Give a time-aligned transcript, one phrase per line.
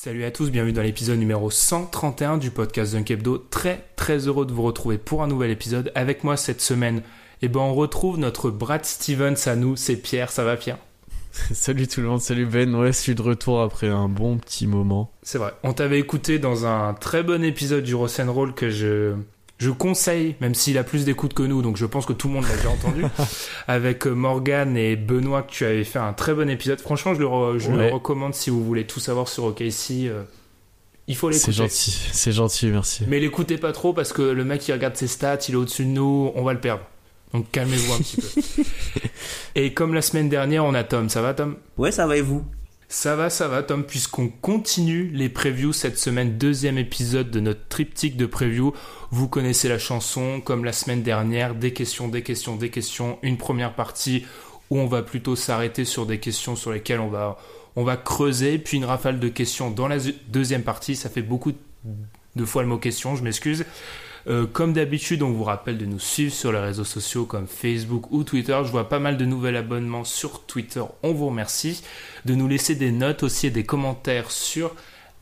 [0.00, 3.36] Salut à tous, bienvenue dans l'épisode numéro 131 du podcast Dunk Hebdo.
[3.36, 5.90] Très très heureux de vous retrouver pour un nouvel épisode.
[5.96, 7.02] Avec moi cette semaine,
[7.42, 10.78] eh ben on retrouve notre Brad Stevens à nous, c'est Pierre, ça va Pierre
[11.52, 14.68] Salut tout le monde, salut Ben, ouais, je suis de retour après un bon petit
[14.68, 15.10] moment.
[15.22, 19.16] C'est vrai, on t'avait écouté dans un très bon épisode du Roll que je,
[19.58, 22.34] je conseille, même s'il a plus d'écoute que nous, donc je pense que tout le
[22.34, 23.04] monde l'a déjà entendu,
[23.68, 26.80] avec euh, Morgan et Benoît que tu avais fait un très bon épisode.
[26.80, 29.90] Franchement, je le, re- je le recommande si vous voulez tout savoir sur OKC.
[30.06, 30.22] euh,
[31.08, 31.46] il faut l'écouter.
[31.46, 33.02] C'est gentil, c'est gentil, merci.
[33.08, 35.84] Mais l'écoutez pas trop parce que le mec il regarde ses stats, il est au-dessus
[35.86, 36.82] de nous, on va le perdre.
[37.34, 38.62] Donc calmez-vous un petit peu.
[39.54, 41.08] Et comme la semaine dernière, on a Tom.
[41.08, 41.56] Ça va Tom?
[41.78, 42.44] Ouais, ça va et vous?
[42.90, 47.68] Ça va, ça va Tom, puisqu'on continue les previews cette semaine, deuxième épisode de notre
[47.68, 48.72] triptyque de preview.
[49.10, 53.18] Vous connaissez la chanson, comme la semaine dernière, des questions, des questions, des questions.
[53.20, 54.24] Une première partie
[54.70, 57.36] où on va plutôt s'arrêter sur des questions sur lesquelles on va,
[57.76, 60.96] on va creuser, puis une rafale de questions dans la deuxième partie.
[60.96, 61.52] Ça fait beaucoup
[62.36, 63.66] de fois le mot question, je m'excuse.
[64.28, 68.10] Euh, comme d'habitude, on vous rappelle de nous suivre sur les réseaux sociaux comme Facebook
[68.10, 68.58] ou Twitter.
[68.64, 70.82] Je vois pas mal de nouveaux abonnements sur Twitter.
[71.02, 71.82] On vous remercie.
[72.26, 74.74] De nous laisser des notes aussi et des commentaires sur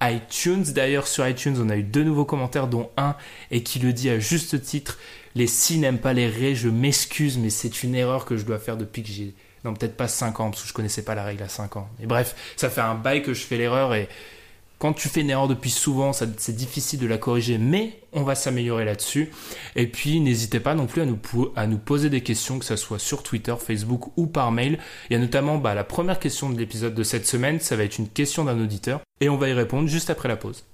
[0.02, 0.64] iTunes.
[0.74, 3.14] D'ailleurs, sur iTunes, on a eu deux nouveaux commentaires, dont un
[3.52, 4.98] et qui le dit à juste titre.
[5.36, 6.56] Les si n'aiment pas les ré.
[6.56, 9.34] Je m'excuse, mais c'est une erreur que je dois faire depuis que j'ai.
[9.64, 11.88] Non, peut-être pas 5 ans, parce que je connaissais pas la règle à 5 ans.
[12.00, 14.08] Et bref, ça fait un bail que je fais l'erreur et
[14.78, 18.34] quand tu fais une erreur depuis souvent, c'est difficile de la corriger, mais on va
[18.34, 19.30] s'améliorer là-dessus.
[19.74, 21.02] Et puis, n'hésitez pas non plus
[21.56, 24.78] à nous, poser des questions, que ce soit sur Twitter, Facebook ou par mail.
[25.08, 27.84] Il y a notamment bah, la première question de l'épisode de cette semaine, ça va
[27.84, 30.64] être une question d'un auditeur, et on va y répondre juste après la pause.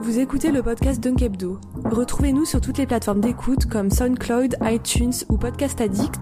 [0.00, 1.58] Vous écoutez le podcast Dunk Hebdo.
[1.84, 6.16] Retrouvez-nous sur toutes les plateformes d'écoute comme SoundCloud, iTunes ou Podcast Addict,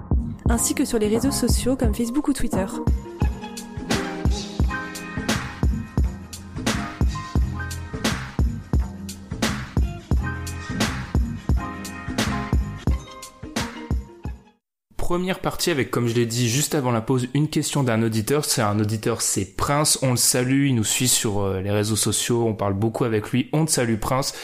[0.49, 2.67] ainsi que sur les réseaux sociaux comme Facebook ou Twitter.
[15.13, 18.47] Première partie avec, comme je l'ai dit juste avant la pause, une question d'un auditeur.
[18.47, 19.99] C'est un auditeur, c'est Prince.
[20.01, 23.31] On le salue, il nous suit sur euh, les réseaux sociaux, on parle beaucoup avec
[23.31, 23.51] lui.
[23.53, 24.35] On te salue Prince.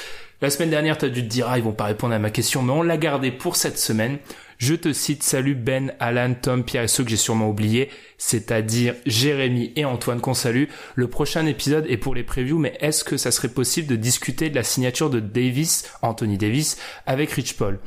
[0.42, 2.62] La semaine dernière, t'as dû te dire, ah, ils vont pas répondre à ma question,
[2.62, 4.18] mais on l'a gardé pour cette semaine.
[4.58, 8.94] Je te cite, salut Ben, Alan, Tom, Pierre et ceux que j'ai sûrement oubliés, c'est-à-dire
[9.06, 10.64] Jérémy et Antoine qu'on salue.
[10.96, 14.50] Le prochain épisode est pour les previews, mais est-ce que ça serait possible de discuter
[14.50, 17.78] de la signature de Davis, Anthony Davis, avec Rich Paul?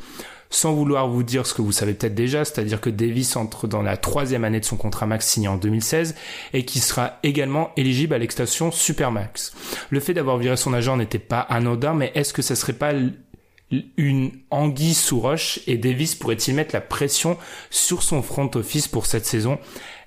[0.51, 3.81] Sans vouloir vous dire ce que vous savez peut-être déjà, c'est-à-dire que Davis entre dans
[3.81, 6.13] la troisième année de son contrat max signé en 2016
[6.53, 9.53] et qui sera également éligible à l'extension Supermax.
[9.89, 12.91] Le fait d'avoir viré son agent n'était pas anodin, mais est-ce que ça serait pas
[13.97, 17.37] une anguille sous roche et Davis pourrait-il mettre la pression
[17.69, 19.57] sur son front office pour cette saison?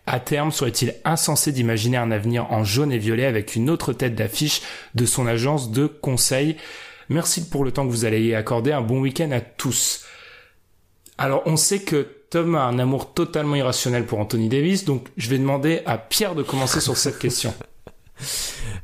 [0.06, 4.14] À terme, serait-il insensé d'imaginer un avenir en jaune et violet avec une autre tête
[4.14, 4.60] d'affiche
[4.94, 6.56] de son agence de conseil?
[7.08, 8.72] Merci pour le temps que vous allez y accorder.
[8.72, 10.04] Un bon week-end à tous.
[11.18, 15.28] Alors, on sait que Tom a un amour totalement irrationnel pour Anthony Davis, donc je
[15.28, 17.54] vais demander à Pierre de commencer sur cette question.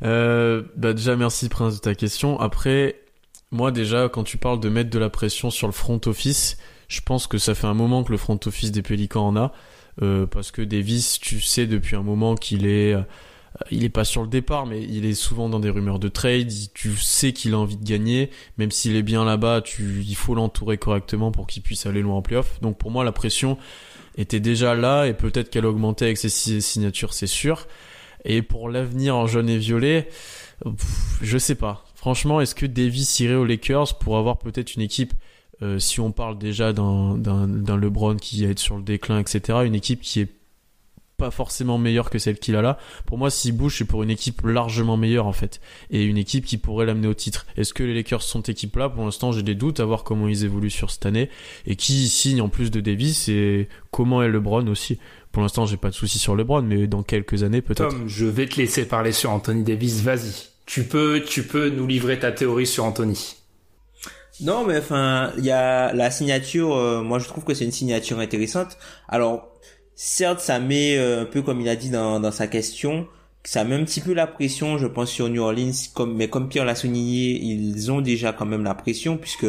[0.03, 2.41] Euh, bah déjà merci Prince de ta question.
[2.41, 3.01] Après,
[3.51, 6.57] moi déjà quand tu parles de mettre de la pression sur le front office,
[6.89, 9.53] je pense que ça fait un moment que le front office des Pélicans en a,
[10.03, 13.03] euh, parce que Davis, tu sais depuis un moment qu'il est, euh,
[13.71, 16.53] il est pas sur le départ, mais il est souvent dans des rumeurs de trade.
[16.75, 20.35] Tu sais qu'il a envie de gagner, même s'il est bien là-bas, tu, il faut
[20.35, 22.61] l'entourer correctement pour qu'il puisse aller loin en playoff.
[22.61, 23.59] Donc pour moi la pression
[24.17, 27.67] était déjà là et peut-être qu'elle a augmenté avec ses si- signatures, c'est sûr.
[28.25, 30.09] Et pour l'avenir en jaune et violet,
[31.23, 31.85] je sais pas.
[31.95, 35.15] Franchement, est-ce que Davis irait aux Lakers pour avoir peut-être une équipe,
[35.63, 40.01] euh, si on parle déjà d'un, LeBron qui est sur le déclin, etc., une équipe
[40.01, 40.40] qui est
[41.21, 42.79] pas forcément meilleure que celle qu'il a là.
[43.07, 46.45] Pour moi, s'il bouge, c'est pour une équipe largement meilleure en fait, et une équipe
[46.45, 47.47] qui pourrait l'amener au titre.
[47.57, 48.89] Est-ce que les Lakers sont équipe là?
[48.89, 51.29] Pour l'instant, j'ai des doutes à voir comment ils évoluent sur cette année
[51.67, 54.99] et qui signe en plus de Davis et comment est LeBron aussi?
[55.31, 57.91] Pour l'instant, j'ai pas de soucis sur LeBron, mais dans quelques années peut-être.
[57.91, 60.01] Tom, je vais te laisser parler sur Anthony Davis.
[60.01, 63.37] Vas-y, tu peux, tu peux nous livrer ta théorie sur Anthony.
[64.43, 66.75] Non, mais enfin, il y a la signature.
[66.75, 68.79] euh, moi, je trouve que c'est une signature intéressante.
[69.07, 69.50] Alors,
[70.03, 73.07] certes, ça met euh, un peu comme il a dit dans, sa question,
[73.45, 75.73] ça met un petit peu la pression, je pense, sur New Orleans.
[75.95, 79.47] Comme, mais comme Pierre l'a souligné, ils ont déjà quand même la pression puisque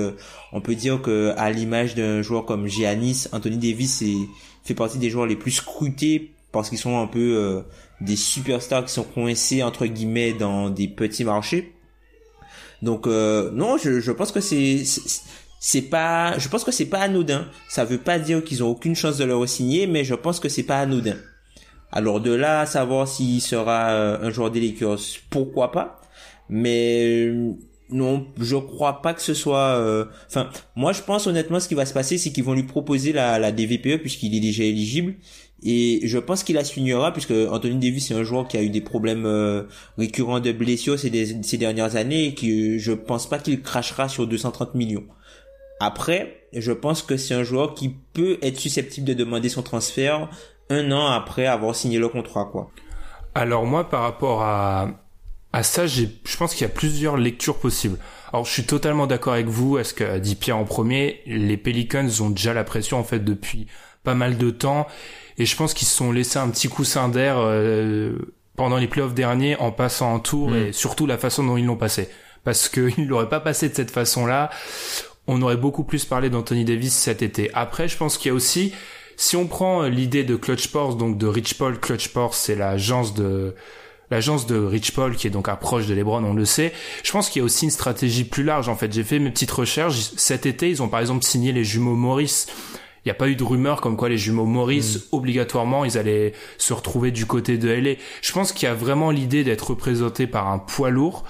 [0.52, 4.28] on peut dire que à l'image d'un joueur comme Giannis, Anthony Davis est,
[4.66, 7.62] fait partie des joueurs les plus scrutés parce qu'ils sont un peu euh,
[8.02, 11.72] des superstars qui sont coincés entre guillemets dans des petits marchés.
[12.82, 14.84] Donc euh, non, je pense que c'est
[15.62, 17.48] c'est- pas je pense que c'est pas anodin.
[17.70, 20.50] Ça veut pas dire qu'ils ont aucune chance de le signer, mais je pense que
[20.50, 21.16] c'est pas anodin.
[21.92, 24.76] Alors de là à savoir s'il sera euh, un joueur des
[25.30, 26.02] pourquoi pas
[26.50, 27.52] Mais euh,
[27.90, 29.76] non, je crois pas que ce soit.
[29.78, 32.64] euh, Enfin, moi je pense honnêtement ce qui va se passer, c'est qu'ils vont lui
[32.64, 35.16] proposer la, la DVPE puisqu'il est déjà éligible.
[35.64, 38.70] Et je pense qu'il la signera puisque Anthony Davis c'est un joueur qui a eu
[38.70, 39.64] des problèmes euh,
[39.98, 44.26] récurrents de blessures ces, ces dernières années et que je pense pas qu'il crachera sur
[44.28, 45.04] 230 millions.
[45.82, 50.30] Après, je pense que c'est un joueur qui peut être susceptible de demander son transfert
[50.70, 52.70] un an après avoir signé le contrat, quoi.
[53.36, 54.90] Alors moi, par rapport à,
[55.54, 57.98] à ça, j'ai, je pense qu'il y a plusieurs lectures possibles.
[58.32, 61.58] Alors je suis totalement d'accord avec vous, à ce qu'a dit Pierre en premier, les
[61.58, 63.68] Pelicans ont déjà la pression en fait depuis
[64.04, 64.88] pas mal de temps,
[65.38, 68.14] et je pense qu'ils se sont laissés un petit coussin d'air euh,
[68.56, 70.56] pendant les playoffs derniers en passant en tour, Mm.
[70.56, 72.10] et surtout la façon dont ils l'ont passé.
[72.44, 74.50] Parce qu'ils l'auraient pas passé de cette façon-là,
[75.28, 77.52] on aurait beaucoup plus parlé d'Anthony Davis cet été.
[77.54, 78.74] Après, je pense qu'il y a aussi,
[79.18, 82.56] si on prend euh, l'idée de Clutch Sports, donc de Rich Paul, Clutch Sports, c'est
[82.56, 83.56] l'agence de
[84.10, 86.74] l'agence de Rich Paul qui est donc un proche de LeBron, on le sait.
[87.04, 88.68] Je pense qu'il y a aussi une stratégie plus large.
[88.68, 90.12] En fait, j'ai fait mes petites recherches.
[90.18, 92.48] Cet été, ils ont par exemple signé les jumeaux Morris.
[93.04, 96.34] Il n'y a pas eu de rumeur comme quoi les jumeaux Morris, obligatoirement, ils allaient
[96.60, 97.94] se retrouver du côté de LA.
[98.22, 101.24] Je pense qu'il y a vraiment l'idée d'être représenté par un poids lourd.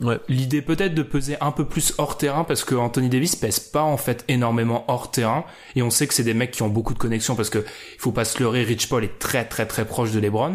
[0.00, 0.20] Ouais.
[0.28, 3.82] L'idée peut-être de peser un peu plus hors terrain parce que Anthony Davis pèse pas
[3.82, 6.94] en fait énormément hors terrain et on sait que c'est des mecs qui ont beaucoup
[6.94, 9.84] de connexions parce que il faut pas se leurrer, Rich Paul est très très très
[9.84, 10.52] proche de LeBron.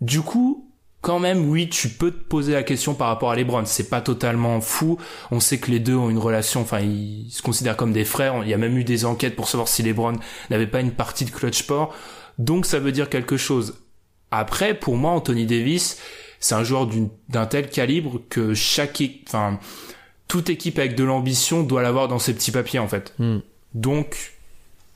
[0.00, 0.68] Du coup,
[1.02, 3.64] quand même, oui, tu peux te poser la question par rapport à LeBron.
[3.66, 4.98] C'est pas totalement fou.
[5.32, 8.40] On sait que les deux ont une relation, enfin, ils se considèrent comme des frères.
[8.44, 10.14] Il y a même eu des enquêtes pour savoir si LeBron
[10.48, 11.94] n'avait pas une partie de Clutch Sport.
[12.38, 13.74] Donc ça veut dire quelque chose.
[14.30, 15.98] Après, pour moi, Anthony Davis,
[16.42, 19.58] c'est un joueur d'une- d'un tel calibre que chaque, enfin,
[20.28, 23.14] toute équipe avec de l'ambition doit l'avoir dans ses petits papiers, en fait.
[23.18, 23.38] Hmm.
[23.74, 24.32] Donc,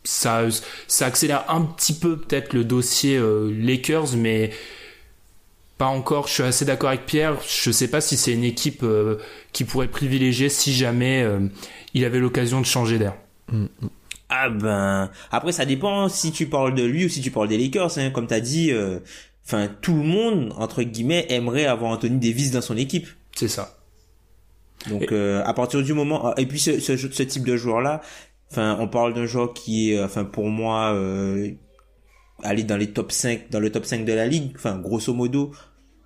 [0.04, 0.42] ça,
[0.88, 4.50] ça accélère un petit peu peut-être le dossier euh, Lakers, mais
[5.78, 6.26] pas encore.
[6.26, 7.36] Je suis assez d'accord avec Pierre.
[7.48, 9.16] Je sais pas si c'est une équipe euh,
[9.52, 11.40] qui pourrait privilégier si jamais euh,
[11.94, 13.14] il avait l'occasion de changer d'air.
[14.28, 17.58] Ah ben, après ça dépend si tu parles de lui ou si tu parles des
[17.58, 18.10] Lakers, hein.
[18.10, 18.98] Comme t'as dit, euh,
[19.46, 23.06] enfin tout le monde entre guillemets aimerait avoir Anthony Davis dans son équipe.
[23.34, 23.78] C'est ça.
[24.90, 28.00] Donc euh, à partir du moment et puis ce, ce, ce type de joueur là,
[28.50, 31.50] enfin on parle d'un joueur qui est, enfin pour moi, euh,
[32.42, 35.52] aller dans les top 5, dans le top 5 de la ligue, enfin grosso modo,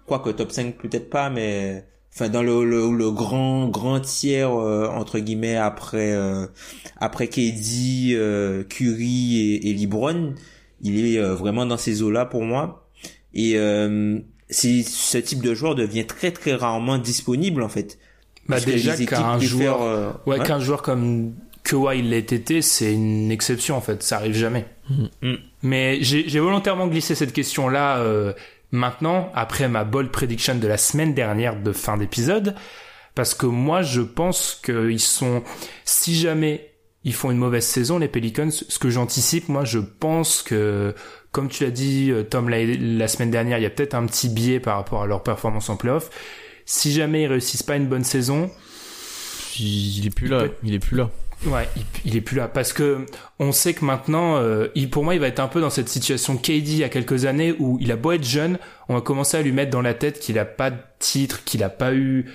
[0.07, 4.89] quoique top 5 peut-être pas, mais enfin dans le, le, le grand grand tiers euh,
[4.89, 6.47] entre guillemets après euh,
[6.99, 10.35] après KD, euh, Curry et, et LeBron,
[10.81, 12.80] il est euh, vraiment dans ces eaux là pour moi
[13.35, 14.19] et euh,
[14.51, 17.99] ce type de joueur devient très très rarement disponible en fait.
[18.49, 20.47] Bah déjà qu'un joueur, euh, ouais, ouais.
[20.47, 24.03] qu'un joueur comme Kawhi l'ait été, c'est une exception en fait.
[24.03, 24.67] Ça arrive jamais.
[25.23, 25.35] Mm.
[25.63, 28.33] Mais j'ai j'ai volontairement glissé cette question-là euh,
[28.73, 32.57] maintenant, après ma bold prediction de la semaine dernière de fin d'épisode,
[33.15, 35.43] parce que moi je pense qu'ils sont,
[35.85, 36.71] si jamais
[37.05, 40.95] ils font une mauvaise saison, les Pelicans, ce que j'anticipe, moi je pense que,
[41.33, 44.07] comme tu l'as dit euh, Tom la, la semaine dernière, il y a peut-être un
[44.07, 46.11] petit biais par rapport à leur performance en playoff.
[46.67, 48.51] Si jamais ils réussissent pas une bonne saison,
[49.59, 50.45] Il est plus là.
[50.45, 51.11] peut- Il est plus là.
[51.47, 53.07] Ouais, il, il est plus là parce que
[53.39, 55.89] on sait que maintenant, euh, il, pour moi, il va être un peu dans cette
[55.89, 58.59] situation KD il y a quelques années où il a beau être jeune,
[58.91, 61.63] on va commencer à lui mettre dans la tête qu'il a pas de titre, qu'il
[61.65, 62.27] a pas eu,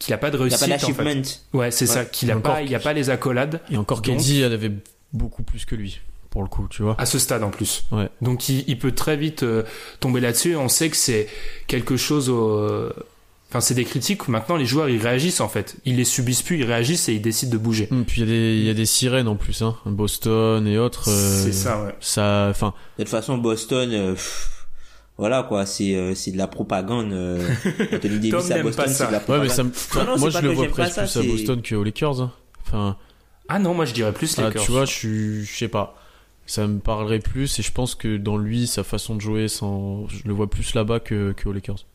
[0.00, 0.96] qu'il a pas de Il a réussite.
[0.96, 1.40] pas en fait.
[1.52, 3.60] Ouais, c'est ça, qu'il a Encore pas, il y a pas les accolades.
[3.70, 4.72] Et encore Donc- KD, elle avait
[5.12, 6.00] beaucoup plus que lui.
[6.30, 6.94] Pour le coup, tu vois.
[6.98, 7.84] À ce stade en plus.
[7.92, 8.08] Ouais.
[8.22, 9.64] Donc il, il peut très vite euh,
[9.98, 10.56] tomber là-dessus.
[10.56, 11.28] On sait que c'est
[11.66, 12.28] quelque chose.
[12.30, 12.88] Au...
[13.48, 14.28] Enfin, c'est des critiques.
[14.28, 15.74] où Maintenant, les joueurs ils réagissent en fait.
[15.84, 17.88] Ils les subissent plus, ils réagissent et ils décident de bouger.
[17.90, 19.76] Hum, Puis il y, a des- il y a des sirènes en plus, hein.
[19.86, 21.08] Boston et autres.
[21.10, 21.94] euh, C'est ça, ouais.
[21.98, 24.50] Ça, enfin, De toute façon, Boston, euh, pff,
[25.18, 27.12] voilà quoi, c'est euh, c'est de la propagande.
[27.92, 29.32] Anthony Tom Davis à n'aime Boston, pas c'est de la ça.
[29.32, 29.74] ouais, mais propagande.
[29.74, 32.20] ça me, Non, non, moi je le vois presque ça, plus à Boston qu'aux Lakers.
[32.20, 32.32] hein.
[32.66, 32.96] Enfin,
[33.48, 34.62] Ah non, moi je dirais plus les ah, Lakers.
[34.62, 35.96] tu vois, je suis, je sais pas.
[36.50, 40.08] Ça me parlerait plus et je pense que dans lui, sa façon de jouer, sans,
[40.08, 41.86] je le vois plus là-bas que, que aux Lakers.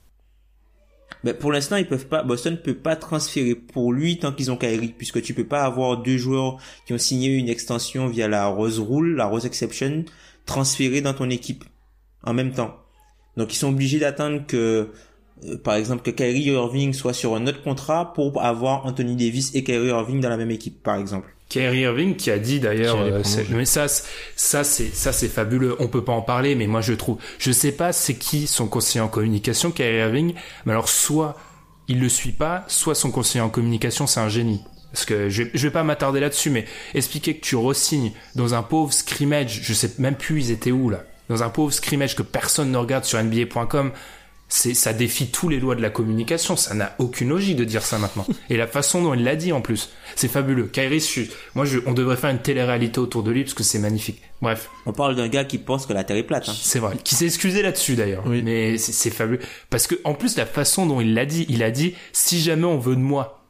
[1.41, 2.23] Pour l'instant, ils peuvent pas.
[2.23, 6.01] Boston peut pas transférer pour lui tant qu'ils ont Kyrie, puisque tu peux pas avoir
[6.01, 6.55] deux joueurs
[6.87, 10.05] qui ont signé une extension via la Rose Rule, la Rose Exception,
[10.45, 11.65] transférés dans ton équipe
[12.23, 12.77] en même temps.
[13.35, 14.89] Donc ils sont obligés d'attendre que,
[15.43, 19.53] euh, par exemple, que Kyrie Irving soit sur un autre contrat pour avoir Anthony Davis
[19.53, 21.35] et Kyrie Irving dans la même équipe, par exemple.
[21.49, 24.03] Kyrie Irving qui a dit d'ailleurs, euh, mais ça, c'est-
[24.35, 25.75] ça c'est ça c'est fabuleux.
[25.79, 28.67] On peut pas en parler, mais moi je trouve, je sais pas c'est qui son
[28.67, 30.33] conseiller en communication, Kyrie Irving.
[30.65, 31.37] Mais alors soit
[31.87, 34.61] il le suit pas, soit son conseiller en communication c'est un génie.
[34.91, 38.63] Parce que je, je vais pas m'attarder là-dessus, mais expliquer que tu re-signes dans un
[38.63, 42.21] pauvre scrimmage, je sais même plus ils étaient où là, dans un pauvre scrimmage que
[42.23, 43.91] personne ne regarde sur NBA.com.
[44.57, 46.55] C'est, ça défie tous les lois de la communication.
[46.55, 48.25] Ça n'a aucune logique de dire ça maintenant.
[48.49, 50.67] Et la façon dont il l'a dit en plus, c'est fabuleux.
[50.67, 51.23] Kyrie, je
[51.55, 54.21] moi, je, on devrait faire une télé-réalité autour de lui parce que c'est magnifique.
[54.41, 56.47] Bref, On parle d'un gars qui pense que la Terre est plate.
[56.47, 56.53] Hein.
[56.57, 56.95] c'est vrai.
[57.03, 58.23] Qui s'est excusé là-dessus d'ailleurs.
[58.25, 58.43] Oui.
[58.43, 61.61] Mais c'est, c'est fabuleux parce que en plus la façon dont il l'a dit, il
[61.61, 63.43] a dit si jamais on veut de moi.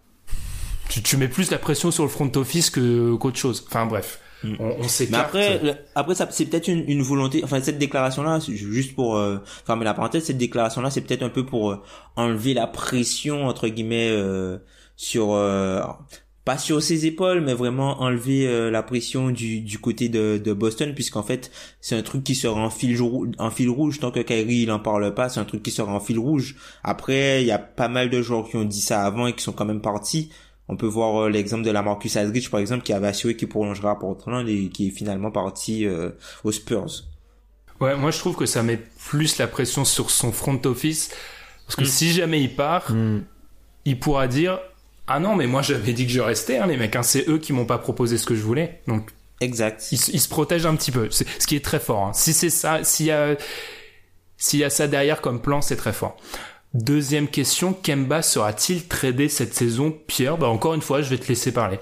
[0.89, 3.63] Tu, tu mets plus la pression sur le front office que qu'autre chose.
[3.67, 4.19] Enfin bref,
[4.59, 5.25] on, on Mais s'écarte.
[5.27, 7.41] après, le- après ça, c'est peut-être une, une volonté.
[7.43, 11.45] Enfin, cette déclaration-là, juste pour euh, fermer la parenthèse, cette déclaration-là, c'est peut-être un peu
[11.45, 11.81] pour euh,
[12.15, 14.57] enlever la pression entre guillemets euh,
[14.95, 15.81] sur euh,
[16.43, 20.53] pas sur ses épaules, mais vraiment enlever euh, la pression du, du côté de, de
[20.53, 21.49] Boston, puisqu'en fait,
[21.81, 22.95] c'est un truc qui sera en fil,
[23.39, 23.99] en fil rouge.
[23.99, 26.55] Tant que Kyrie il en parle pas, c'est un truc qui sera en fil rouge.
[26.83, 29.41] Après, il y a pas mal de joueurs qui ont dit ça avant et qui
[29.43, 30.29] sont quand même partis.
[30.67, 33.47] On peut voir euh, l'exemple de la Marcus Aldridge par exemple qui avait assuré qu'il
[33.47, 36.09] prolongera à Portland et qui est finalement parti euh,
[36.43, 37.03] aux Spurs.
[37.81, 41.09] Ouais, moi je trouve que ça met plus la pression sur son front office
[41.67, 41.87] parce que Mm.
[41.87, 43.21] si jamais il part, Hmm.
[43.85, 44.59] il pourra dire
[45.07, 47.37] ah non mais moi j'avais dit que je restais hein, les mecs hein, c'est eux
[47.37, 49.87] qui m'ont pas proposé ce que je voulais donc Exact.
[49.91, 52.13] il, se- il se protège un petit peu c'est ce qui est très fort hein.
[52.13, 53.35] si c'est ça s'il y a
[54.37, 56.17] s'il y a ça derrière comme plan c'est très fort
[56.75, 59.95] deuxième question Kemba sera-t-il tradé cette saison?
[60.07, 61.79] Pierre bah encore une fois je vais te laisser parler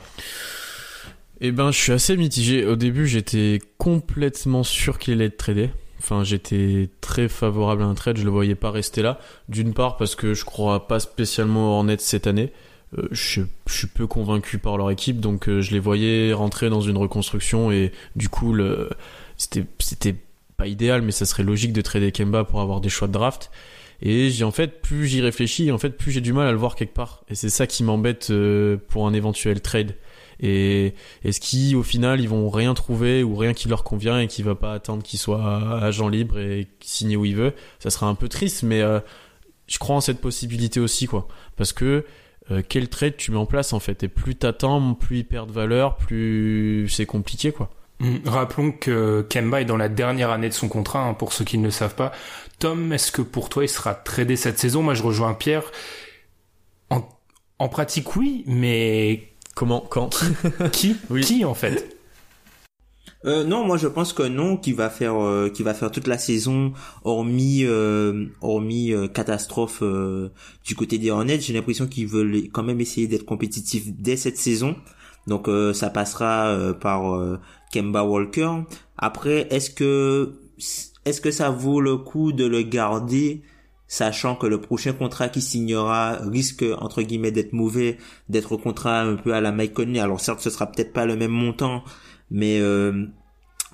[1.41, 2.65] Eh ben, je suis assez mitigé.
[2.65, 5.69] Au début, j'étais complètement sûr qu'il allait être tradé.
[5.99, 8.17] Enfin, j'étais très favorable à un trade.
[8.17, 9.19] Je le voyais pas rester là.
[9.49, 12.51] D'une part parce que je crois pas spécialement Hornets cette année.
[12.97, 16.81] Euh, je, suis peu convaincu par leur équipe, donc euh, je les voyais rentrer dans
[16.81, 18.55] une reconstruction et du coup,
[19.37, 20.15] c'était
[20.57, 23.49] pas idéal, mais ça serait logique de trader Kemba pour avoir des choix de draft.
[24.05, 26.57] Et j'ai en fait, plus j'y réfléchis, en fait, plus j'ai du mal à le
[26.57, 27.23] voir quelque part.
[27.29, 29.95] Et c'est ça qui m'embête euh, pour un éventuel trade.
[30.41, 30.93] Et
[31.23, 34.43] est-ce qu'ils, au final, ils vont rien trouver ou rien qui leur convient et qui
[34.43, 38.15] va pas attendre qu'il soit agent libre et signer où il veut Ça sera un
[38.15, 38.99] peu triste, mais euh,
[39.67, 41.29] je crois en cette possibilité aussi, quoi.
[41.55, 42.03] Parce que
[42.51, 44.03] euh, quel trade tu mets en place en fait?
[44.03, 47.69] Et plus t'attends, plus il perd de valeur, plus c'est compliqué, quoi.
[48.03, 51.45] Hum, Rappelons que Kemba est dans la dernière année de son contrat, hein, pour ceux
[51.45, 52.11] qui ne le savent pas.
[52.59, 54.83] Tom, est-ce que pour toi il sera tradé cette saison?
[54.83, 55.63] Moi je rejoins Pierre.
[56.89, 57.07] En,
[57.59, 60.09] en pratique oui, mais Comment Quand?
[60.71, 61.21] qui Oui.
[61.21, 61.95] Qui en fait?
[63.25, 66.07] Euh, non, moi je pense que non, qui va faire, euh, qui va faire toute
[66.07, 66.73] la saison,
[67.05, 70.29] hormis, euh, hormis euh, catastrophe euh,
[70.65, 71.39] du côté des Hornets.
[71.39, 74.75] J'ai l'impression qu'ils veulent quand même essayer d'être compétitifs dès cette saison.
[75.27, 77.39] Donc euh, ça passera euh, par euh,
[77.71, 78.51] Kemba Walker.
[78.97, 80.33] Après, est-ce que,
[81.05, 83.43] est-ce que ça vaut le coup de le garder?
[83.85, 89.17] sachant que le prochain contrat qu'il signera risque entre guillemets d'être mauvais, d'être contrat un
[89.17, 89.79] peu à la Mike.
[89.99, 91.83] Alors certes, ce sera peut-être pas le même montant,
[92.31, 92.59] mais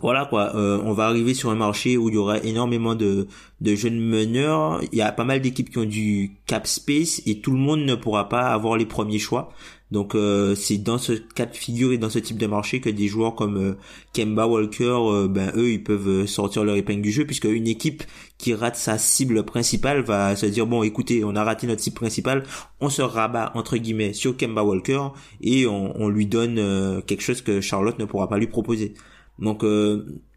[0.02, 3.28] voilà quoi, on va arriver sur un marché où il y aura énormément de,
[3.62, 4.82] de jeunes meneurs.
[4.92, 7.82] Il y a pas mal d'équipes qui ont du cap space et tout le monde
[7.86, 9.54] ne pourra pas avoir les premiers choix.
[9.92, 12.92] Donc euh, c'est dans ce cas de figure et dans ce type de marché que
[12.92, 13.74] des joueurs comme euh,
[14.14, 17.68] Kemba Walker, euh, ben eux ils peuvent euh, sortir leur épingle du jeu puisque une
[17.68, 18.04] équipe
[18.38, 21.96] qui rate sa cible principale va se dire bon écoutez on a raté notre cible
[21.96, 22.44] principale,
[22.80, 25.08] on se rabat entre guillemets sur Kemba Walker
[25.42, 28.94] et on, on lui donne euh, quelque chose que Charlotte ne pourra pas lui proposer.
[29.40, 29.64] Donc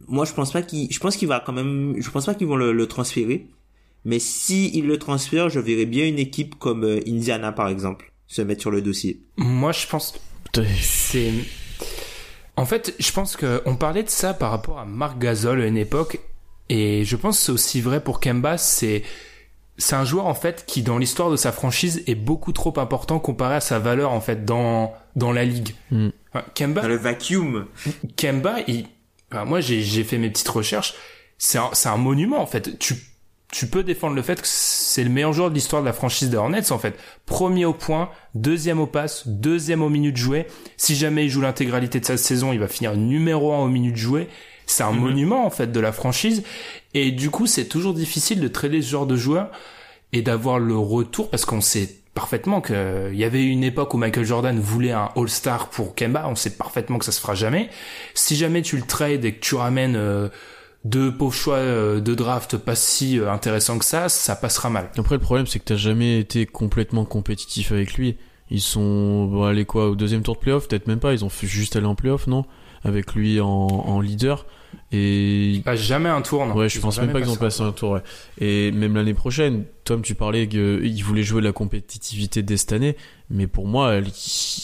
[0.07, 2.47] moi je pense pas qu'il je pense qu'il va quand même je pense pas qu'ils
[2.47, 3.49] vont le, le transférer
[4.05, 8.63] mais si le transfèrent, je verrais bien une équipe comme Indiana par exemple se mettre
[8.63, 9.21] sur le dossier.
[9.37, 10.15] Moi je pense
[10.81, 11.33] c'est
[12.57, 15.77] En fait, je pense qu'on parlait de ça par rapport à Marc Gasol à une
[15.77, 16.21] époque,
[16.69, 19.03] et je pense que c'est aussi vrai pour Kemba, c'est
[19.79, 23.19] c'est un joueur en fait qui dans l'histoire de sa franchise est beaucoup trop important
[23.19, 25.75] comparé à sa valeur en fait dans dans la ligue.
[25.91, 26.09] Mm.
[26.33, 27.67] Enfin, Kemba, Dans le vacuum.
[28.17, 28.87] Kemba, il,
[29.31, 30.95] enfin, moi j'ai fait mes petites recherches,
[31.37, 32.79] c'est un c'est un monument en fait.
[32.79, 32.97] Tu
[33.53, 36.31] tu peux défendre le fait que c'est le meilleur joueur de l'histoire de la franchise
[36.31, 36.99] des Hornets en fait.
[37.27, 40.47] Premier au point, deuxième au pass, deuxième aux minutes jouées.
[40.77, 43.97] Si jamais il joue l'intégralité de sa saison, il va finir numéro un aux minutes
[43.97, 44.29] jouées.
[44.67, 44.99] C'est un Mhm.
[45.01, 46.43] monument en fait de la franchise
[46.95, 49.51] et du coup c'est toujours difficile de trader ce genre de joueur
[50.15, 53.99] et d'avoir le retour parce qu'on sait parfaitement que il y avait une époque où
[53.99, 57.71] Michael Jordan voulait un All-Star pour Kemba, on sait parfaitement que ça se fera jamais.
[58.15, 60.29] Si jamais tu le trades et que tu ramènes euh,
[60.85, 64.91] deux pauvres choix euh, de draft pas si euh, intéressants que ça, ça passera mal.
[64.99, 68.17] Après, le problème, c'est que t'as jamais été complètement compétitif avec lui.
[68.51, 71.13] Ils sont bon, allés quoi au deuxième tour de playoff, peut-être même pas.
[71.13, 72.45] Ils ont juste aller en playoff, non?
[72.85, 74.45] Avec lui en, en leader.
[74.91, 76.55] Et Pas jamais un tour, non.
[76.55, 77.91] ouais, je Ils pense même pas qu'ils ont passé passé un tour.
[77.93, 78.03] Ouais.
[78.39, 82.97] Et même l'année prochaine, Tom, tu parlais qu'ils voulaient jouer la compétitivité dès cette année,
[83.31, 84.01] mais pour moi,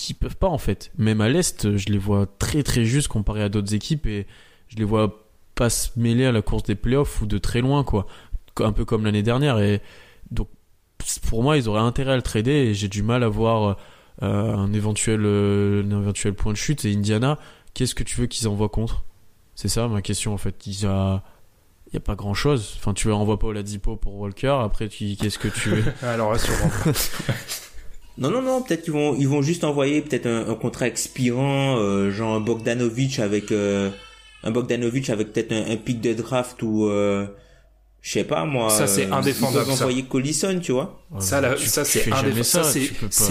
[0.09, 0.91] ils peuvent pas en fait.
[0.99, 4.27] Même à l'est, je les vois très très juste comparé à d'autres équipes et
[4.69, 5.28] je les vois
[5.59, 8.07] pas se mêler à la course des playoffs ou de très loin quoi.
[8.61, 9.83] Un peu comme l'année dernière et
[10.31, 10.49] donc
[11.29, 13.77] pour moi, ils auraient intérêt à le trader et j'ai du mal à voir
[14.23, 17.39] euh, un éventuel euh, un éventuel point de chute et Indiana,
[17.75, 19.05] qu'est-ce que tu veux qu'ils envoient contre?
[19.55, 20.67] C'est ça ma question en fait.
[20.67, 21.23] Il y a
[21.93, 22.75] y a pas grand chose.
[22.77, 24.59] Enfin, tu envoies pas Oladipo pour Walker.
[24.63, 25.85] Après, tu qu'est-ce que tu veux?
[26.03, 26.93] Alors là, sûrement pas.
[28.19, 31.77] Non, non, non, peut-être qu'ils vont, ils vont juste envoyer peut-être un, un contrat expirant,
[31.79, 33.91] euh, genre Bogdanovic avec, euh,
[34.45, 37.27] un Bogdanovic avec peut-être un, un pic de draft ou, euh,
[38.03, 38.71] je sais pas moi.
[38.71, 41.01] Ça, c'est euh, indéfendable, Ils envoyer Collison, tu vois.
[41.19, 42.73] ça, là, Tu- ça c'est fais jamais indéfendable.
[43.11, 43.25] Ça,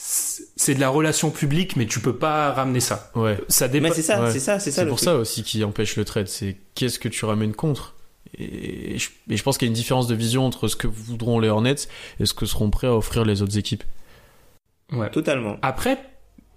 [0.00, 3.10] ça, c'est de la relation publique, mais tu peux pas ramener ça.
[3.16, 3.38] Ouais.
[3.48, 3.94] Ça Mais dépend.
[3.94, 4.30] c'est ça, Ouais.
[4.30, 4.82] c'est ça, c'est ça.
[4.82, 5.08] C'est pour truc.
[5.08, 6.28] ça aussi qui empêche le trade.
[6.28, 7.94] C'est qu'est-ce que tu ramènes contre
[8.38, 10.86] et je, et je pense qu'il y a une différence de vision entre ce que
[10.86, 11.74] voudront les Hornets
[12.20, 13.82] et ce que seront prêts à offrir les autres équipes.
[14.92, 15.10] Ouais.
[15.10, 15.56] Totalement.
[15.62, 15.98] Après,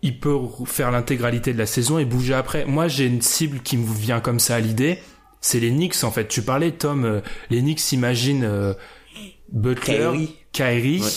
[0.02, 2.66] il peut faire l'intégralité de la saison et bouger après.
[2.66, 5.00] Moi, j'ai une cible qui me vient comme ça à l'idée.
[5.42, 6.28] C'est les Knicks, en fait.
[6.28, 8.74] Tu parlais, Tom, euh, les Knicks imaginent euh,
[9.52, 11.02] Butler, Kyrie.
[11.02, 11.10] Ouais.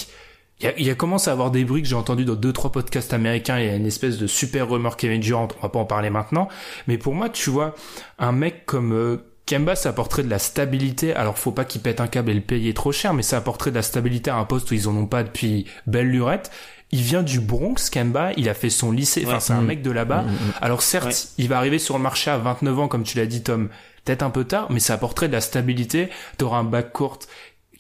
[0.61, 2.37] Il y, a, il y a commencé à avoir des bruits que j'ai entendus dans
[2.37, 3.59] deux trois podcasts américains.
[3.59, 5.49] Il y a une espèce de super rumeur Kevin Durant.
[5.59, 6.49] On va pas en parler maintenant.
[6.87, 7.75] Mais pour moi, tu vois,
[8.19, 9.17] un mec comme euh,
[9.47, 11.13] Kemba, ça apporterait de la stabilité.
[11.15, 13.73] Alors, faut pas qu'il pète un câble et le payer trop cher, mais ça apporterait
[13.73, 16.51] de la stabilité à un poste où ils en ont pas depuis belle lurette.
[16.95, 18.33] Il vient du Bronx, Kemba.
[18.37, 19.23] Il a fait son lycée.
[19.27, 19.41] Enfin, Ouais.
[19.41, 20.23] c'est un mec de là-bas.
[20.23, 20.53] Mm, mm, mm.
[20.61, 21.15] Alors certes, Ouais.
[21.39, 23.69] il va arriver sur le marché à 29 ans, comme tu l'as dit Tom,
[24.05, 26.09] peut-être un peu tard, mais ça apporterait de la stabilité.
[26.39, 27.19] T'auras un backcourt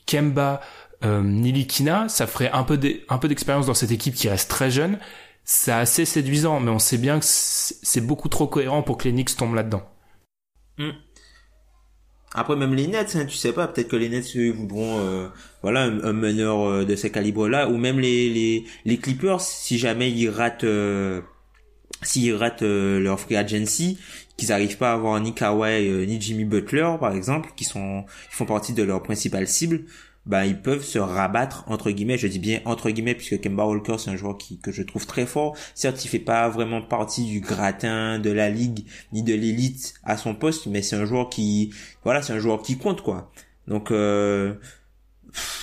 [0.07, 0.61] Kemba,
[1.05, 4.99] euh, Nilikina, ça ferait un peu d'expérience dans cette équipe qui reste très jeune.
[5.45, 9.05] C'est assez séduisant, mais on sait bien que c'est c'est beaucoup trop cohérent pour que
[9.05, 9.83] les Knicks tombent là-dedans.
[12.35, 15.29] Après même les Nets, hein, tu sais pas, peut-être que les Nets eux, voudront euh,
[15.63, 19.79] voilà un, un meneur euh, de ce calibre-là, ou même les, les les Clippers si
[19.79, 21.21] jamais ils ratent euh,
[22.03, 23.99] s'ils ratent euh, leur free agency,
[24.37, 28.05] qu'ils arrivent pas à avoir ni Kawhi euh, ni Jimmy Butler par exemple, qui sont
[28.31, 29.85] qui font partie de leur principale cible,
[30.27, 33.97] bah ils peuvent se rabattre entre guillemets, je dis bien entre guillemets puisque Kemba Walker
[33.99, 35.57] c'est un joueur qui que je trouve très fort.
[35.75, 40.17] Certes, il fait pas vraiment partie du gratin de la ligue ni de l'élite à
[40.17, 41.73] son poste, mais c'est un joueur qui
[42.05, 43.31] voilà, c'est un joueur qui compte quoi.
[43.69, 44.55] Donc euh,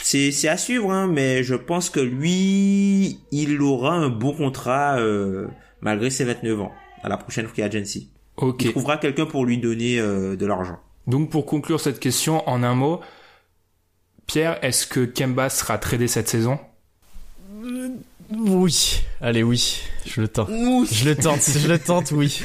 [0.03, 4.97] c'est c'est à suivre hein, mais je pense que lui, il aura un bon contrat
[4.99, 5.47] euh,
[5.81, 6.71] malgré ses 29 ans
[7.03, 8.09] à la prochaine free agency.
[8.37, 8.63] Ok.
[8.63, 10.79] Il trouvera quelqu'un pour lui donner euh, de l'argent.
[11.07, 13.01] Donc pour conclure cette question en un mot,
[14.27, 16.59] Pierre, est-ce que Kemba sera tradé cette saison?
[18.31, 19.01] Oui.
[19.19, 19.81] Allez, oui.
[20.05, 20.49] Je le tente.
[20.49, 21.41] Je le tente.
[21.41, 22.41] je le tente, oui.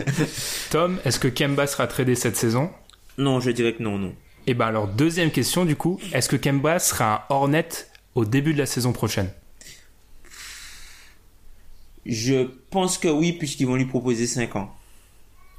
[0.70, 2.70] Tom, est-ce que Kemba sera tradé cette saison?
[3.18, 4.14] Non, je dirais que non, non.
[4.46, 7.68] Et ben alors deuxième question du coup, est-ce que Kemba sera un Hornet
[8.16, 9.30] au début de la saison prochaine?
[12.04, 14.74] Je pense que oui, puisqu'ils vont lui proposer 5 ans.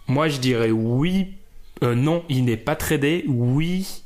[0.07, 1.35] Moi, je dirais oui.
[1.81, 3.23] Euh, non, il n'est pas tradé.
[3.27, 4.02] Oui,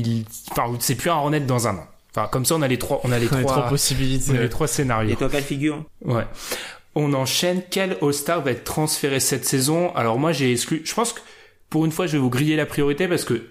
[0.00, 0.24] il.
[0.50, 1.86] Enfin, c'est plus un Hornet dans un an.
[2.14, 3.00] Enfin, comme ça, on a les trois.
[3.04, 3.42] On a les On trois.
[3.52, 4.32] trois possibilités.
[4.32, 5.16] on a les trois Et scénarios.
[5.16, 6.24] toi, quelle figure Ouais.
[6.94, 7.62] On enchaîne.
[7.70, 9.94] Quel All-Star va être transféré cette saison?
[9.94, 10.82] Alors moi, j'ai exclu.
[10.84, 11.20] Je pense que
[11.70, 13.48] pour une fois, je vais vous griller la priorité parce que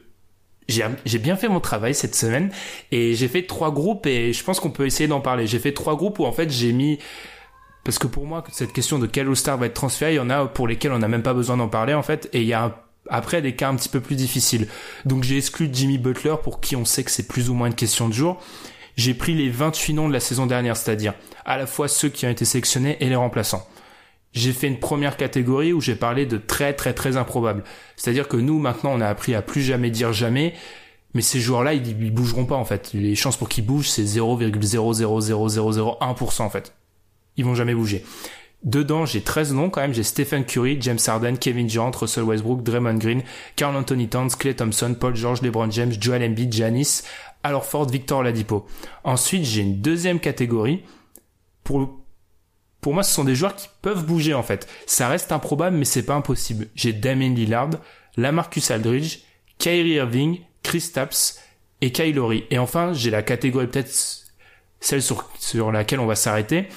[0.69, 2.51] j'ai j'ai bien fait mon travail cette semaine
[2.91, 5.47] et j'ai fait trois groupes et je pense qu'on peut essayer d'en parler.
[5.47, 6.99] J'ai fait trois groupes où en fait j'ai mis
[7.83, 10.29] parce que pour moi cette question de quel All-Star va être transféré, il y en
[10.29, 12.53] a pour lesquels on n'a même pas besoin d'en parler en fait et il y
[12.53, 12.75] a un-
[13.11, 14.67] après des cas un petit peu plus difficiles.
[15.05, 17.75] Donc j'ai exclu Jimmy Butler pour qui on sait que c'est plus ou moins une
[17.75, 18.41] question de jour.
[18.95, 21.13] J'ai pris les 28 noms de la saison dernière, c'est-à-dire
[21.45, 23.67] à la fois ceux qui ont été sélectionnés et les remplaçants.
[24.33, 27.63] j'ai fait une première catégorie où j'ai parlé de très très très improbable.
[27.97, 30.53] C'est-à-dire que nous maintenant on a appris à plus jamais dire jamais,
[31.13, 32.91] mais ces joueurs-là ils, ils bougeront pas en fait.
[32.93, 36.73] Les chances pour qu'ils bougent c'est 0,00001% en fait.
[37.37, 38.03] Ils vont jamais bouger.
[38.63, 39.93] Dedans, j'ai 13 noms quand même.
[39.93, 43.23] J'ai Stephen Curry, James Harden, Kevin Durant, Russell Westbrook, Draymond Green,
[43.55, 47.01] Carl Anthony Towns, Clay Thompson, Paul George, LeBron James, Joel Embiid, Giannis,
[47.43, 48.67] alors Ford, Victor Ladipo.
[49.03, 50.83] Ensuite, j'ai une deuxième catégorie.
[51.63, 51.89] Pour,
[52.81, 54.67] pour moi, ce sont des joueurs qui peuvent bouger, en fait.
[54.85, 56.67] Ça reste improbable, mais c'est pas impossible.
[56.75, 57.71] J'ai Damien Lillard,
[58.15, 59.19] Lamarcus Aldridge,
[59.57, 61.39] Kyrie Irving, Chris Tapps
[61.81, 62.19] et Kyle
[62.51, 63.91] Et enfin, j'ai la catégorie peut-être
[64.79, 66.67] celle sur, sur laquelle on va s'arrêter.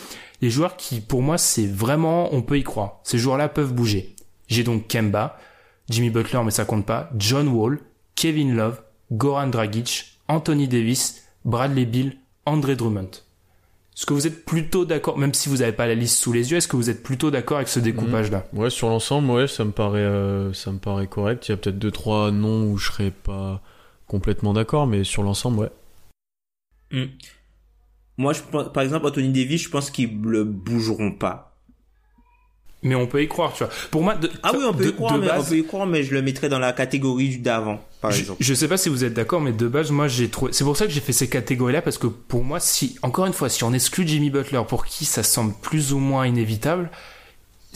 [0.40, 3.00] Les joueurs qui, pour moi, c'est vraiment, on peut y croire.
[3.04, 4.14] Ces joueurs-là peuvent bouger.
[4.48, 5.38] J'ai donc Kemba,
[5.88, 7.80] Jimmy Butler, mais ça compte pas, John Wall,
[8.14, 8.80] Kevin Love,
[9.12, 12.16] Goran Dragic, Anthony Davis, Bradley Bill,
[12.46, 13.10] André Drummond.
[13.96, 16.50] Est-ce que vous êtes plutôt d'accord, même si vous n'avez pas la liste sous les
[16.50, 18.44] yeux, est-ce que vous êtes plutôt d'accord avec ce découpage-là?
[18.52, 21.46] Ouais, sur l'ensemble, ouais, ça me paraît, euh, ça me paraît correct.
[21.46, 23.62] Il y a peut-être deux trois noms où je serais pas
[24.08, 25.70] complètement d'accord, mais sur l'ensemble, ouais.
[26.90, 27.06] Hmm.
[28.16, 31.54] Moi, je pense, par exemple, Anthony Davis, je pense qu'ils ne bougeront pas.
[32.84, 33.72] Mais on peut y croire, tu vois.
[33.90, 35.64] Pour moi, de, ah oui, on peut, de, y croire, mais, base, on peut y
[35.64, 38.38] croire, mais je le mettrais dans la catégorie d'avant, par je, exemple.
[38.42, 40.52] je sais pas si vous êtes d'accord, mais de base, moi, j'ai trouvé.
[40.52, 43.32] C'est pour ça que j'ai fait ces catégories-là, parce que pour moi, si, encore une
[43.32, 46.90] fois, si on exclut Jimmy Butler, pour qui ça semble plus ou moins inévitable,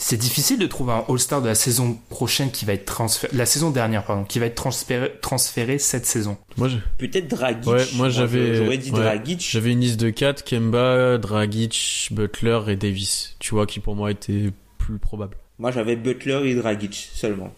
[0.01, 3.45] c'est difficile de trouver un All-Star de la saison prochaine qui va être transféré, la
[3.45, 6.37] saison dernière, pardon, qui va être transféré, transféré cette saison.
[6.55, 6.77] Moi, je...
[6.97, 7.67] Peut-être Dragic.
[7.67, 8.55] Ouais, moi j'avais.
[8.55, 9.45] J'aurais dit ouais, Dragic.
[9.51, 13.35] J'avais une liste de 4, Kemba, Dragic, Butler et Davis.
[13.39, 15.35] Tu vois, qui pour moi était plus probable.
[15.59, 17.53] Moi j'avais Butler et Dragic seulement.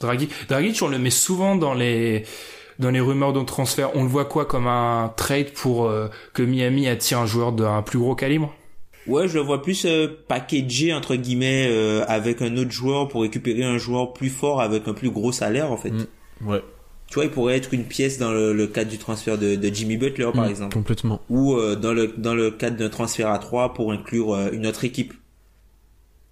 [0.00, 2.24] Dragic, Dragic, on le met souvent dans les
[2.80, 3.94] dans les rumeurs de transfert.
[3.94, 7.82] On le voit quoi comme un trade pour euh, que Miami attire un joueur d'un
[7.82, 8.52] plus gros calibre?
[9.06, 13.22] Ouais, je le vois plus euh, packagé entre guillemets euh, avec un autre joueur pour
[13.22, 15.90] récupérer un joueur plus fort avec un plus gros salaire en fait.
[15.90, 16.06] Mm,
[16.46, 16.62] ouais.
[17.06, 19.74] Tu vois, il pourrait être une pièce dans le, le cadre du transfert de, de
[19.74, 21.22] Jimmy Butler par Mm, exemple, Complètement.
[21.30, 24.66] ou euh, dans le dans le cadre d'un transfert à 3 pour inclure euh, une
[24.66, 25.14] autre équipe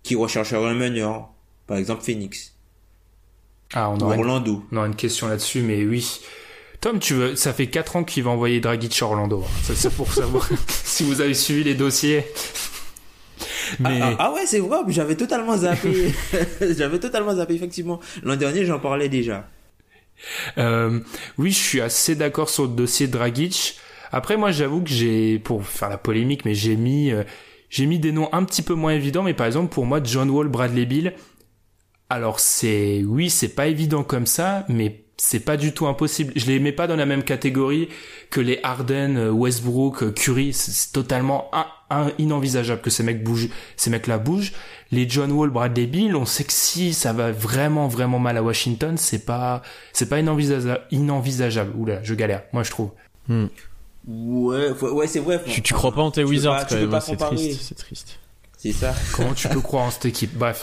[0.02, 1.31] qui rechercherait un meneur,
[1.66, 2.55] par exemple Phoenix
[3.72, 4.62] Ah, on ou aurait, une, Orlando.
[4.70, 6.20] on aurait une question là-dessus, mais oui.
[6.81, 9.45] Tom, tu veux, ça fait 4 ans qu'il va envoyer Dragic à Orlando.
[9.62, 12.25] Ça, C'est pour savoir si vous avez suivi les dossiers.
[13.81, 16.12] Mais Ah, ah, ah ouais, c'est vrai, j'avais totalement zappé.
[16.61, 18.01] j'avais totalement zappé effectivement.
[18.23, 19.49] L'an dernier, j'en parlais déjà.
[20.59, 21.01] Euh,
[21.39, 23.79] oui, je suis assez d'accord sur le dossier Dragic.
[24.12, 27.25] Après, moi, j'avoue que j'ai, pour faire la polémique, mais j'ai mis, euh,
[27.69, 29.23] j'ai mis des noms un petit peu moins évidents.
[29.23, 31.15] Mais par exemple, pour moi, John Wall, Bradley Bill.
[32.09, 36.33] Alors c'est, oui, c'est pas évident comme ça, mais c'est pas du tout impossible.
[36.37, 37.88] Je les mets pas dans la même catégorie
[38.31, 40.52] que les Harden, euh, Westbrook, euh, Curry.
[40.52, 44.52] C'est totalement un, un- inenvisageable que ces mecs bougent, ces mecs-là bougent.
[44.92, 48.42] Les John Wall, Bradley Bill, on sait que si ça va vraiment vraiment mal à
[48.42, 50.83] Washington, c'est pas c'est pas inenvisageable.
[50.90, 51.72] inenvisageable.
[51.76, 52.42] Oula, je galère.
[52.52, 52.90] Moi, je trouve.
[53.29, 53.46] Hmm.
[54.07, 55.42] Ouais, faut- ouais, c'est vrai.
[55.46, 57.61] Tu, tu crois pas en tes tu peux Wizards pas- quand même, hein, c'est triste,
[57.62, 58.18] c'est triste.
[58.59, 58.94] C'est ça.
[59.14, 60.37] Comment tu peux croire en cette équipe?
[60.37, 60.62] Bref.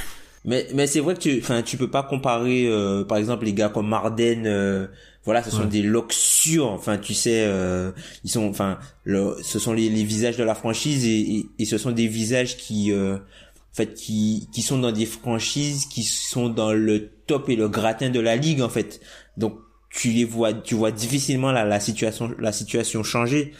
[0.44, 3.52] Mais mais c'est vrai que tu enfin tu peux pas comparer euh, par exemple les
[3.52, 4.86] gars comme Marden euh,
[5.24, 5.68] voilà, ce sont Ouais.
[5.68, 7.92] des locks sûrs, enfin tu sais euh,
[8.24, 11.64] ils sont enfin le, ce sont les, les visages de la franchise et, et, et
[11.66, 16.02] ce sont des visages qui euh, en fait qui qui sont dans des franchises qui
[16.04, 19.00] sont dans le top et le gratin de la ligue en fait.
[19.36, 19.58] Donc
[19.90, 23.52] tu les vois tu vois difficilement la, la situation la situation changer.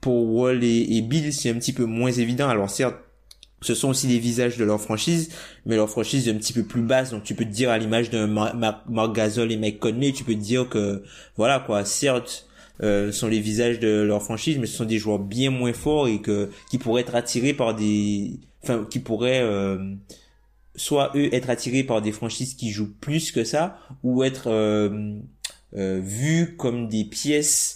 [0.00, 2.48] Pour Wall et, et Bill, c'est un petit peu moins évident.
[2.48, 2.94] Alors certes
[3.66, 5.30] ce sont aussi les visages de leur franchise,
[5.64, 7.78] mais leur franchise est un petit peu plus basse, donc tu peux te dire à
[7.78, 11.02] l'image d'un Mar- Mar- Mark Gasol et Mike Conley, tu peux te dire que
[11.36, 12.46] voilà quoi, certes
[12.82, 16.08] euh, sont les visages de leur franchise, mais ce sont des joueurs bien moins forts
[16.08, 19.78] et que qui pourraient être attirés par des, enfin qui pourraient euh,
[20.74, 25.14] soit eux être attirés par des franchises qui jouent plus que ça, ou être euh,
[25.76, 27.75] euh, vus comme des pièces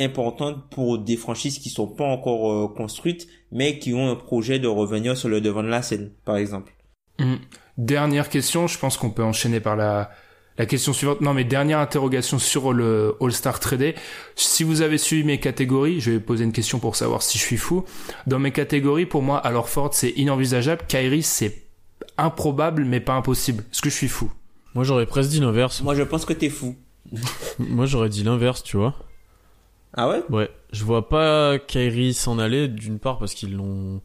[0.00, 4.58] importantes pour des franchises qui sont pas encore euh, construites, mais qui ont un projet
[4.58, 6.72] de revenir sur le devant de la scène, par exemple.
[7.18, 7.36] Hmm.
[7.78, 10.10] Dernière question, je pense qu'on peut enchaîner par la,
[10.58, 11.20] la question suivante.
[11.20, 13.94] Non, mais dernière interrogation sur le All-Star Tradé.
[14.36, 17.42] Si vous avez suivi mes catégories, je vais poser une question pour savoir si je
[17.42, 17.84] suis fou.
[18.26, 20.82] Dans mes catégories, pour moi, alors Ford, c'est inenvisageable.
[20.88, 21.70] Kyrie, c'est
[22.18, 23.64] improbable, mais pas impossible.
[23.72, 24.30] Est-ce que je suis fou?
[24.74, 25.82] Moi j'aurais presque dit l'inverse.
[25.82, 26.76] Moi, je pense que t'es fou.
[27.58, 28.94] Moi j'aurais dit l'inverse, tu vois.
[29.94, 30.22] Ah ouais?
[30.30, 34.00] Ouais, je vois pas Kyrie s'en aller d'une part parce qu'ils l'ont.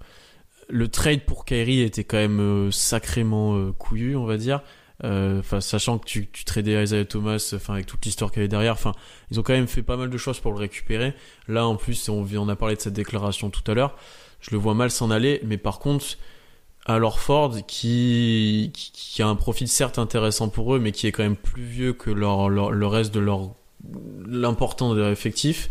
[0.69, 4.61] Le trade pour Kyrie était quand même euh, sacrément euh, couillu, on va dire.
[5.03, 8.41] Euh, Enfin, sachant que tu, tu tradais Isaiah Thomas, enfin avec toute l'histoire qu'il y
[8.41, 8.73] avait derrière.
[8.73, 8.93] Enfin,
[9.29, 11.13] ils ont quand même fait pas mal de choses pour le récupérer.
[11.47, 13.95] Là, en plus, on, on a parlé de cette déclaration tout à l'heure.
[14.41, 16.05] Je le vois mal s'en aller, mais par contre,
[16.85, 21.11] à Ford qui, qui, qui a un profil certes intéressant pour eux, mais qui est
[21.11, 23.55] quand même plus vieux que leur, leur le reste de leur
[24.27, 25.69] l'important de leur effectif.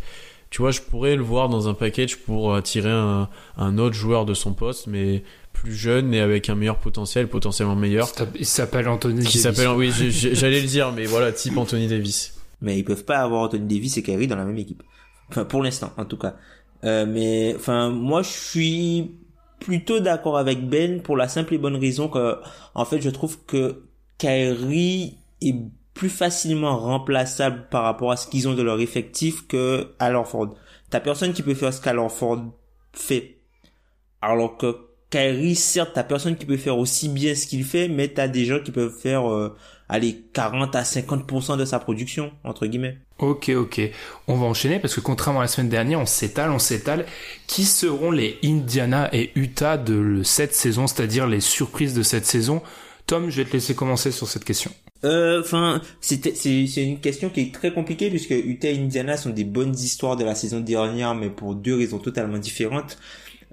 [0.50, 4.24] Tu vois, je pourrais le voir dans un package pour attirer un, un autre joueur
[4.24, 8.08] de son poste, mais plus jeune et avec un meilleur potentiel, potentiellement meilleur.
[8.38, 9.42] Il s'appelle Anthony Qui Davis.
[9.42, 12.34] s'appelle, oui, j'allais le dire, mais voilà, type Anthony Davis.
[12.60, 14.82] mais ils peuvent pas avoir Anthony Davis et Kyrie dans la même équipe.
[15.30, 16.36] Enfin, pour l'instant, en tout cas.
[16.84, 19.10] Euh, mais, enfin, moi, je suis
[19.58, 22.36] plutôt d'accord avec Ben pour la simple et bonne raison que,
[22.74, 23.84] en fait, je trouve que
[24.18, 25.54] Kyrie est
[25.94, 30.20] plus facilement remplaçable par rapport à ce qu'ils ont de leur effectif que Al.
[30.90, 31.98] T'as personne qui peut faire ce qu'Al
[32.92, 33.38] fait.
[34.20, 34.76] Alors que
[35.10, 38.44] Kyrie, certes, t'as personne qui peut faire aussi bien ce qu'il fait, mais t'as des
[38.44, 39.54] gens qui peuvent faire, euh,
[39.88, 42.98] allez, 40 à 50% de sa production, entre guillemets.
[43.18, 43.80] Ok, ok.
[44.26, 47.06] On va enchaîner parce que contrairement à la semaine dernière, on s'étale, on s'étale.
[47.46, 52.60] Qui seront les Indiana et Utah de cette saison, c'est-à-dire les surprises de cette saison?
[53.06, 54.72] Tom, je vais te laisser commencer sur cette question.
[55.04, 59.30] Euh, Enfin, c'était c'est une question qui est très compliquée puisque Utah et Indiana sont
[59.30, 62.98] des bonnes histoires de la saison dernière, mais pour deux raisons totalement différentes.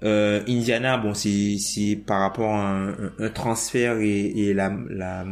[0.03, 1.57] Euh, Indiana, bon, c'est
[2.07, 5.25] par rapport à un transfert et, et la la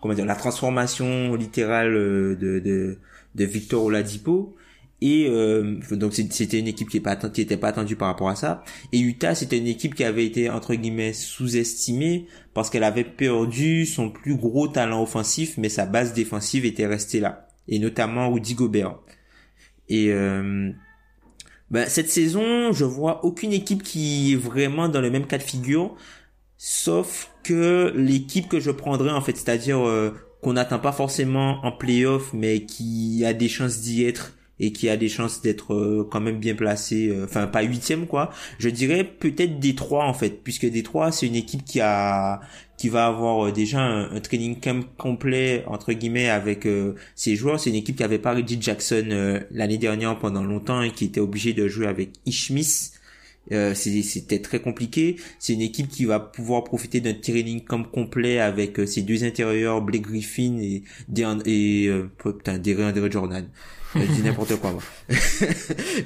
[0.00, 2.98] comment dire la transformation littérale euh, de de
[3.34, 4.56] de Victor Oladipo.
[5.04, 8.28] Et euh, donc c'était une équipe qui est pas qui était pas attendue par rapport
[8.28, 8.62] à ça.
[8.92, 13.84] Et Utah, c'était une équipe qui avait été entre guillemets sous-estimée parce qu'elle avait perdu
[13.84, 18.54] son plus gros talent offensif, mais sa base défensive était restée là, et notamment Rudy
[18.54, 18.94] Gobert.
[19.88, 20.70] Et euh,
[21.72, 25.42] ben, cette saison, je vois aucune équipe qui est vraiment dans le même cas de
[25.42, 25.96] figure,
[26.58, 30.12] sauf que l'équipe que je prendrais en fait, c'est-à-dire euh,
[30.42, 34.88] qu'on n'attend pas forcément en playoff, mais qui a des chances d'y être et qui
[34.88, 38.30] a des chances d'être euh, quand même bien placé, euh, enfin pas huitième quoi.
[38.58, 42.40] Je dirais peut-être Détroit en fait, puisque Détroit c'est une équipe qui a
[42.78, 47.36] qui va avoir euh, déjà un, un training camp complet entre guillemets avec euh, ses
[47.36, 47.60] joueurs.
[47.60, 51.04] C'est une équipe qui avait pas Reggie Jackson euh, l'année dernière pendant longtemps et qui
[51.06, 52.92] était obligé de jouer avec Ishmis.
[53.50, 55.16] Euh, c'était très compliqué.
[55.38, 59.82] C'est une équipe qui va pouvoir profiter d'un training camp complet avec ses deux intérieurs,
[59.82, 60.84] Blake Griffin et
[61.46, 63.48] et euh, putain, DeAndre Jordan.
[63.94, 64.72] Je dis n'importe quoi.
[64.72, 64.82] moi.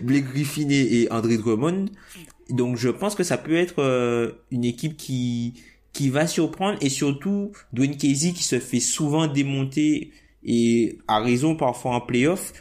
[0.02, 1.86] Blake Griffin et, André Drummond.
[2.50, 5.54] Donc je pense que ça peut être euh, une équipe qui
[5.92, 10.12] qui va surprendre et surtout Dwayne Casey qui se fait souvent démonter
[10.44, 12.52] et a raison parfois en playoff.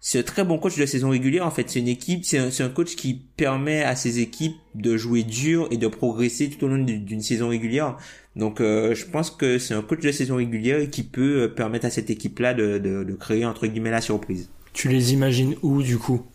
[0.00, 1.70] C'est un très bon coach de saison régulière en fait.
[1.70, 5.76] C'est une équipe, c'est un, coach qui permet à ses équipes de jouer dur et
[5.76, 7.96] de progresser tout au long d'une d'une saison régulière.
[8.34, 11.86] Donc euh, je pense que c'est un coach de saison régulière qui peut euh, permettre
[11.86, 14.50] à cette équipe-là de, de, de créer entre guillemets la surprise.
[14.72, 16.26] Tu les imagines où du coup?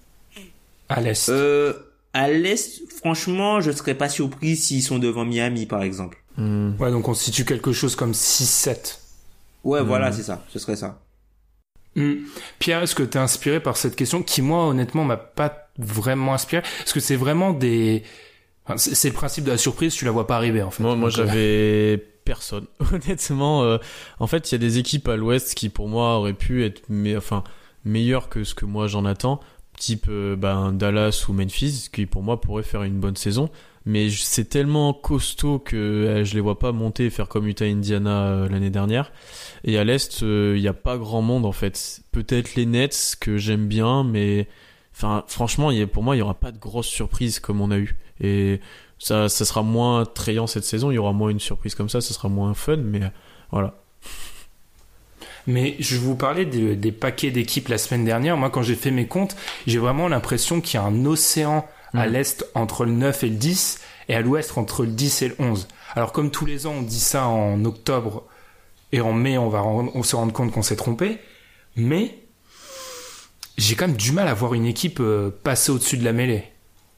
[0.89, 1.29] À l'est.
[1.29, 1.73] Euh,
[2.13, 6.21] à l'Est, franchement, je serais pas surpris s'ils sont devant Miami, par exemple.
[6.37, 6.73] Hmm.
[6.79, 8.99] Ouais, donc on situe quelque chose comme 6-7.
[9.63, 9.85] Ouais, Hmm.
[9.85, 10.43] voilà, c'est ça.
[10.49, 11.01] Ce serait ça.
[11.95, 12.15] Hmm.
[12.59, 16.61] Pierre, est-ce que t'es inspiré par cette question qui, moi, honnêtement, m'a pas vraiment inspiré?
[16.79, 18.03] Parce que c'est vraiment des...
[18.65, 20.83] enfin, c'est le principe de la surprise, tu la vois pas arriver, en fait.
[20.83, 22.65] Moi, moi euh, j'avais personne.
[22.93, 23.77] Honnêtement, euh,
[24.19, 26.81] en fait, il y a des équipes à l'ouest qui, pour moi, auraient pu être
[26.89, 27.43] me- enfin,
[27.85, 29.39] meilleures que ce que moi j'en attends.
[29.77, 33.49] Type ben, Dallas ou Memphis, qui pour moi pourraient faire une bonne saison.
[33.85, 37.65] Mais c'est tellement costaud que euh, je les vois pas monter et faire comme Utah
[37.65, 39.11] Indiana euh, l'année dernière.
[39.63, 42.01] Et à l'est, il n'y a pas grand monde en fait.
[42.11, 44.47] Peut-être les Nets que j'aime bien, mais
[44.95, 47.95] enfin, franchement, pour moi, il y aura pas de grosses surprises comme on a eu.
[48.19, 48.59] Et
[48.97, 50.89] ça, ça sera moins attrayant cette saison.
[50.89, 52.01] Il y aura moins une surprise comme ça.
[52.01, 53.01] Ça sera moins fun, mais
[53.51, 53.75] voilà.
[55.47, 58.35] Mais je vous parlais de- des paquets d'équipes la semaine dernière.
[58.37, 59.35] Moi, quand j'ai fait mes comptes,
[59.67, 62.11] j'ai vraiment l'impression qu'il y a un océan à Mm.
[62.11, 63.79] l'est entre le 9 et le 10
[64.09, 65.67] et à l'ouest entre le 10 et le 11.
[65.95, 68.23] Alors, comme tous les ans, on dit ça en octobre
[68.91, 71.19] et en mai, on va on se rendre compte qu'on s'est trompé.
[71.75, 72.17] Mais
[73.57, 76.43] j'ai quand même du mal à voir une équipe euh, passer au-dessus de la mêlée.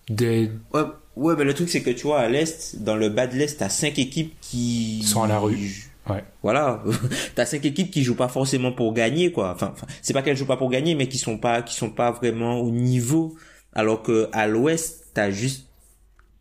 [0.10, 0.50] Des...
[0.74, 0.82] Ouais,
[1.16, 3.58] ouais, mais le truc, c'est que tu vois, à l'Est, dans le bas de l'Est,
[3.58, 5.04] t'as cinq équipes qui...
[5.04, 5.90] Sont à la rue.
[6.10, 6.24] Ouais.
[6.44, 6.84] Voilà.
[7.36, 9.52] t'as cinq équipes qui jouent pas forcément pour gagner, quoi.
[9.54, 11.90] Enfin, enfin, c'est pas qu'elles jouent pas pour gagner, mais qui sont pas, qui sont
[11.90, 13.36] pas vraiment au niveau.
[13.74, 15.68] Alors que à l'Ouest, t'as juste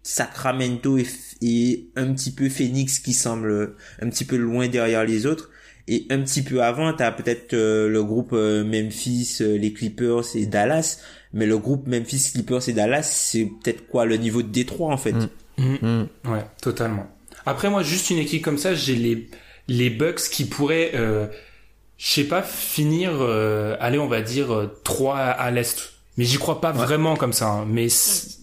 [0.03, 1.07] Sacramento et,
[1.43, 5.51] et un petit peu Phoenix qui semble un petit peu loin derrière les autres.
[5.89, 10.35] Et un petit peu avant, t'as peut-être euh, le groupe euh, Memphis, euh, les Clippers
[10.35, 11.01] et Dallas.
[11.33, 14.97] Mais le groupe Memphis, Clippers et Dallas, c'est peut-être quoi le niveau de Détroit en
[14.97, 15.15] fait.
[15.59, 15.77] Mm.
[15.83, 16.09] Mm.
[16.25, 17.07] Ouais, totalement.
[17.45, 19.29] Après, moi, juste une équipe comme ça, j'ai les,
[19.69, 21.27] les Bucks qui pourraient, euh,
[21.99, 25.93] je sais pas, finir, euh, allez, on va dire, euh, 3 à l'Est.
[26.17, 26.79] Mais j'y crois pas Ouais.
[26.79, 27.49] vraiment comme ça.
[27.51, 27.67] hein.
[27.69, 28.39] Mais si,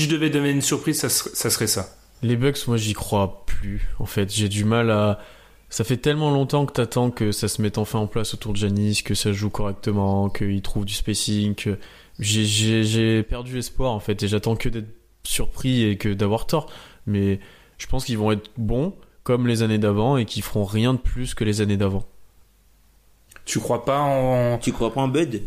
[0.00, 1.88] je devais donner une surprise, ça, serait- ça serait ça.
[2.22, 3.88] Les Bucks, moi, j'y crois plus.
[3.98, 5.20] En fait, j'ai du mal à.
[5.70, 8.58] Ça fait tellement longtemps que t'attends que ça se mette enfin en place autour de
[8.58, 11.78] Janis, que ça joue correctement, qu'il trouve du spacing, que
[12.18, 14.88] j'ai perdu espoir en fait et j'attends que d'être
[15.22, 16.68] surpris et que d'avoir tort.
[17.06, 17.38] Mais
[17.78, 18.94] je pense qu'ils vont être bons
[19.30, 22.04] comme les années d'avant et qu'ils feront rien de plus que les années d'avant.
[23.44, 24.58] Tu crois pas en.
[24.58, 25.30] Tu crois pas en Bud?
[25.30, 25.40] De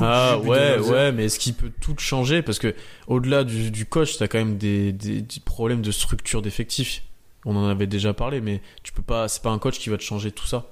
[0.00, 2.42] Ah ouais, ouais, mais est-ce qu'il peut tout changer?
[2.42, 2.74] Parce que
[3.08, 7.02] au-delà du, du coach, t'as quand même des, des, des problèmes de structure d'effectifs.
[7.44, 9.26] On en avait déjà parlé, mais tu peux pas.
[9.26, 10.66] C'est pas un coach qui va te changer tout ça.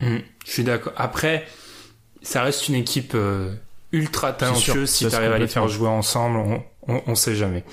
[0.00, 0.92] Hmm, je suis d'accord.
[0.96, 1.46] Après,
[2.22, 3.54] ça reste une équipe euh,
[3.92, 4.90] ultra sûr, talentueuse.
[4.90, 7.64] Si ça, tu c'est arrives à les faire jouer ensemble, on, on, on sait jamais.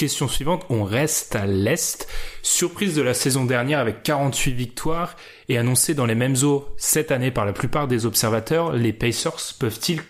[0.00, 2.08] Question suivante, on reste à l'Est.
[2.40, 5.14] Surprise de la saison dernière avec 48 victoires
[5.50, 9.52] et annoncée dans les mêmes eaux cette année par la plupart des observateurs, les Pacers
[9.58, 10.00] peuvent-ils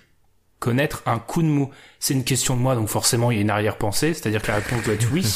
[0.61, 1.71] connaître un coup de mou?
[1.99, 4.59] C'est une question de moi, donc forcément il y a une arrière-pensée, c'est-à-dire que la
[4.59, 5.27] réponse doit être oui.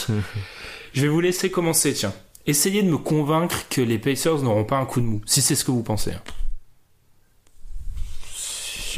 [0.92, 2.14] Je vais vous laisser commencer, tiens.
[2.46, 5.56] Essayez de me convaincre que les Pacers n'auront pas un coup de mou, si c'est
[5.56, 6.12] ce que vous pensez.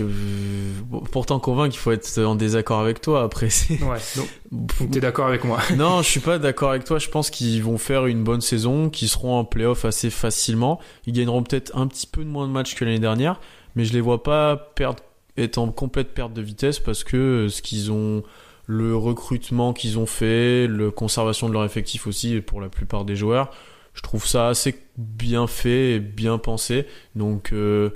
[0.00, 0.08] Hein.
[0.08, 0.82] Je...
[0.82, 3.22] bon, Pour t'en convaincre, il faut être en désaccord avec toi.
[3.22, 3.48] Après.
[3.70, 6.98] Ouais, donc, t'es d'accord avec moi non, je suis pas d'accord avec toi.
[6.98, 10.80] Je pense qu'ils vont faire une bonne saison, qu'ils seront en playoff assez facilement.
[11.06, 13.40] Ils gagneront peut-être un petit peu de moins de matchs que l'année dernière,
[13.74, 15.02] mais je les vois pas perdre,
[15.36, 18.22] être en complète perte de vitesse parce que euh, ce qu'ils ont,
[18.66, 23.16] le recrutement qu'ils ont fait, la conservation de leur effectif aussi pour la plupart des
[23.16, 23.50] joueurs,
[23.94, 26.86] je trouve ça assez bien fait et bien pensé.
[27.14, 27.90] Donc, euh,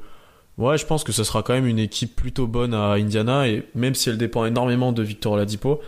[0.60, 3.64] ouais, je pense que ce sera quand même une équipe plutôt bonne à Indiana et
[3.74, 5.80] même si elle dépend énormément de Victor Oladipo.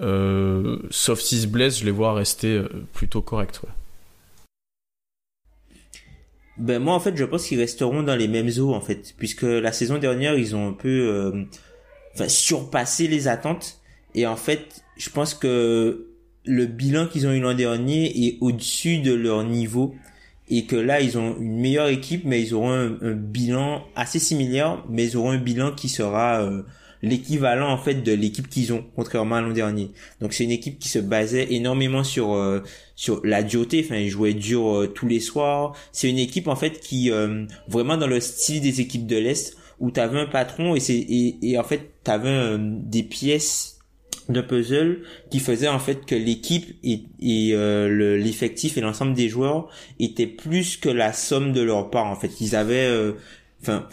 [0.00, 3.60] Euh, sauf s'ils se blessent, je les vois rester euh, plutôt corrects.
[6.56, 9.42] Ben moi en fait je pense qu'ils resteront dans les mêmes eaux en fait puisque
[9.42, 13.80] la saison dernière ils ont un peu euh, surpassé les attentes
[14.14, 16.06] et en fait je pense que
[16.44, 19.96] le bilan qu'ils ont eu l'an dernier est au-dessus de leur niveau
[20.48, 24.18] et que là ils ont une meilleure équipe mais ils auront un, un bilan assez
[24.18, 26.62] similaire mais ils auront un bilan qui sera euh,
[27.04, 29.90] l'équivalent en fait de l'équipe qu'ils ont contrairement à l'an dernier.
[30.20, 32.60] Donc c'est une équipe qui se basait énormément sur euh,
[32.96, 33.82] sur la dureté.
[33.84, 35.74] Enfin ils jouaient dur euh, tous les soirs.
[35.92, 39.56] C'est une équipe en fait qui euh, vraiment dans le style des équipes de l'est
[39.80, 43.73] où t'avais un patron et c'est et, et en fait t'avais euh, des pièces
[44.28, 49.14] de puzzle qui faisait en fait que l'équipe et, et euh, le- l'effectif et l'ensemble
[49.14, 49.68] des joueurs
[50.00, 52.40] étaient plus que la somme de leurs parts en fait.
[52.40, 53.12] Ils avaient euh,
[53.62, 53.86] enfin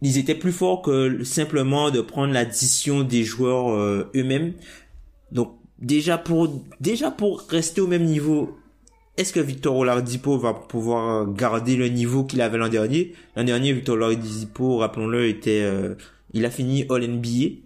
[0.00, 4.54] ils étaient plus forts que simplement de prendre l'addition des joueurs euh, eux-mêmes.
[5.30, 6.48] Donc déjà pour
[6.80, 8.56] déjà pour rester au même niveau
[9.18, 13.12] est-ce que Victor Oladipo va pouvoir garder le niveau qu'il avait l'an dernier?
[13.36, 15.96] L'an dernier, Victor Oladipo, rappelons-le, était, euh,
[16.32, 17.61] il a fini All NBA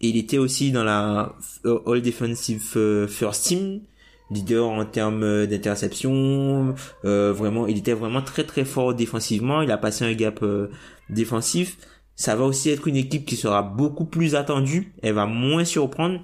[0.00, 1.34] il était aussi dans la
[1.64, 3.80] All Defensive euh, First Team,
[4.30, 6.74] leader en termes euh, d'interception.
[7.04, 9.62] euh, vraiment, il était vraiment très très fort défensivement.
[9.62, 10.68] Il a passé un gap euh,
[11.08, 11.76] défensif.
[12.16, 14.92] Ça va aussi être une équipe qui sera beaucoup plus attendue.
[15.02, 16.20] Elle va moins surprendre.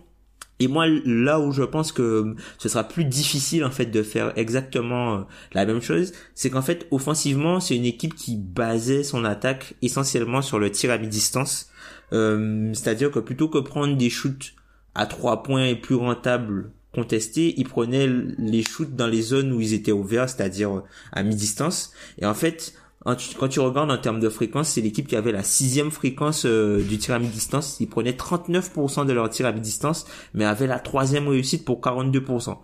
[0.59, 4.33] Et moi, là où je pense que ce sera plus difficile en fait de faire
[4.37, 9.75] exactement la même chose, c'est qu'en fait, offensivement, c'est une équipe qui basait son attaque
[9.83, 11.71] essentiellement sur le tir à mi-distance.
[12.13, 14.55] Euh, C'est-à-dire que plutôt que prendre des shoots
[14.95, 19.61] à trois points et plus rentables contestés, ils prenaient les shoots dans les zones où
[19.61, 21.93] ils étaient ouverts, c'est-à-dire à mi-distance.
[22.19, 25.45] Et en fait, quand tu regardes en termes de fréquence, c'est l'équipe qui avait la
[25.45, 27.77] sixième fréquence euh, du tir à mi-distance.
[27.79, 32.59] Ils prenaient 39% de leur tir à mi-distance, mais avaient la troisième réussite pour 42%.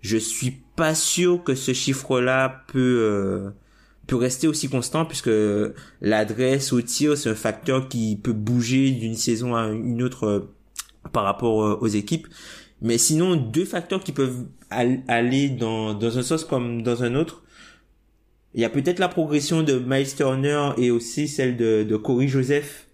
[0.00, 3.50] Je suis pas sûr que ce chiffre-là peut euh,
[4.06, 5.30] peut rester aussi constant puisque
[6.00, 10.40] l'adresse au tir c'est un facteur qui peut bouger d'une saison à une autre euh,
[11.12, 12.26] par rapport euh, aux équipes.
[12.82, 17.14] Mais sinon, deux facteurs qui peuvent al- aller dans, dans un sens comme dans un
[17.14, 17.42] autre.
[18.52, 22.28] Il y a peut-être la progression de Miles Turner et aussi celle de, de Corey
[22.28, 22.88] Joseph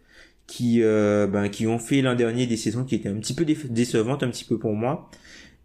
[0.46, 3.44] qui, euh, ben, qui ont fait l'an dernier des saisons qui étaient un petit peu
[3.44, 5.10] déce- décevantes, un petit peu pour moi.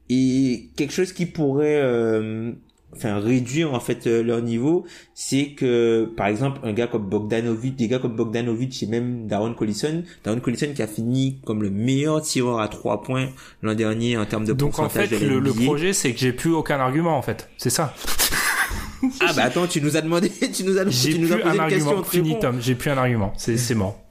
[0.09, 2.51] Et quelque chose qui pourrait euh,
[2.93, 7.75] enfin réduire en fait euh, leur niveau, c'est que par exemple un gars comme Bogdanovic,
[7.75, 11.69] des gars comme Bogdanovic et même Darren Collison, Darren Collison qui a fini comme le
[11.69, 13.29] meilleur tireur à trois points
[13.61, 16.33] l'an dernier en termes de Donc en fait, de le, le projet, c'est que j'ai
[16.33, 17.49] plus aucun argument en fait.
[17.57, 17.93] C'est ça.
[19.21, 21.43] Ah bah attends, tu nous as demandé, tu nous as, J'ai tu nous as plus
[21.43, 22.03] posé un une argument.
[22.03, 22.39] Fini.
[22.39, 22.59] Tom.
[22.59, 23.33] J'ai plus un argument.
[23.37, 24.01] C'est c'est mort.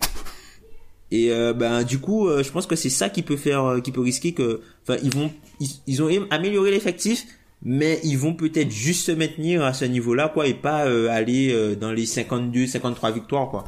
[1.10, 3.80] Et euh, ben du coup, euh, je pense que c'est ça qui peut faire, euh,
[3.80, 7.24] qui peut risquer que, enfin, ils vont, ils, ils ont amélioré l'effectif,
[7.62, 11.52] mais ils vont peut-être juste se maintenir à ce niveau-là, quoi, et pas euh, aller
[11.52, 13.64] euh, dans les 52, 53 victoires, quoi.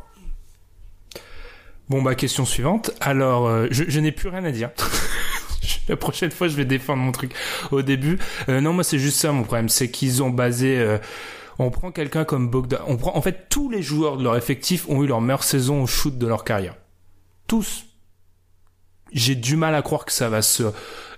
[1.88, 2.90] Bon bah question suivante.
[3.00, 4.70] Alors, euh, je, je n'ai plus rien à dire.
[5.88, 7.32] la prochaine fois, je vais défendre mon truc
[7.70, 8.18] au début.
[8.48, 10.98] Non, moi, c'est juste ça mon problème, c'est qu'ils ont basé.
[11.58, 12.80] On prend quelqu'un comme Bogdan.
[12.86, 15.84] On prend en fait tous les joueurs de leur effectif ont eu leur meilleure saison
[15.84, 16.74] au shoot de leur carrière.
[17.46, 17.85] Tous.
[19.12, 20.64] J'ai du mal à croire que ça va se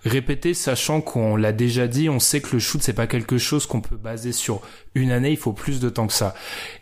[0.04, 3.66] répéter, sachant qu'on l'a déjà dit, on sait que le shoot c'est pas quelque chose
[3.66, 4.60] qu'on peut baser sur
[4.94, 6.34] une année, il faut plus de temps que ça.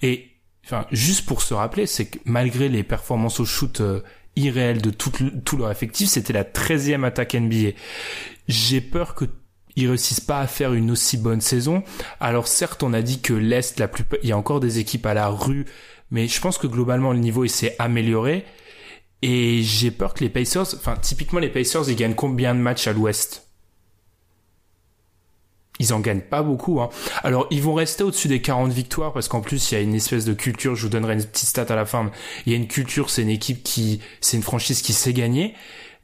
[0.03, 0.31] Et
[0.65, 4.01] enfin, juste pour se rappeler, c'est que malgré les performances au shoot euh,
[4.37, 5.13] irréelles de tout,
[5.57, 7.71] leur effectif, c'était la 13e attaque NBA.
[8.49, 9.25] J'ai peur que
[9.79, 11.83] ils réussissent pas à faire une aussi bonne saison.
[12.19, 13.91] Alors certes, on a dit que l'Est, la
[14.23, 15.67] il y a encore des équipes à la rue,
[16.11, 18.47] mais je pense que globalement le niveau s'est amélioré.
[19.23, 22.87] Et j'ai peur que les Pacers, enfin typiquement les Pacers, ils gagnent combien de matchs
[22.87, 23.49] à l'Ouest?
[25.79, 26.81] Ils en gagnent pas beaucoup.
[26.81, 26.89] Hein.
[27.23, 29.95] Alors ils vont rester au-dessus des 40 victoires parce qu'en plus il y a une
[29.95, 30.75] espèce de culture.
[30.75, 32.11] Je vous donnerai une petite stat à la fin.
[32.47, 35.55] Il y a une culture, c'est une équipe qui, c'est une franchise qui sait gagner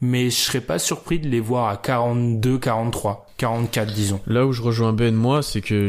[0.02, 4.20] mais je serais pas surpris de les voir à 42, 43, 44 disons.
[4.26, 5.88] Là où je rejoins Ben moi, c'est que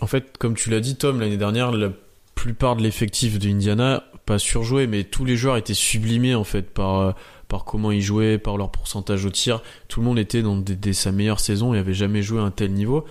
[0.00, 1.88] en fait, comme tu l'as dit Tom l'année dernière, la
[2.34, 6.62] plupart de l'effectif de Indiana pas surjoué, mais tous les joueurs étaient sublimés en fait
[6.62, 7.12] par euh,
[7.48, 9.62] par comment ils jouaient, par leur pourcentage au tir.
[9.88, 12.50] Tout le monde était dans des, sa meilleure saison et avait jamais joué à un
[12.50, 13.04] tel niveau.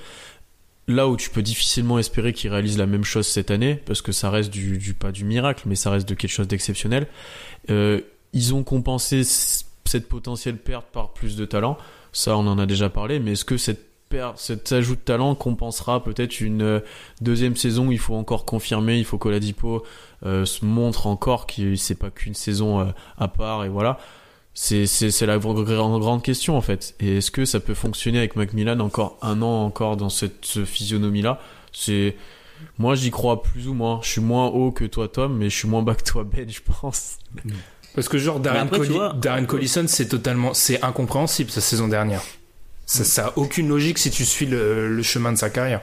[0.88, 4.12] Là où tu peux difficilement espérer qu'ils réalisent la même chose cette année, parce que
[4.12, 7.08] ça reste du, du pas du miracle, mais ça reste de quelque chose d'exceptionnel.
[7.70, 8.02] Euh,
[8.34, 11.78] ils ont compensé cette potentielle perte par plus de talent.
[12.12, 13.93] Ça, on en a déjà parlé, mais est-ce que cette
[14.36, 16.80] cet ajout de talent compensera peut-être une euh,
[17.22, 19.84] deuxième saison où il faut encore confirmer, il faut que Ladipo
[20.26, 22.86] euh, se montre encore que c'est pas qu'une saison euh,
[23.18, 23.98] à part et voilà.
[24.56, 26.94] C'est, c'est, c'est la grande question en fait.
[27.00, 31.40] Et est-ce que ça peut fonctionner avec Macmillan encore un an encore dans cette physionomie-là?
[31.72, 32.16] C'est
[32.78, 34.00] moi j'y crois plus ou moins.
[34.04, 36.48] Je suis moins haut que toi Tom, mais je suis moins bas que toi Ben,
[36.48, 37.18] je pense.
[37.96, 38.68] Parce que genre Darren,
[39.46, 42.22] Collison, c'est totalement, c'est incompréhensible sa saison dernière.
[42.86, 45.82] Ça, ça a aucune logique si tu suis le, chemin de sa carrière.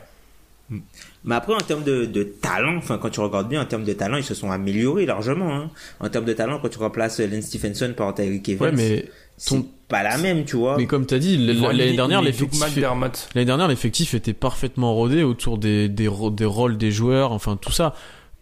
[1.24, 3.92] Mais après, en termes de, de, talent, enfin, quand tu regardes bien, en termes de
[3.92, 5.54] talent, ils se sont améliorés largement.
[5.54, 5.70] Hein.
[5.98, 9.04] En termes de talent, quand tu remplaces Lance Stephenson par Tyreek Evans, ouais, mais
[9.44, 9.66] ton...
[9.88, 10.76] pas la même, tu vois.
[10.76, 15.58] Mais comme tu as dit, l'année dernière, l'effectif, l'année dernière, l'effectif était parfaitement rodé autour
[15.58, 17.94] des, des, des rôles des joueurs, enfin, tout ça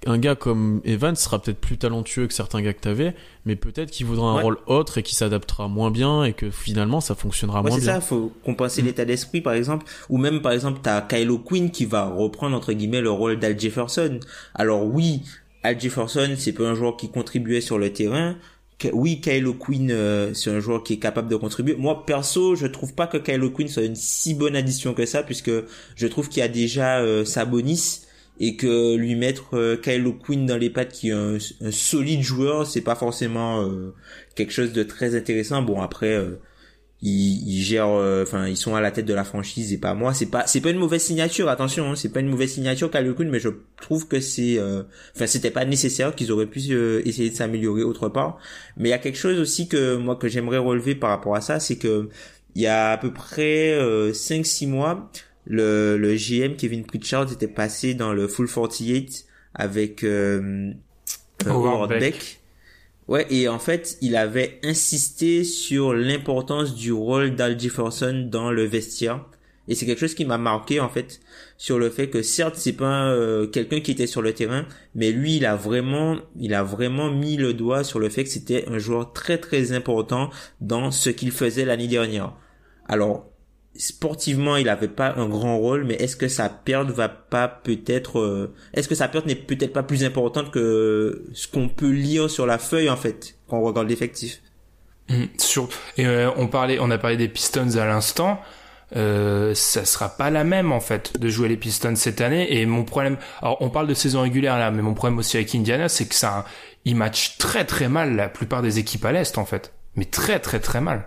[0.07, 3.91] un gars comme Evans sera peut-être plus talentueux que certains gars que t'avais, mais peut-être
[3.91, 7.63] qu'il voudra un rôle autre et qu'il s'adaptera moins bien et que finalement ça fonctionnera
[7.63, 7.81] moins bien.
[7.81, 8.87] C'est ça, faut compenser mm.
[8.87, 12.73] l'état d'esprit par exemple, ou même par exemple t'as Kylo Quinn qui va reprendre entre
[12.73, 14.21] guillemets le rôle d'Al Jefferson.
[14.55, 15.23] Alors oui,
[15.63, 18.37] Al Jefferson c'est pas un joueur qui contribuait sur le terrain.
[18.93, 21.75] Oui, Kylo Quinn, euh, c'est un joueur qui est capable de contribuer.
[21.75, 25.25] Moi, perso, je trouve pas que Kylo Quinn soit une si bonne addition que ça,
[25.25, 25.51] puisque
[25.97, 28.03] je trouve qu'il y a déjà euh, Sabonis,
[28.41, 31.39] et que lui mettre euh, Kylo Quinn dans les pattes qui est un,
[31.71, 33.95] solide joueur c'est pas forcément euh,
[34.35, 35.63] quelque chose de très intéressant.
[35.63, 36.41] Bon après euh,
[37.03, 39.95] ils, ils, gèrent euh, enfin ils sont à la tête de la franchise et pas
[39.95, 40.15] moi.
[40.15, 43.15] C'est pas c'est pas une mauvaise signature attention hein, c'est pas une mauvaise signature Kylo
[43.15, 43.49] Quinn mais je
[43.81, 44.59] trouve que c'est
[45.15, 46.61] enfin c'était pas nécessaire qu'ils auraient pu
[47.05, 48.39] essayer de s'améliorer autre part.
[48.77, 51.41] Mais il y a quelque chose aussi que moi que j'aimerais relever par rapport à
[51.41, 52.09] ça c'est que
[52.55, 53.79] il y a à peu près
[54.13, 55.11] 5 6 mois
[55.49, 59.25] le, le GM Kevin Pritchard était passé dans le Full 48
[59.55, 60.73] avec euh,
[61.47, 62.41] euh, Howard Beck.
[63.09, 68.65] Ouais, et en fait, il avait insisté sur l'importance du rôle d'Al Jefferson dans le
[68.65, 69.25] vestiaire.
[69.67, 71.21] Et c'est quelque chose qui m'a marqué en fait
[71.59, 75.13] sur le fait que certes c'est pas euh, quelqu'un qui était sur le terrain, mais
[75.13, 78.65] lui il a vraiment il a vraiment mis le doigt sur le fait que c'était
[78.69, 80.31] un joueur très très important
[80.63, 82.33] dans ce qu'il faisait l'année dernière.
[82.89, 83.31] Alors
[83.79, 88.19] sportivement il avait pas un grand rôle mais est-ce que sa perte va pas peut-être
[88.19, 92.29] euh, est-ce que sa perte n'est peut-être pas plus importante que ce qu'on peut lire
[92.29, 94.43] sur la feuille en fait quand on regarde l'effectif?
[95.09, 98.41] Mmh, sur et euh, on parlait on a parlé des Pistons à l'instant.
[98.97, 102.59] Euh, ça sera pas la même en fait de jouer les Pistons cette année.
[102.59, 105.55] Et mon problème alors on parle de saison régulière là mais mon problème aussi avec
[105.55, 106.45] Indiana c'est que ça
[106.85, 109.73] ils matchent très très mal la plupart des équipes à l'est en fait.
[109.95, 111.05] Mais très très très mal.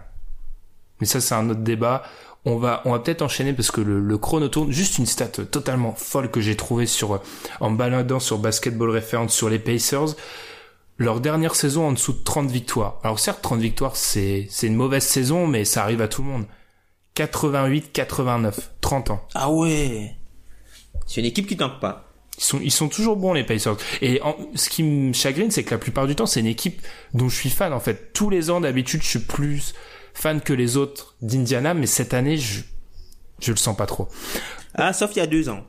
[1.02, 2.04] Mais ça c'est un autre débat
[2.46, 4.72] on va, on va peut-être enchaîner parce que le, le, chrono tourne.
[4.72, 7.22] Juste une stat totalement folle que j'ai trouvée sur,
[7.60, 10.16] en baladant sur Basketball Reference sur les Pacers.
[10.98, 13.00] Leur dernière saison en dessous de 30 victoires.
[13.04, 16.30] Alors certes, 30 victoires, c'est, c'est une mauvaise saison, mais ça arrive à tout le
[16.30, 16.46] monde.
[17.16, 19.28] 88, 89, 30 ans.
[19.36, 20.16] Ah ouais.
[21.06, 22.08] C'est une équipe qui tanque pas.
[22.38, 23.78] Ils sont, ils sont toujours bons les Pacers.
[24.02, 24.20] Et
[24.56, 26.82] ce qui me chagrine, c'est que la plupart du temps, c'est une équipe
[27.14, 28.14] dont je suis fan en fait.
[28.14, 29.74] Tous les ans, d'habitude, je suis plus
[30.14, 32.62] fan que les autres d'Indiana, mais cette année, je,
[33.40, 34.08] je le sens pas trop.
[34.74, 35.64] Ah, sauf il y a deux ans.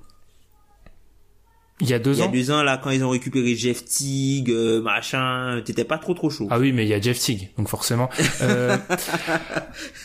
[1.81, 3.57] Il y a deux Il y a ans deux ans, là, quand ils ont récupéré
[3.57, 6.47] Jeff Teague, euh, machin, t'étais pas trop trop chaud.
[6.49, 8.09] Ah oui, mais il y a Jeff Teague, donc forcément.
[8.43, 8.77] Euh,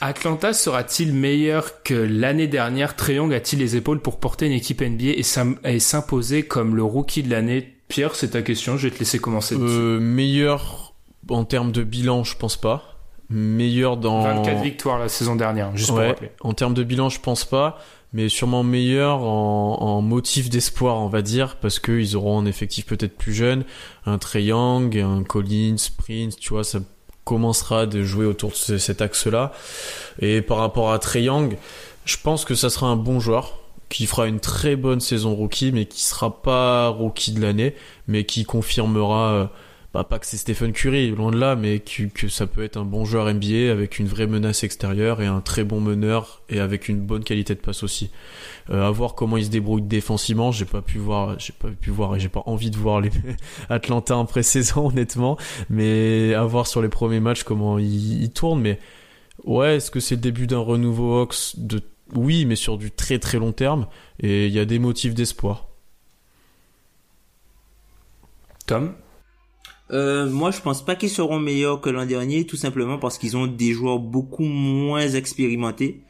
[0.01, 2.95] Atlanta sera-t-il meilleur que l'année dernière?
[2.95, 6.75] Trae Young a-t-il les épaules pour porter une équipe NBA et s'im- et s'imposer comme
[6.75, 7.75] le rookie de l'année?
[7.87, 9.55] Pierre, c'est ta question, je vais te laisser commencer.
[9.55, 10.93] Euh, meilleur
[11.29, 12.96] en termes de bilan, je pense pas.
[13.29, 16.31] Meilleur dans 24 victoires la saison dernière, juste pour rappeler.
[16.41, 17.77] en termes de bilan, je pense pas,
[18.13, 22.85] mais sûrement meilleur en, en motif d'espoir, on va dire, parce qu'ils auront un effectif
[22.85, 23.65] peut-être plus jeune,
[24.05, 26.79] un Trey Young, un Collins, Prince, tu vois, ça
[27.25, 29.51] commencera de jouer autour de ce- cet axe-là.
[30.19, 31.57] Et par rapport à Trey Young,
[32.05, 33.59] je pense que ça sera un bon joueur
[33.89, 37.75] qui fera une très bonne saison rookie, mais qui sera pas rookie de l'année,
[38.07, 39.31] mais qui confirmera.
[39.31, 39.45] euh,
[39.93, 42.83] bah, pas que c'est Stephen Curry, loin de là, mais que, ça peut être un
[42.83, 46.89] bon joueur NBA avec une vraie menace extérieure et un très bon meneur et avec
[46.89, 48.11] une bonne qualité de passe aussi.
[48.69, 52.15] Euh, voir comment il se débrouille défensivement, j'ai pas pu voir, j'ai pas pu voir
[52.15, 53.11] et j'ai pas envie de voir les
[53.69, 55.37] Atlanta en pré-saison honnêtement,
[55.69, 58.61] mais à voir sur les premiers matchs comment il, il tourne.
[58.61, 58.79] Mais
[59.45, 61.81] ouais, est-ce que c'est le début d'un renouveau Hawks de
[62.15, 63.87] oui, mais sur du très très long terme
[64.19, 65.67] et il y a des motifs d'espoir.
[68.65, 68.93] Tom?
[69.91, 73.37] Euh, moi, je pense pas qu'ils seront meilleurs que l'an dernier, tout simplement parce qu'ils
[73.37, 76.01] ont des joueurs beaucoup moins expérimentés.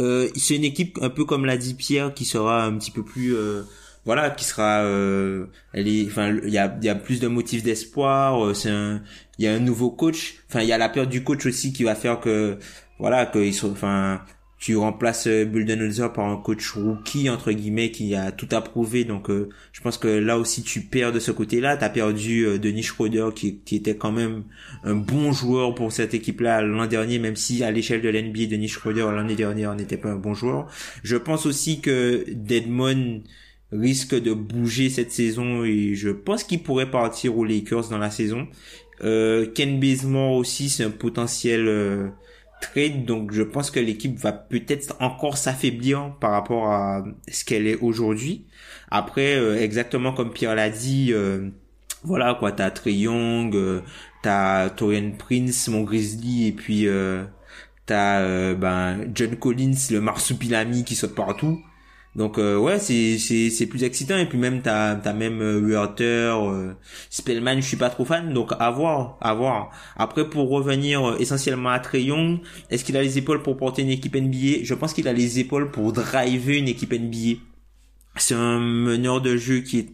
[0.00, 3.02] Euh, c'est une équipe un peu comme l'a dit Pierre, qui sera un petit peu
[3.04, 3.62] plus, euh,
[4.04, 7.62] voilà, qui sera, euh, elle est, enfin, il y a, y a plus de motifs
[7.62, 8.44] d'espoir.
[8.44, 9.02] euh, c'est un,
[9.38, 10.36] il y a un nouveau coach.
[10.48, 12.58] Enfin, il y a la peur du coach aussi qui va faire que,
[12.98, 14.20] voilà, qu'ils sont, enfin,
[14.64, 19.04] tu remplaces euh, Budenholzer par un coach rookie entre guillemets qui a tout approuvé.
[19.04, 21.76] Donc euh, je pense que là aussi tu perds de ce côté-là.
[21.76, 24.44] T'as perdu euh, Denis Schroeder qui, qui était quand même
[24.82, 28.68] un bon joueur pour cette équipe-là l'an dernier même si à l'échelle de l'NBA Denis
[28.68, 30.66] Schroeder l'année dernière n'était pas un bon joueur.
[31.02, 33.20] Je pense aussi que Deadmon
[33.70, 38.10] risque de bouger cette saison et je pense qu'il pourrait partir aux Lakers dans la
[38.10, 38.48] saison.
[39.02, 42.08] Euh, Ken Bazemore aussi c'est un potentiel euh,
[43.04, 47.76] donc je pense que l'équipe va peut-être encore s'affaiblir par rapport à ce qu'elle est
[47.76, 48.46] aujourd'hui.
[48.90, 51.50] Après, euh, exactement comme Pierre l'a dit, euh,
[52.02, 53.80] voilà quoi, t'as Trey Young, euh,
[54.22, 57.24] t'as Torian Prince, mon Grizzly, et puis euh,
[57.86, 61.60] t'as ben John Collins, le marsupilami qui saute partout.
[62.16, 65.60] Donc euh, ouais, c'est c'est c'est plus excitant et puis même t'as t'as même euh,
[65.60, 66.04] Werther,
[66.48, 66.74] euh,
[67.10, 69.70] Spellman, je suis pas trop fan donc à voir, à voir.
[69.96, 72.38] Après pour revenir euh, essentiellement à Trey Young,
[72.70, 75.40] est-ce qu'il a les épaules pour porter une équipe NBA Je pense qu'il a les
[75.40, 77.40] épaules pour driver une équipe NBA.
[78.16, 79.88] C'est un meneur de jeu qui est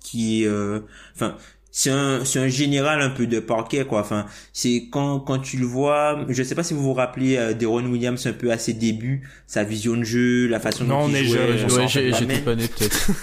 [0.00, 0.80] qui euh,
[1.14, 1.36] enfin
[1.76, 5.56] c'est un c'est un général un peu de parquet quoi enfin c'est quand quand tu
[5.56, 8.58] le vois je sais pas si vous vous rappelez euh, d'Aaron Williams un peu à
[8.58, 12.38] ses débuts sa vision de jeu la façon Non, dont on il jouait, Ouais, j'étais
[12.38, 13.10] pas né peut-être.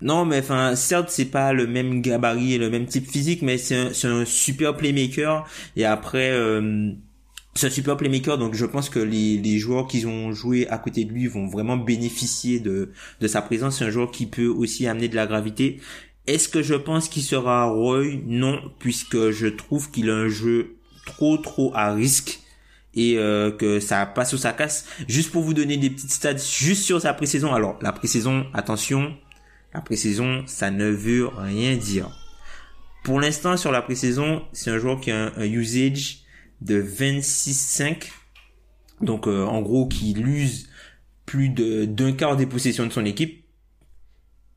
[0.00, 3.56] Non, mais enfin, certes, c'est pas le même gabarit et le même type physique, mais
[3.56, 5.46] c'est un, c'est un super playmaker.
[5.76, 6.90] Et après, euh,
[7.54, 10.78] c'est un super playmaker, donc je pense que les, les joueurs qui ont joué à
[10.78, 12.90] côté de lui vont vraiment bénéficier de,
[13.20, 13.78] de sa présence.
[13.78, 15.78] C'est un joueur qui peut aussi amener de la gravité.
[16.26, 18.20] Est-ce que je pense qu'il sera Roy?
[18.26, 22.40] Non, puisque je trouve qu'il a un jeu trop trop à risque
[22.94, 24.86] et euh, que ça passe ou ça casse.
[25.08, 27.52] Juste pour vous donner des petites stats juste sur sa pré-saison.
[27.52, 29.16] Alors, la pré-saison, attention,
[29.74, 32.10] la pré-saison, ça ne veut rien dire.
[33.02, 36.20] Pour l'instant, sur la pré-saison, c'est un joueur qui a un, usage
[36.60, 38.10] de 26,5.
[39.00, 40.68] Donc, euh, en gros, qui use
[41.26, 43.44] plus d'un quart des possessions de son équipe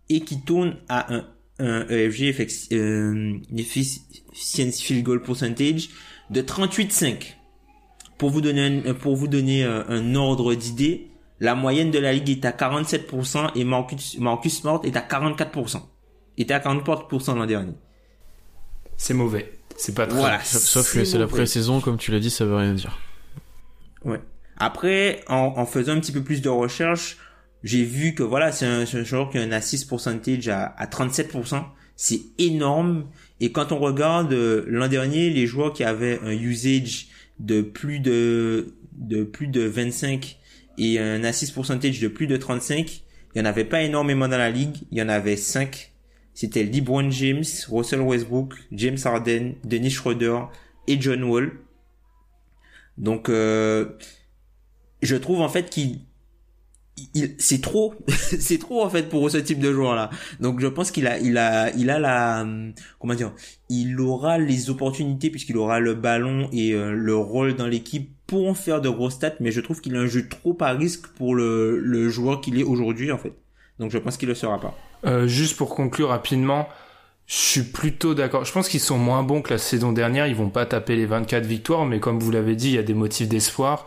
[0.09, 1.26] et qui tourne à un,
[1.60, 5.89] un EFG effect- euh, efficiency field goal percentage
[6.30, 7.36] de 38,5.
[8.18, 11.08] Pour vous donner un, pour vous donner un, un ordre d'idée,
[11.39, 15.82] la moyenne de la ligue est à 47% et Marcus, Marcus Smart est à 44%.
[16.38, 17.74] Il était à 44% l'an dernier.
[18.97, 19.51] C'est mauvais.
[19.78, 20.18] C'est pas très.
[20.18, 20.41] Voilà.
[20.43, 22.97] Sauf que c'est la pré-saison, comme tu l'as dit, ça veut rien dire.
[24.06, 24.22] Ouais.
[24.58, 27.18] Après, en, en faisant un petit peu plus de recherche,
[27.66, 30.86] j'ai vu que voilà, c'est un, un joueur qui a un assist percentage à, à
[30.86, 31.63] 37%.
[31.95, 33.07] C'est énorme.
[33.39, 37.07] Et quand on regarde euh, l'an dernier, les joueurs qui avaient un usage
[37.39, 40.38] de plus de, de plus de 25
[40.78, 43.01] et un assist percentage de plus de 35,
[43.34, 44.78] il y en avait pas énormément dans la ligue.
[44.91, 45.91] Il y en avait 5.
[46.36, 50.41] C'était LeBron James, Russell Westbrook, James Harden, Dennis Schroeder
[50.86, 51.51] et John Wall.
[52.99, 53.97] Donc, euh,
[55.01, 56.01] je trouve en fait qu'il
[57.14, 60.68] il- c'est trop c'est trop en fait pour ce type de joueur là donc je
[60.68, 63.32] pense qu'il a il a il a la hum, comment dire
[63.70, 68.48] il aura les opportunités puisqu'il aura le ballon et euh, le rôle dans l'équipe pour
[68.50, 71.08] en faire de gros stats mais je trouve qu'il a un jeu trop à risque
[71.18, 73.34] pour le, le joueur qu'il est aujourd'hui en fait
[73.80, 74.74] Donc je pense qu'il le sera pas.
[75.06, 76.68] Euh, juste pour conclure rapidement,
[77.28, 78.46] je suis plutôt d'accord.
[78.46, 80.28] Je pense qu'ils sont moins bons que la saison dernière.
[80.28, 82.84] Ils vont pas taper les 24 victoires, mais comme vous l'avez dit, il y a
[82.84, 83.86] des motifs d'espoir.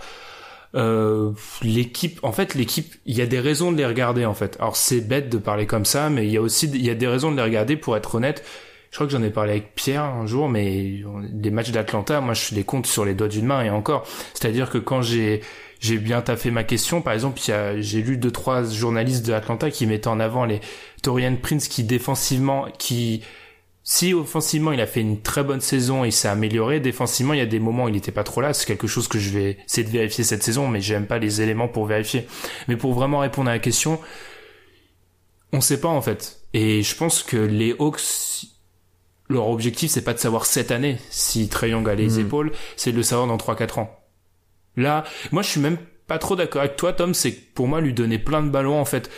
[0.75, 4.57] Euh, l'équipe, en fait, l'équipe, il y a des raisons de les regarder, en fait.
[4.61, 6.95] Alors, c'est bête de parler comme ça, mais il y a aussi, il y a
[6.95, 8.45] des raisons de les regarder pour être honnête.
[8.91, 11.03] Je crois que j'en ai parlé avec Pierre un jour, mais
[11.33, 14.07] les matchs d'Atlanta, moi, je les compte sur les doigts d'une main et encore.
[14.35, 15.43] C'est-à-dire que quand j'ai,
[15.81, 17.03] j'ai bien taffé ma question.
[17.03, 17.41] Par exemple,
[17.79, 20.61] j'ai lu deux trois journalistes de Atlanta qui mettaient en avant les
[21.03, 23.23] Torian Prince qui défensivement, qui
[23.91, 27.41] si offensivement il a fait une très bonne saison et s'est amélioré, défensivement il y
[27.41, 28.53] a des moments où il n'était pas trop là.
[28.53, 31.41] C'est quelque chose que je vais essayer de vérifier cette saison, mais j'aime pas les
[31.41, 32.27] éléments pour vérifier.
[32.69, 33.99] Mais pour vraiment répondre à la question,
[35.55, 36.43] on sait pas en fait.
[36.53, 38.45] Et je pense que les Hawks
[39.31, 42.27] leur objectif c'est pas de savoir cette année si Trey Young a les hmm.
[42.27, 43.99] épaules, c'est de le savoir dans 3-4 ans.
[44.77, 47.81] Là, moi je suis même pas trop d'accord avec toi Tom, c'est que pour moi
[47.81, 49.09] lui donner plein de ballons en fait,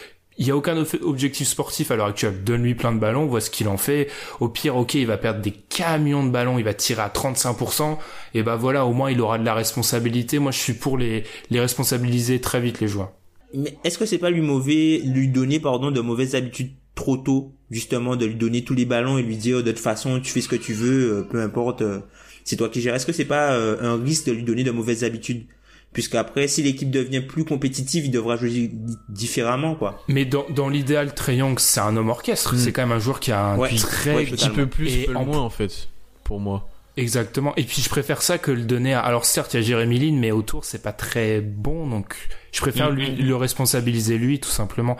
[0.41, 2.43] il y a aucun objectif sportif à l'heure actuelle.
[2.43, 4.09] Donne-lui plein de ballons, vois ce qu'il en fait.
[4.41, 7.99] Au pire, ok, il va perdre des camions de ballons, il va tirer à 35%.
[8.32, 10.38] Et bah voilà, au moins il aura de la responsabilité.
[10.38, 13.12] Moi, je suis pour les, les responsabiliser très vite les joueurs.
[13.53, 17.53] Mais est-ce que c'est pas lui mauvais, lui donner pardon de mauvaises habitudes trop tôt,
[17.70, 20.41] justement, de lui donner tous les ballons et lui dire de toute façon tu fais
[20.41, 22.01] ce que tu veux, euh, peu importe, euh,
[22.45, 22.95] c'est toi qui gères.
[22.95, 25.45] Est-ce que c'est pas euh, un risque de lui donner de mauvaises habitudes?
[25.93, 28.70] Puisqu'après si l'équipe devient plus compétitive il devra jouer
[29.09, 30.03] différemment quoi.
[30.09, 32.55] Mais dans, dans l'idéal Young c'est un homme orchestre.
[32.55, 32.59] Hmm.
[32.59, 35.24] c'est quand même un joueur qui a un très petit peu plus et en...
[35.24, 35.88] moins en fait
[36.24, 36.68] pour moi.
[36.97, 37.55] Exactement.
[37.57, 39.99] Et puis je préfère ça que le donner à alors certes il y a Jérémy
[39.99, 42.14] Lin mais autour c'est pas très bon donc
[42.53, 44.97] je préfère hmm, lui hmm, le responsabiliser lui tout simplement.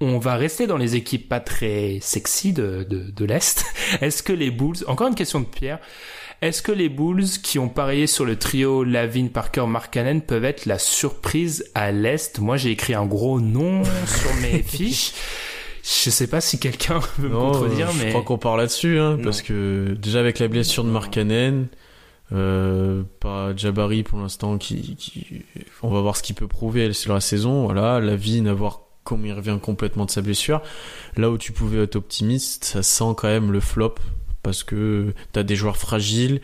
[0.00, 3.64] On va rester dans les équipes pas très sexy de, de, de l'Est.
[4.00, 5.78] Est-ce que les Bulls, encore une question de Pierre,
[6.44, 10.66] est-ce que les Bulls qui ont parié sur le trio Lavin, Parker, Markkanen peuvent être
[10.66, 12.38] la surprise à l'Est?
[12.38, 15.12] Moi, j'ai écrit un gros nom sur mes fiches.
[15.82, 18.04] Je sais pas si quelqu'un veut me contredire, mais...
[18.04, 21.68] Je crois qu'on part là-dessus, hein, parce que déjà avec la blessure de Markkanen,
[22.32, 25.44] euh, pas Jabari pour l'instant qui, qui,
[25.82, 27.64] on va voir ce qu'il peut prouver sur la saison.
[27.64, 30.60] Voilà Lavin à voir comment il revient complètement de sa blessure.
[31.16, 33.94] Là où tu pouvais être optimiste ça sent quand même le flop
[34.44, 36.40] parce que tu as des joueurs fragiles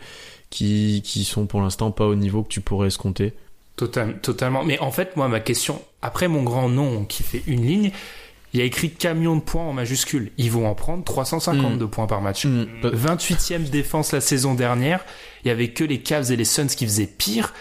[0.49, 3.33] qui, qui sont pour l'instant pas au niveau que tu pourrais escompter.
[3.77, 4.63] Total, totalement.
[4.65, 7.91] Mais en fait, moi, ma question, après mon grand nom qui fait une ligne,
[8.53, 10.31] il y a écrit camion de points en majuscule.
[10.37, 11.89] Ils vont en prendre 352 mm.
[11.89, 12.45] points par match.
[12.45, 13.63] 28e mm.
[13.69, 15.05] défense la saison dernière.
[15.43, 17.53] Il y avait que les Cavs et les Suns qui faisaient pire.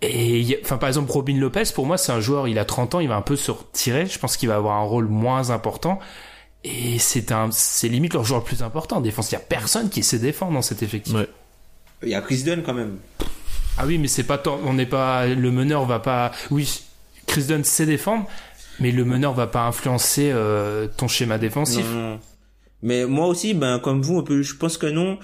[0.00, 3.00] Et enfin par exemple Robin Lopez pour moi c'est un joueur il a 30 ans
[3.00, 5.98] il va un peu se retirer je pense qu'il va avoir un rôle moins important
[6.64, 9.30] et c'est un, c'est limite leur joueur le plus important en défense.
[9.30, 11.14] Il y a personne qui sait défendre dans cet effectif.
[12.02, 12.98] Il y a Chris Dunn quand même.
[13.76, 16.82] Ah oui, mais c'est pas tant, on n'est pas, le meneur va pas, oui,
[17.26, 18.26] Chris Dunn sait défendre,
[18.80, 21.86] mais le meneur va pas influencer euh, ton schéma défensif.
[21.92, 22.18] Non,
[22.82, 25.18] Mais moi aussi, ben comme vous, un peu, je pense que non.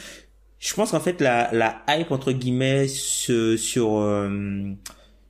[0.60, 4.72] Je pense qu'en fait la, la hype entre guillemets sur euh,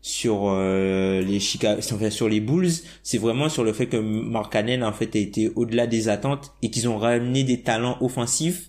[0.05, 2.69] sur euh, les Chicago, sur les Bulls,
[3.03, 6.69] c'est vraiment sur le fait que Mark en fait a été au-delà des attentes et
[6.71, 8.69] qu'ils ont ramené des talents offensifs.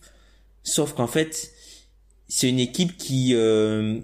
[0.63, 1.51] Sauf qu'en fait,
[2.29, 3.99] c'est une équipe qui euh,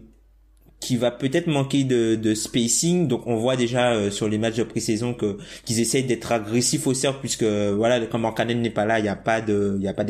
[0.82, 3.08] qui va peut-être manquer de, de, spacing.
[3.08, 6.88] Donc on voit déjà euh, sur les matchs de pré-saison que qu'ils essayent d'être agressifs
[6.88, 9.84] au cercle puisque voilà quand Markkanen n'est pas là, il n'y a pas de il
[9.84, 10.06] y a pas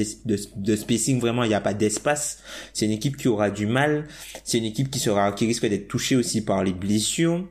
[0.76, 2.40] spacing vraiment, il n'y a pas d'espace.
[2.74, 4.08] C'est une équipe qui aura du mal.
[4.44, 7.46] C'est une équipe qui sera qui risque d'être touchée aussi par les blessures.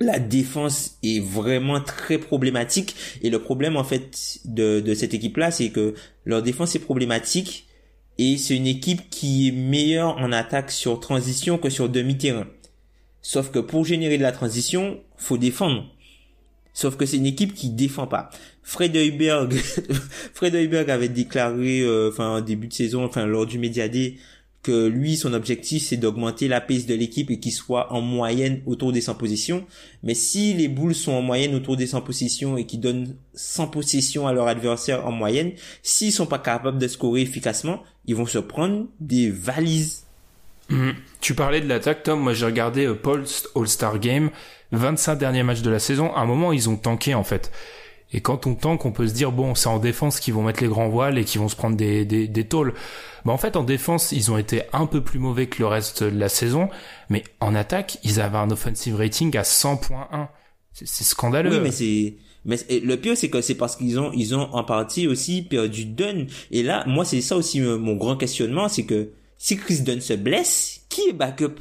[0.00, 5.36] La défense est vraiment très problématique et le problème en fait de, de cette équipe
[5.36, 5.94] là, c'est que
[6.24, 7.67] leur défense est problématique
[8.18, 12.46] et c'est une équipe qui est meilleure en attaque sur transition que sur demi-terrain.
[13.22, 15.84] Sauf que pour générer de la transition, faut défendre.
[16.72, 18.30] Sauf que c'est une équipe qui défend pas.
[18.62, 19.54] Fred Heuberg,
[20.34, 23.88] Fred Heuberg avait déclaré, euh, enfin, en début de saison, enfin, lors du Media
[24.72, 28.92] lui, son objectif, c'est d'augmenter la pace de l'équipe et qu'il soit en moyenne autour
[28.92, 29.64] des 100 positions.
[30.02, 33.68] Mais si les Bulls sont en moyenne autour des 100 positions et qui donnent 100
[33.68, 35.52] possessions à leur adversaire en moyenne,
[35.82, 40.04] s'ils sont pas capables de scorer efficacement, ils vont se prendre des valises.
[40.68, 40.94] Mhm.
[41.20, 42.20] Tu parlais de l'attaque, Tom.
[42.20, 44.30] Moi, j'ai regardé euh, Paul's All-Star Game,
[44.72, 46.14] 25 derniers matchs de la saison.
[46.14, 47.50] À un moment, ils ont tanké, en fait.
[48.12, 50.62] Et quand on tank, on peut se dire, bon, c'est en défense qu'ils vont mettre
[50.62, 52.72] les grands voiles et qu'ils vont se prendre des, des, des tôles.
[53.24, 56.02] Bah, en fait, en défense, ils ont été un peu plus mauvais que le reste
[56.02, 56.70] de la saison.
[57.10, 60.28] Mais en attaque, ils avaient un offensive rating à 100.1.
[60.72, 61.50] C'est scandaleux.
[61.50, 62.14] Oui, mais c'est,
[62.46, 65.84] mais le pire, c'est que c'est parce qu'ils ont, ils ont en partie aussi perdu
[65.84, 66.28] Dunn.
[66.50, 70.14] Et là, moi, c'est ça aussi mon grand questionnement, c'est que si Chris Dunn se
[70.14, 71.56] blesse, qui est backup?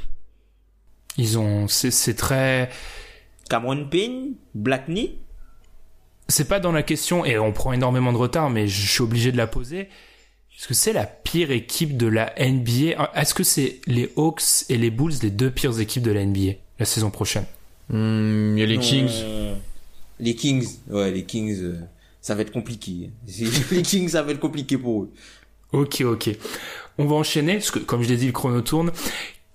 [1.17, 2.69] Ils ont, c'est très.
[3.49, 5.17] Cameron Payne, Blackney
[6.27, 9.31] c'est pas dans la question et on prend énormément de retard, mais je suis obligé
[9.31, 9.89] de la poser.
[10.57, 14.77] Est-ce que c'est la pire équipe de la NBA Est-ce que c'est les Hawks et
[14.77, 17.45] les Bulls les deux pires équipes de la NBA la saison prochaine?
[17.89, 19.09] Hmm, Il y a les Kings.
[19.21, 19.55] euh,
[20.19, 21.79] Les Kings, ouais, les Kings, euh,
[22.21, 23.11] ça va être compliqué.
[23.71, 25.11] les Kings, ça va être compliqué pour eux.
[25.73, 26.29] Ok, ok.
[26.97, 28.91] On va enchaîner, parce que comme je l'ai dit, le chrono tourne.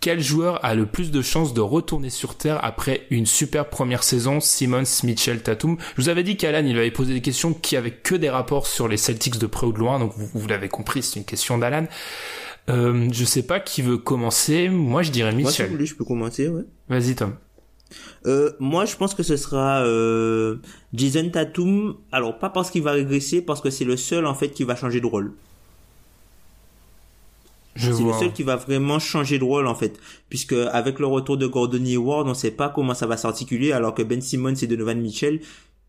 [0.02, 4.02] Quel joueur a le plus de chances de retourner sur Terre après une super première
[4.02, 5.76] saison Simmons, Mitchell, Tatum.
[5.96, 8.66] Je vous avais dit qu'Alan, il avait posé des questions qui avaient que des rapports
[8.66, 11.24] sur les Celtics de près ou de loin, donc vous, vous l'avez compris, c'est une
[11.24, 11.86] question d'Alan.
[12.68, 14.68] Euh, je sais pas qui veut commencer.
[14.68, 15.70] Moi, je dirais Moi, si Mitchell.
[15.70, 16.64] voulez, je peux commencer, ouais.
[16.88, 17.36] Vas-y, Tom.
[18.26, 20.56] Euh, moi, je pense que ce sera euh,
[20.92, 21.94] Jason Tatum.
[22.10, 24.74] Alors, pas parce qu'il va régresser, parce que c'est le seul en fait qui va
[24.74, 25.32] changer de rôle.
[27.74, 29.98] Je C'est le seul qui va vraiment changer de rôle en fait,
[30.28, 33.94] puisque avec le retour de Gordon Hayward, on sait pas comment ça va s'articuler, alors
[33.94, 35.40] que Ben Simmons et Donovan Mitchell,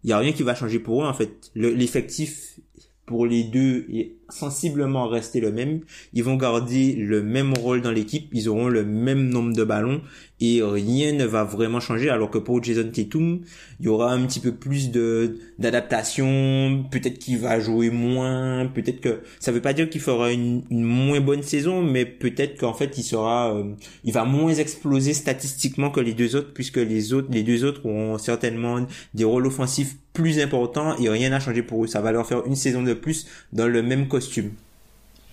[0.04, 1.52] il y a rien qui va changer pour eux en fait.
[1.56, 2.60] Le- L'effectif
[3.06, 5.82] pour les deux est sensiblement resté le même.
[6.14, 10.02] Ils vont garder le même rôle dans l'équipe, ils auront le même nombre de ballons
[10.44, 12.10] et rien ne va vraiment changer.
[12.10, 13.42] Alors que pour Jason Tatum,
[13.80, 16.86] il y aura un petit peu plus de d'adaptation.
[16.92, 18.66] Peut-être qu'il va jouer moins.
[18.68, 22.60] Peut-être que ça veut pas dire qu'il fera une, une moins bonne saison, mais peut-être
[22.60, 23.74] qu'en fait il sera, euh,
[24.04, 27.86] il va moins exploser statistiquement que les deux autres, puisque les autres, les deux autres
[27.86, 31.88] auront certainement des rôles offensifs plus importants et rien n'a changé pour eux.
[31.88, 34.23] Ça va leur faire une saison de plus dans le même costume.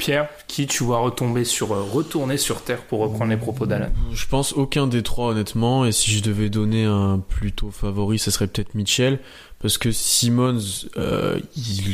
[0.00, 3.90] Pierre, qui tu vois retomber sur, euh, retourner sur Terre pour reprendre les propos d'Alan
[4.14, 8.30] Je pense aucun des trois honnêtement et si je devais donner un plutôt favori ce
[8.30, 9.20] serait peut-être Mitchell
[9.60, 11.38] parce que Simmons euh,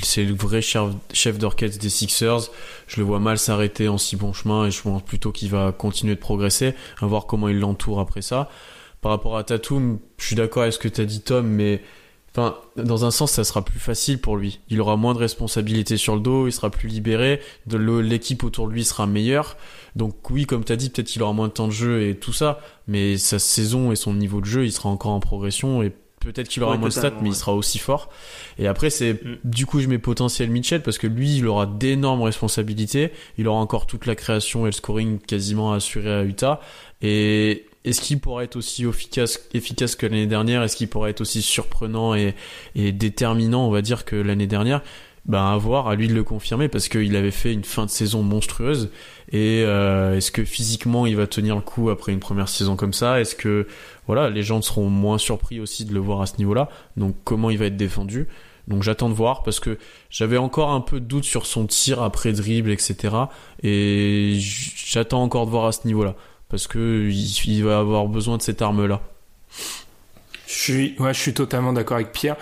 [0.05, 2.43] c'est le vrai chef, chef d'orchestre des Sixers.
[2.87, 5.73] Je le vois mal s'arrêter en si bon chemin et je pense plutôt qu'il va
[5.73, 6.75] continuer de progresser.
[7.01, 8.49] À voir comment il l'entoure après ça.
[9.01, 11.83] Par rapport à Tatum je suis d'accord avec ce que tu as dit Tom mais
[12.37, 14.61] Enfin, dans un sens, ça sera plus facile pour lui.
[14.69, 18.69] Il aura moins de responsabilités sur le dos, il sera plus libéré, de l'équipe autour
[18.69, 19.57] de lui sera meilleure.
[19.95, 22.15] Donc oui, comme tu as dit, peut-être qu'il aura moins de temps de jeu et
[22.15, 25.83] tout ça, mais sa saison et son niveau de jeu, il sera encore en progression
[25.83, 28.11] et peut-être qu'il aura Ouais, moins de stats, mais il sera aussi fort.
[28.59, 29.37] Et après, c'est Mm.
[29.45, 33.13] du coup, je mets potentiel Mitchell parce que lui, il aura d'énormes responsabilités.
[33.39, 36.61] Il aura encore toute la création et le scoring quasiment assuré à Utah.
[37.01, 40.63] Et est-ce qu'il pourra être aussi efficace, efficace que l'année dernière?
[40.63, 42.35] Est-ce qu'il pourra être aussi surprenant et,
[42.75, 44.83] déterminant, on va dire, que l'année dernière?
[45.25, 47.91] Ben à voir, à lui de le confirmer parce qu'il avait fait une fin de
[47.91, 48.91] saison monstrueuse.
[49.33, 52.93] Et euh, est-ce que physiquement il va tenir le coup après une première saison comme
[52.93, 53.21] ça?
[53.21, 53.67] Est-ce que
[54.07, 56.69] voilà, les gens seront moins surpris aussi de le voir à ce niveau-là?
[56.97, 58.29] Donc comment il va être défendu?
[58.69, 59.79] Donc j'attends de voir parce que
[60.11, 63.17] j'avais encore un peu de doute sur son tir après dribble, etc.
[63.65, 66.15] Et j'attends encore de voir à ce niveau-là
[66.49, 69.01] parce que il, il va avoir besoin de cette arme-là.
[70.47, 72.37] Je suis, ouais, je suis totalement d'accord avec Pierre.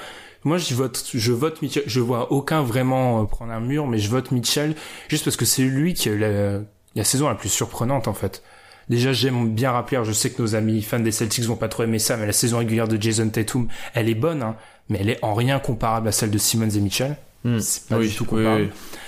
[0.45, 1.85] Moi, je vote, je vote Mitchell.
[1.87, 4.75] Je vois aucun vraiment euh, prendre un mur, mais je vote Mitchell
[5.09, 6.61] juste parce que c'est lui qui a eu la,
[6.95, 8.43] la saison la plus surprenante, en fait.
[8.91, 11.85] Déjà, j'aime bien rappeler, je sais que nos amis fans des Celtics vont pas trop
[11.85, 14.57] aimer ça, mais la saison régulière de Jason Tatum, elle est bonne, hein,
[14.91, 17.17] mais elle est en rien comparable à celle de Simmons et Mitchell.
[17.45, 17.59] Hmm.
[17.61, 18.63] C'est pas Oui, du tout oui, comparable.
[18.65, 18.99] oui.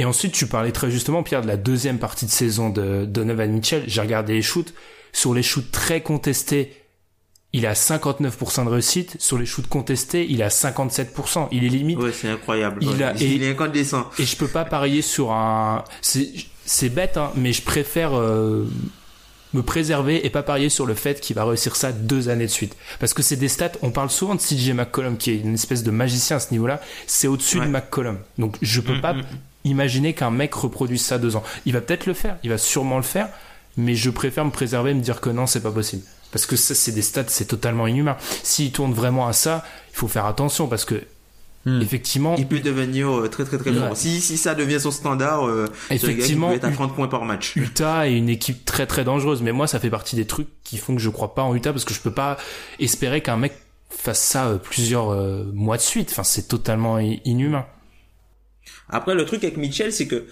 [0.00, 3.52] Et ensuite, tu parlais très justement, Pierre, de la deuxième partie de saison de Donovan
[3.52, 3.84] Mitchell.
[3.86, 4.72] J'ai regardé les shoots.
[5.12, 6.72] Sur les shoots très contestés,
[7.52, 9.16] il a 59% de réussite.
[9.20, 11.48] Sur les shoots contestés, il a 57%.
[11.52, 11.98] Il est limite.
[11.98, 12.78] Ouais, c'est incroyable.
[12.80, 13.02] Il Ouais.
[13.02, 14.08] a- il et- est incandescent.
[14.18, 15.84] Et je peux pas parier sur un.
[16.00, 18.64] C'est bête, hein, mais je préfère euh,
[19.52, 22.50] me préserver et pas parier sur le fait qu'il va réussir ça deux années de
[22.50, 22.74] suite.
[23.00, 23.72] Parce que c'est des stats.
[23.82, 26.80] On parle souvent de CJ McCollum qui est une espèce de magicien à ce niveau-là.
[27.06, 27.66] C'est au-dessus Ouais.
[27.66, 28.18] de McCollum.
[28.38, 29.22] Donc je peux Mm, pas mm.
[29.64, 31.42] Imaginer qu'un mec reproduise ça deux ans.
[31.66, 32.36] Il va peut-être le faire.
[32.44, 33.28] Il va sûrement le faire.
[33.76, 36.02] Mais je préfère me préserver et me dire que non, c'est pas possible.
[36.32, 38.16] Parce que ça, c'est des stats, c'est totalement inhumain.
[38.42, 41.02] S'il tourne vraiment à ça, il faut faire attention parce que
[41.66, 41.82] Hmm.
[41.82, 43.76] effectivement, Il peut devenir euh, très très très Ouais.
[43.78, 43.94] fort.
[43.94, 46.72] Si, si ça devient son standard, euh, un gars qui effectivement, peut être à U-
[46.74, 47.52] 30 points par match.
[47.54, 50.78] Utah est une équipe très très dangereuse, mais moi ça fait partie des trucs qui
[50.78, 52.38] font que je crois pas en Utah parce que je peux pas
[52.78, 53.52] espérer qu'un mec
[53.90, 56.08] fasse ça euh, plusieurs euh, mois de suite.
[56.12, 57.66] Enfin, c'est totalement inhumain.
[58.90, 60.26] Après, le truc avec Mitchell, c'est que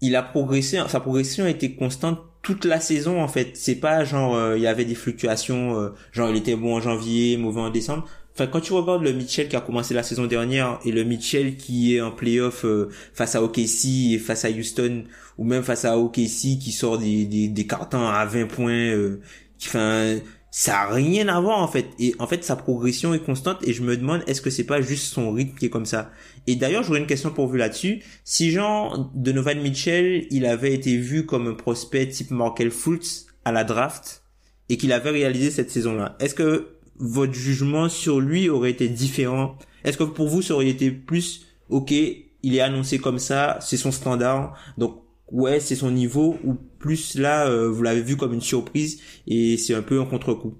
[0.00, 3.50] il a progressé, sa progression a été constante toute la saison, en fait.
[3.54, 6.80] C'est pas genre, euh, il y avait des fluctuations, euh, genre il était bon en
[6.80, 8.06] janvier, mauvais en décembre.
[8.38, 11.56] Enfin, quand tu regardes le Mitchell qui a commencé la saison dernière et le Mitchell
[11.56, 15.06] qui est en playoff euh, face à OKC et face à Houston
[15.38, 19.20] ou même face à OKC qui sort des, des, des cartons à 20 points, euh,
[19.58, 20.18] qui, enfin,
[20.58, 21.86] ça a rien à voir en fait.
[22.00, 24.80] Et en fait, sa progression est constante et je me demande est-ce que c'est pas
[24.80, 26.10] juste son rythme qui est comme ça?
[26.48, 28.02] Et d'ailleurs, j'aurais une question pour vous là-dessus.
[28.24, 33.52] Si Jean Donovan Mitchell, il avait été vu comme un prospect type Markel Fultz à
[33.52, 34.24] la draft
[34.68, 39.56] et qu'il avait réalisé cette saison-là, est-ce que votre jugement sur lui aurait été différent?
[39.84, 43.76] Est-ce que pour vous ça aurait été plus ok, il est annoncé comme ça, c'est
[43.76, 48.32] son standard, donc ouais c'est son niveau ou plus là euh, vous l'avez vu comme
[48.32, 50.54] une surprise et c'est un peu un contre-coup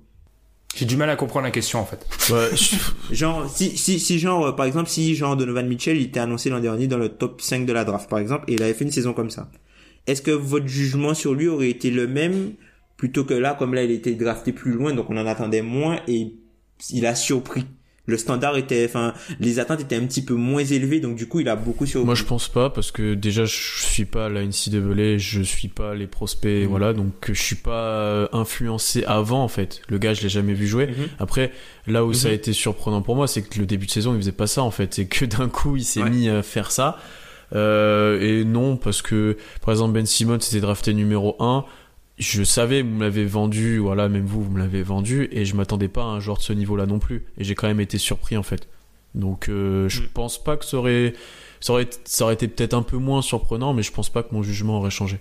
[0.75, 2.07] J'ai du mal à comprendre la question en fait.
[2.33, 2.51] Ouais,
[3.15, 6.51] Genre, si, si, si genre, euh, par exemple, si genre Donovan Mitchell, il était annoncé
[6.51, 8.85] l'an dernier dans le top 5 de la draft, par exemple, et il avait fait
[8.85, 9.51] une saison comme ça.
[10.07, 12.53] Est-ce que votre jugement sur lui aurait été le même,
[12.97, 16.01] plutôt que là, comme là, il était drafté plus loin, donc on en attendait moins,
[16.09, 16.35] et
[16.91, 17.67] il a surpris.
[18.09, 21.39] Le standard était, enfin, les attentes étaient un petit peu moins élevées, donc du coup,
[21.41, 22.07] il a beaucoup surpris.
[22.07, 25.95] Moi, je pense pas parce que déjà, je suis pas la NCAA, je suis pas
[25.95, 26.69] les prospects, Mhm.
[26.69, 29.83] voilà, donc je suis pas euh, influencé avant en fait.
[29.89, 30.87] Le gars, je l'ai jamais vu jouer.
[30.89, 30.95] Mhm.
[31.21, 31.53] Après,
[31.87, 32.37] là où ça a Mhm.
[32.37, 34.71] été surprenant pour moi, c'est que le début de saison, il faisait pas ça en
[34.71, 36.11] fait, c'est que d'un coup, il s'est Ouais.
[36.11, 36.99] mis à faire ça.
[37.55, 41.65] Euh, et non, parce que par exemple, Ben Simmons était drafté numéro 1
[42.19, 45.55] je savais, vous me l'avez vendu, voilà, même vous, vous me l'avez vendu, et je
[45.55, 47.25] m'attendais pas à un joueur de ce niveau-là non plus.
[47.39, 48.69] Et j'ai quand même été surpris en fait.
[49.15, 50.09] Donc, euh, je Mm.
[50.15, 51.15] pense pas que ça aurait,
[51.61, 54.35] ça aurait, ça aurait été peut-être un peu moins surprenant, mais je pense pas que
[54.35, 55.19] mon jugement aurait changé.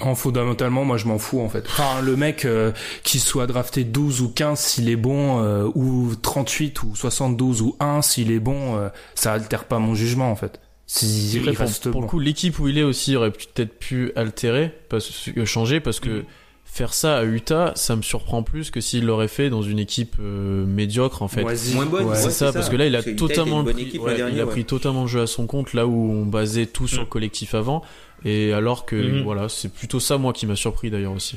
[0.00, 1.64] En fondamentalement, moi je m'en fous en fait.
[1.66, 2.70] Enfin, le mec euh,
[3.02, 7.74] qui soit drafté 12 ou 15 s'il est bon, euh, ou 38 ou 72 ou
[7.80, 10.60] 1 s'il est bon, euh, ça altère pas mon jugement en fait.
[10.90, 12.00] Si, il pour, reste pour bon.
[12.00, 16.00] le coup, l'équipe où il est aussi aurait peut-être pu altérer, parce que changer, parce
[16.00, 16.24] que
[16.64, 20.16] faire ça à Utah, ça me surprend plus que s'il l'aurait fait dans une équipe
[20.18, 21.42] euh, médiocre en fait.
[21.42, 21.74] Moisi.
[21.74, 22.10] Moins bonne, Ouais.
[22.12, 24.36] ouais, c'est ça, parce que là, il a Parce totalement pris, équipe ouais, l'an dernier,
[24.36, 24.50] il a ouais.
[24.50, 27.04] pris totalement le jeu à son compte, là où on basait tout sur Mm.
[27.04, 27.82] le collectif avant.
[28.24, 29.22] Et alors que, Mhm.
[29.24, 31.36] voilà, c'est plutôt ça, moi, qui m'a surpris d'ailleurs aussi.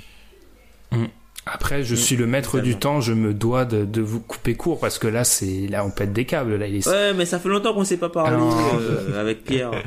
[1.45, 4.79] Après, je suis le maître du temps, je me dois de, de vous couper court
[4.79, 6.55] parce que là, c'est là on pète des câbles.
[6.55, 9.43] Là, il est Ouais, mais ça fait longtemps qu'on s'est pas parlé Alors- euh, avec
[9.43, 9.71] Pierre.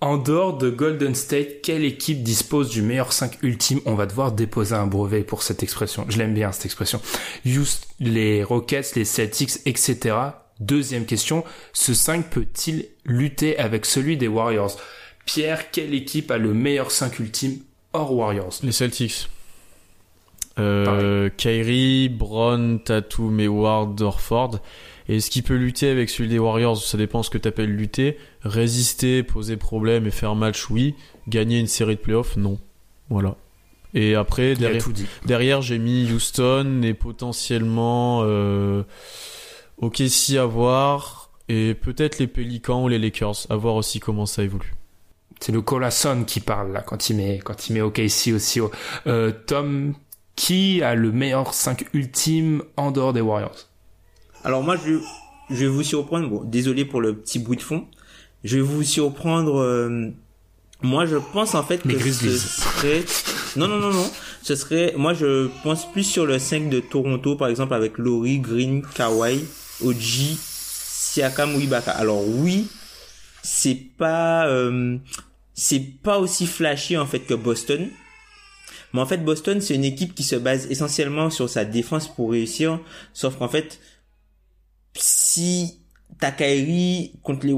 [0.00, 3.80] En dehors de Golden State, quelle équipe dispose du meilleur 5 ultime?
[3.84, 6.06] On va devoir déposer un brevet pour cette expression.
[6.08, 7.00] Je l'aime bien cette expression.
[7.44, 10.14] Houston, les Rockets, les Celtics, etc.
[10.60, 14.78] Deuxième question, ce 5 peut-il lutter avec celui des Warriors?
[15.26, 17.58] Pierre, quelle équipe a le meilleur 5 ultime
[17.92, 18.54] hors Warriors?
[18.62, 19.28] Les Celtics.
[20.58, 24.60] Euh, Kyrie, Brown, Tatum, Ward, Orford.
[25.08, 28.18] Et est-ce qu'il peut lutter avec celui des Warriors Ça dépend ce que t'appelles lutter.
[28.42, 30.94] Résister, poser problème et faire match, oui.
[31.28, 32.58] Gagner une série de playoffs, non.
[33.08, 33.36] Voilà.
[33.94, 34.84] Et après, Il
[35.24, 38.82] derrière, j'ai mis Houston et potentiellement euh,
[39.78, 41.30] OKC à voir.
[41.48, 43.46] Et peut-être les Pelicans ou les Lakers.
[43.48, 44.74] À voir aussi comment ça évolue.
[45.40, 48.60] C'est le Colason qui parle là quand il met quand il met OKC aussi.
[49.06, 49.94] Euh, Tom,
[50.38, 53.66] qui a le meilleur 5 ultime en dehors des Warriors?
[54.44, 54.94] Alors moi, je,
[55.50, 56.28] je vais vous surprendre.
[56.28, 57.86] Bon, désolé pour le petit bruit de fond.
[58.44, 59.58] Je vais vous surprendre.
[59.60, 60.10] euh,
[60.80, 63.04] moi, je pense en fait Les que ce serait.
[63.56, 64.08] Non, non, non, non.
[64.42, 64.94] Ce serait.
[64.96, 69.44] Moi, je pense plus sur le 5 de Toronto, par exemple, avec Laurie, Green, Kawhi,
[69.82, 71.90] Oji, Siakam ou Ibaka.
[71.90, 72.68] Alors oui,
[73.42, 74.46] c'est pas.
[74.46, 74.98] euh,
[75.52, 77.88] c'est pas aussi flashy en fait que Boston.
[78.92, 82.30] Mais en fait, Boston, c'est une équipe qui se base essentiellement sur sa défense pour
[82.30, 82.80] réussir.
[83.12, 83.80] Sauf qu'en fait,
[84.96, 85.80] si
[86.20, 87.52] t'as Kyrie contre les,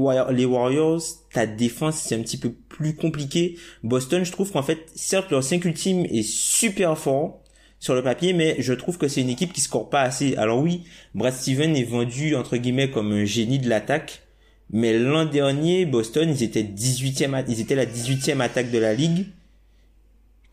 [0.45, 1.01] Warriors,
[1.33, 3.57] ta défense, c'est un petit peu plus compliqué.
[3.83, 7.41] Boston, je trouve qu'en fait, certes, leur 5 ultime est super fort
[7.79, 10.35] sur le papier, mais je trouve que c'est une équipe qui score pas assez.
[10.35, 10.83] Alors oui,
[11.15, 14.21] Brad Steven est vendu, entre guillemets, comme un génie de l'attaque.
[14.69, 18.93] Mais l'an dernier, Boston, ils étaient 18e, a- ils étaient la 18e attaque de la
[18.93, 19.25] ligue.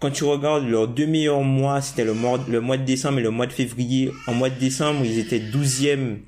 [0.00, 3.22] Quand tu regardes leurs deux meilleurs mois, c'était le mois, le mois de décembre et
[3.22, 4.12] le mois de février.
[4.26, 6.18] En mois de décembre, ils étaient 12e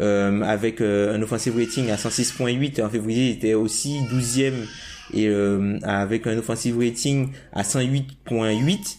[0.00, 2.82] euh, avec euh, un offensive rating à 106.8.
[2.82, 4.52] En février, ils étaient aussi 12e
[5.14, 8.98] et euh, avec un offensive rating à 108.8.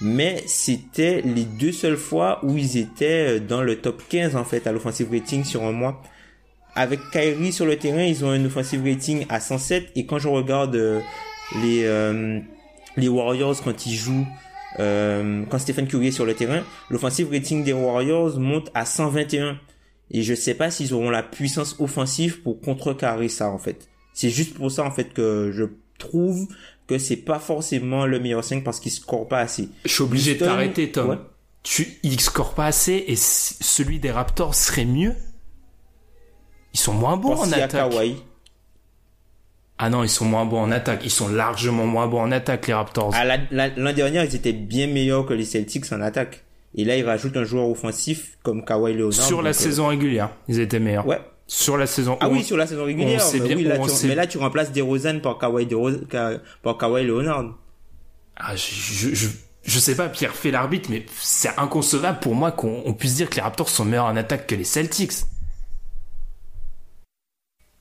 [0.00, 4.44] Mais c'était les deux seules fois où ils étaient euh, dans le top 15 en
[4.44, 6.02] fait à l'offensive rating sur un mois.
[6.74, 10.28] Avec Kyrie sur le terrain, ils ont un offensive rating à 107 et quand je
[10.28, 11.00] regarde euh,
[11.62, 12.40] les euh,
[12.96, 14.26] les Warriors quand ils jouent
[14.78, 19.58] euh, quand Stephen Curry est sur le terrain, l'offensive rating des Warriors monte à 121
[20.10, 23.88] et je sais pas s'ils auront la puissance offensive pour contrecarrer ça en fait.
[24.12, 25.64] C'est juste pour ça en fait que je
[25.98, 26.46] trouve
[26.86, 29.68] que c'est pas forcément le meilleur 5 parce qu'ils scorent pas assez.
[29.84, 31.10] Je suis obligé de t'arrêter, Tom.
[31.10, 31.18] ouais.
[31.62, 35.14] Tu, il score pas assez et celui des Raptors serait mieux?
[36.74, 37.90] Ils sont moins bons en attaque.
[37.90, 38.16] Kawhi.
[39.78, 41.00] Ah non, ils sont moins bons en attaque.
[41.04, 43.12] Ils sont largement moins bons en attaque, les Raptors.
[43.14, 46.44] Ah, la- la- L'an dernier, ils étaient bien meilleurs que les Celtics en attaque.
[46.74, 49.12] Et là, ils rajoutent un joueur offensif comme Kawhi Leonard.
[49.12, 51.06] Sur la euh, saison régulière, ils étaient meilleurs.
[51.06, 51.20] Ouais.
[51.46, 52.16] Sur la saison.
[52.20, 53.22] Ah oui, sur la saison régulière.
[53.22, 56.00] on mais, bien- oui, là, on tu, mais là, tu remplaces DeRozan par Kawhi, DeRozan,
[56.62, 57.54] par Kawhi Leonard.
[58.36, 59.28] Ah, je, je, je,
[59.62, 63.30] je sais pas, Pierre fait l'arbitre, mais c'est inconcevable pour moi qu'on on puisse dire
[63.30, 65.12] que les Raptors sont meilleurs en attaque que les Celtics.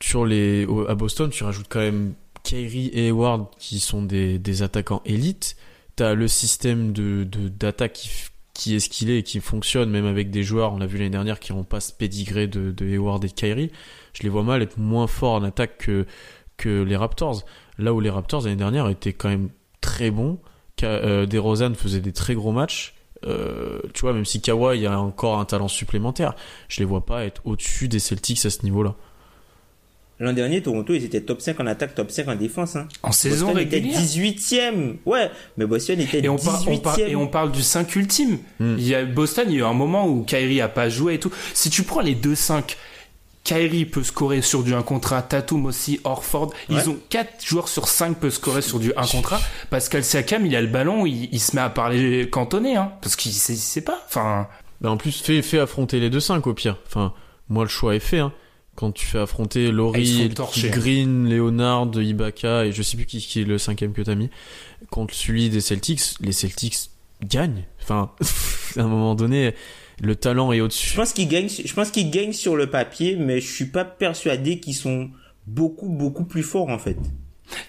[0.01, 4.61] Sur les, à Boston, tu rajoutes quand même Kyrie et Hayward qui sont des, des
[4.61, 5.55] attaquants élites.
[5.95, 8.09] T'as le système de, d'attaque qui,
[8.53, 10.97] qui est ce qu'il est et qui fonctionne, même avec des joueurs, on l'a vu
[10.97, 13.71] l'année dernière, qui n'ont pas ce pédigré de, de Hayward et de Kyrie.
[14.13, 16.05] Je les vois mal être moins forts en attaque que,
[16.57, 17.43] que les Raptors.
[17.77, 19.49] Là où les Raptors l'année dernière étaient quand même
[19.81, 20.39] très bons.
[20.83, 22.93] Euh, DeRozan faisait des très gros matchs.
[23.25, 26.35] Euh, tu vois, même si Kawhi a encore un talent supplémentaire,
[26.67, 28.95] je les vois pas être au-dessus des Celtics à ce niveau-là.
[30.19, 32.77] L'an dernier, Toronto, ils étaient top 5 en attaque, top 5 en défense.
[32.77, 32.87] Hein.
[33.03, 33.99] En saison Boston était régulière.
[34.01, 34.95] 18ème.
[35.05, 37.07] Ouais, mais Boston était Et on, par- on, par- 18ème.
[37.09, 38.37] et on parle du 5 ultime.
[38.59, 38.75] Hmm.
[38.77, 41.15] Il y a Boston, il y a eu un moment où Kyrie a pas joué
[41.15, 41.31] et tout.
[41.53, 42.77] Si tu prends les 2-5,
[43.43, 46.53] Kyrie peut scorer sur du 1 contre 1, Tatum aussi, Orford.
[46.69, 46.87] Ils Ouais.
[46.87, 49.39] ont 4 joueurs sur 5 peuvent scorer sur du 1 contre 1.
[49.69, 52.93] Pascal Siakam, il a le ballon, il, il se met à parler cantonné, hein.
[53.01, 53.99] Parce qu'il sait, sait pas.
[54.07, 54.47] Enfin,
[54.81, 56.77] Bah en plus, fais, fais affronter les 2-5 au pire.
[56.87, 57.13] Enfin,
[57.49, 58.19] moi, le choix est fait.
[58.19, 58.31] Hein.
[58.75, 60.29] Quand tu fais affronter Laurie.
[60.71, 64.29] Green, Leonard, Ibaka et je sais plus qui, qui est le cinquième que t'as mis,
[64.89, 66.89] contre celui des Celtics, les Celtics
[67.23, 67.63] gagnent.
[67.81, 68.11] Enfin,
[68.77, 69.53] à un moment donné,
[70.01, 70.95] le talent est Je au-dessus.
[70.95, 74.59] pense qu'ils gagnent, je pense qu'ils gagnent sur le papier, mais je suis pas persuadé
[74.59, 75.09] qu'ils sont
[75.47, 76.97] beaucoup, beaucoup plus forts, en fait.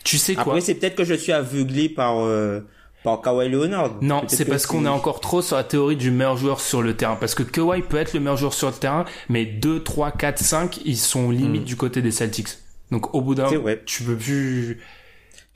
[0.02, 0.42] tu sais quoi?
[0.44, 2.61] Après, c'est peut-être que je suis aveuglé par, euh,
[3.07, 3.98] par Kawhi Leonard.
[4.02, 6.96] Non, c'est parce qu'on est encore trop sur la théorie du meilleur joueur sur le
[6.96, 7.14] terrain.
[7.14, 10.38] Parce que Kawhi peut être le meilleur joueur sur le terrain, mais 2, 3, 4,
[10.40, 11.66] 5, ils sont limite Mm.
[11.66, 12.48] du côté des Celtics.
[12.90, 13.80] Donc au bout d'un vrai.
[13.86, 14.80] tu peux plus...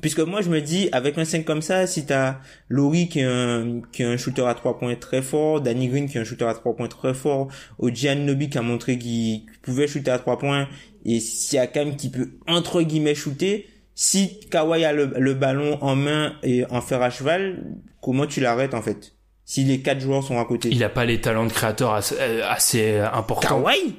[0.00, 2.36] Puisque moi, je me dis, avec un 5 comme ça, si t'as
[2.68, 6.08] Laurie qui est un, qui est un shooter à 3 points très fort, Danny Green
[6.08, 7.48] qui est un shooter à 3 points très fort,
[7.78, 10.68] Oji Anunoby qui a montré qu'il pouvait shooter à 3 points,
[11.04, 13.66] et Siakam qui peut, entre guillemets, shooter,
[14.02, 17.62] si Kawhi a le, le ballon en main et en fer à cheval,
[18.00, 19.12] comment tu l'arrêtes, en fait?
[19.44, 20.70] Si les quatre joueurs sont à côté.
[20.72, 23.62] Il a pas les talents de créateur assez, euh, assez importants.
[23.62, 23.96] Kawhi?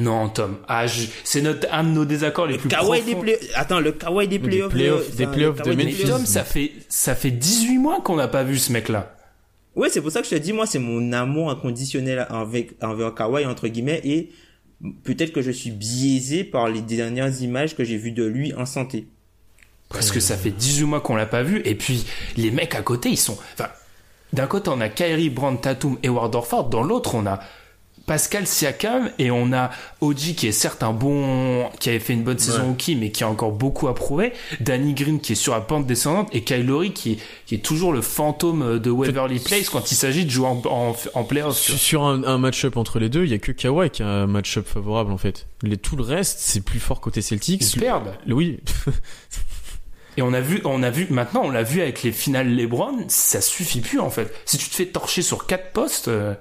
[0.00, 0.56] Non, Tom.
[0.66, 3.20] Ah, je- c'est notre, un de nos désaccords les Le plus Kawhi des profonds.
[3.20, 3.38] play...
[3.54, 4.72] Attends, le Kawhi des Des playoffs.
[4.74, 6.04] le- des playoffs de des Memphis.
[6.08, 9.14] Tom, ça fait, ça fait 18 mois qu'on n'a pas vu ce mec-là.
[9.76, 13.14] Ouais, c'est pour ça que je te dis, moi, c'est mon amour inconditionnel avec, envers
[13.14, 14.30] Kawhi, entre guillemets, et
[15.04, 18.66] peut-être que je suis biaisé par les dernières images que j'ai vues de lui en
[18.66, 19.06] santé.
[19.92, 21.62] Parce que ça fait 18 mois qu'on l'a pas vu.
[21.64, 23.68] Et puis, les mecs à côté, ils sont, enfin,
[24.32, 26.68] d'un côté, on a Kyrie, Brand, Tatum et Ward Orford.
[26.70, 27.40] Dans l'autre, on a
[28.06, 29.70] Pascal Siakam et on a
[30.00, 33.10] Oji qui est certes un bon, qui avait fait une bonne saison au qui, mais
[33.10, 34.32] qui a encore beaucoup à prouver.
[34.60, 37.92] Danny Green qui est sur la pente descendante et Kyle Lowry qui, qui est toujours
[37.92, 41.60] le fantôme de Waverly Place quand il s'agit de jouer en, en, en playoff.
[41.64, 44.08] tu Sur un, un match-up entre les deux, il y a que Kawhi qui a
[44.08, 45.46] un match-up favorable en fait.
[45.62, 47.62] Les, tout le reste, c'est plus fort côté Celtics.
[47.74, 48.14] Ils perdent.
[48.28, 48.58] Oui,
[50.16, 53.04] Et on a vu, on a vu, maintenant on l'a vu avec les finales LeBron,
[53.08, 54.32] ça suffit plus en fait.
[54.44, 56.34] Si tu te fais torcher sur quatre postes, euh,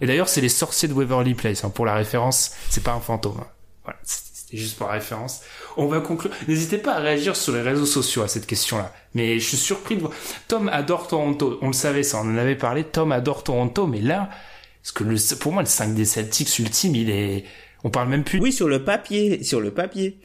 [0.00, 3.00] et d'ailleurs c'est les sorciers de Waverly Place, hein, pour la référence, c'est pas un
[3.00, 3.36] fantôme.
[3.40, 3.46] hein.
[3.84, 5.42] Voilà, c'était juste pour la référence.
[5.76, 6.30] On va conclure.
[6.46, 8.92] N'hésitez pas à réagir sur les réseaux sociaux à cette question-là.
[9.14, 10.12] Mais je suis surpris de voir.
[10.48, 12.84] Tom adore Toronto, on le savait ça, on en avait parlé.
[12.84, 14.30] Tom adore Toronto, mais là,
[14.82, 17.44] parce que le, pour moi le 5 des Celtics ultime, il est,
[17.84, 18.40] on parle même plus.
[18.40, 20.18] Oui, sur le papier, sur le papier.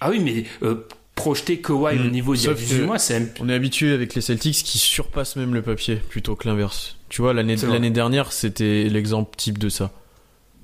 [0.00, 0.86] Ah oui, mais euh,
[1.22, 2.06] projeter Kawhi Mm.
[2.06, 4.14] au niveau d'il y a Sauf 18 que- mois, c'est même on est habitué avec
[4.14, 6.96] les Celtics qui surpassent même le papier plutôt que l'inverse.
[7.08, 7.56] Tu vois, l'année
[7.90, 9.90] dernière, c'était l'exemple type de ça.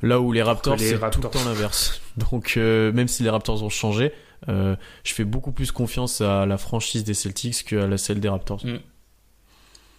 [0.03, 2.01] Là où les Raptors, les c'est tout le temps l'inverse.
[2.31, 4.13] Donc, euh, même si les Raptors ont changé,
[4.49, 8.29] euh, je fais beaucoup plus confiance à la franchise des Celtics qu'à la celle des
[8.29, 8.63] Raptors.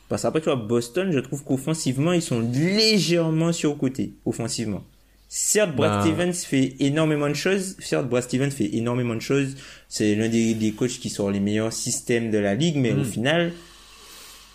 [0.07, 4.83] Parce qu'après, tu vois, Boston, je trouve qu'offensivement, ils sont légèrement surcotés, offensivement.
[5.31, 6.01] Certes, Brad Bah.
[6.03, 7.75] Stevens fait énormément de choses.
[7.79, 9.55] Certes, Brad Stevens fait énormément de choses.
[9.87, 12.99] C'est l'un des, des coachs qui sort les meilleurs systèmes de la ligue, mais Mm.
[12.99, 13.53] au final,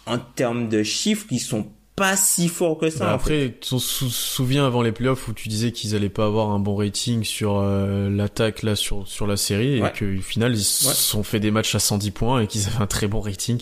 [0.06, 1.66] en termes de chiffres, ils sont
[1.96, 3.04] pas si forts que ça.
[3.04, 3.14] Bah fait.
[3.14, 6.50] après, tu te sou- souviens avant les playoffs où tu disais qu'ils allaient pas avoir
[6.50, 9.92] un bon rating sur euh, l'attaque là sur sur la série Ouais.
[9.94, 10.92] et qu'au final ils se Ouais.
[10.94, 13.60] sont fait des matchs à 110 points et qu'ils avaient un très bon rating.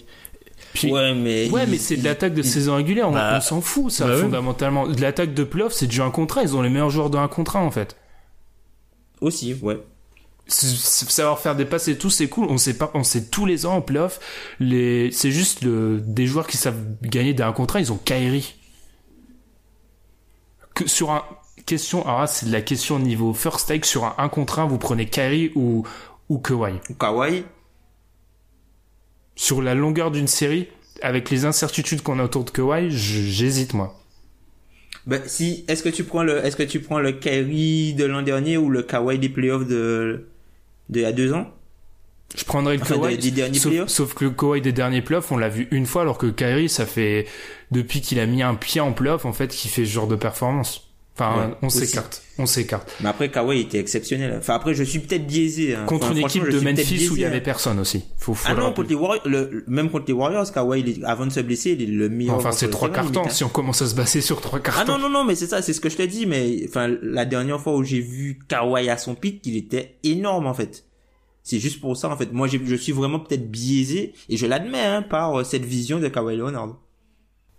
[0.75, 3.61] Puis- ouais, mais, Ouais, mais c'est de l'attaque de saison régulière, on, Bah, on s'en
[3.61, 4.23] fout, ça, bah oui.
[4.23, 4.87] fondamentalement.
[4.87, 7.19] De l'attaque de playoff, c'est du 1 contre 1, ils ont les meilleurs joueurs de
[7.19, 7.97] 1 contre 1, en fait.
[9.21, 9.79] Aussi, ouais.
[10.49, 12.47] Savoir faire des passes et tout, c'est cool.
[12.51, 14.19] On sait pas, on sait tous les ans en playoff,
[14.61, 17.99] les, c'est juste le, des joueurs qui savent gagner des 1 contre 1, ils ont
[18.05, 18.55] Kyrie.
[20.75, 21.23] Que sur un,
[21.67, 24.59] question, alors là, c'est de la question au niveau first take, sur un 1 contre
[24.59, 25.87] 1, vous prenez Kyrie ou,
[26.29, 26.75] ou Kawhi.
[26.91, 27.45] Ou Kawhi.
[29.43, 30.69] Sur la longueur d'une série,
[31.01, 33.99] avec les incertitudes qu'on a autour de Kawhi, j'hésite, moi.
[35.05, 38.23] Ben, si, est-ce que tu prends le, est-ce que tu prends le Kyrie de l'an
[38.23, 40.29] dernier ou le Kawhi des playoffs de,
[40.91, 41.51] de il y a deux ans?
[42.37, 43.17] Je prendrais le Enfin, Kawhi.
[43.17, 43.89] des- des derniers sauf, playoffs.
[43.89, 46.69] sauf que le Kawhi des derniers playoffs, on l'a vu une fois, alors que Kyrie,
[46.69, 47.27] ça fait
[47.73, 50.15] depuis qu'il a mis un pied en playoff, en fait, qu'il fait ce genre de
[50.15, 50.92] performance.
[51.15, 52.23] Enfin, Ouais, on s'écarte.
[52.39, 52.91] On s'écarte.
[53.03, 54.35] Mais après, Kawhi était exceptionnel.
[54.39, 55.75] Enfin, après, je suis peut-être biaisé.
[55.75, 55.85] hein.
[55.85, 57.41] Contre Enfin, une équipe de Memphis où il y avait hein.
[57.45, 58.03] personne aussi.
[58.17, 61.05] Faut, faut Ah non, contre les Warriors, le, même contre les Warriors, Kawhi, il est-
[61.05, 62.37] avant de se blesser, il est le meilleur.
[62.37, 63.27] Enfin, c'est trois quarts temps.
[63.27, 63.29] hein.
[63.29, 64.97] Si on commence à se baser sur trois quarts Ah temps.
[64.97, 67.27] non, non, non, mais c'est ça, c'est ce que je te dis, mais, enfin, la
[67.27, 70.85] dernière fois où j'ai vu Kawhi à son pic, il était énorme, en fait.
[71.43, 72.33] C'est juste pour ça, en fait.
[72.33, 76.09] Moi, je suis vraiment peut-être biaisé, et je l'admets, hein, par euh, cette vision de
[76.09, 76.79] Kawhi Leonard.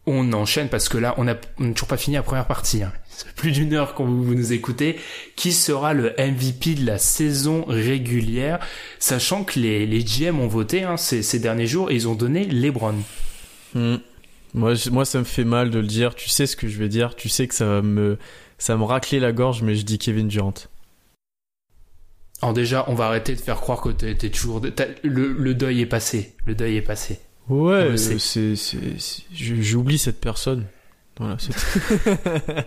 [0.05, 2.83] On enchaîne parce que là, on n'a toujours pas fini la première partie.
[2.83, 2.91] Hein.
[3.07, 4.99] C'est plus d'une heure qu'on vous, vous nous écoutez.
[5.37, 8.59] Qui sera le MVP de la saison régulière?
[8.99, 12.15] Sachant que les, les GM ont voté hein, ces, ces derniers jours et ils ont
[12.15, 12.95] donné LeBron.
[13.75, 13.95] Hmm.
[14.53, 16.15] Moi, je- moi, ça me fait mal de le dire.
[16.15, 17.15] Tu sais ce que je vais dire.
[17.15, 18.17] Tu sais que ça va me,
[18.57, 20.53] ça me racler la gorge, mais je dis Kevin Durant.
[22.41, 24.61] Alors déjà, on va arrêter de faire croire que t'es toujours...
[25.03, 26.33] le deuil est passé.
[26.45, 27.19] Le deuil est passé.
[27.49, 30.65] Ouais, c'est, c'est, c'est- je- j'oublie cette personne.
[31.19, 31.53] Voilà, c'est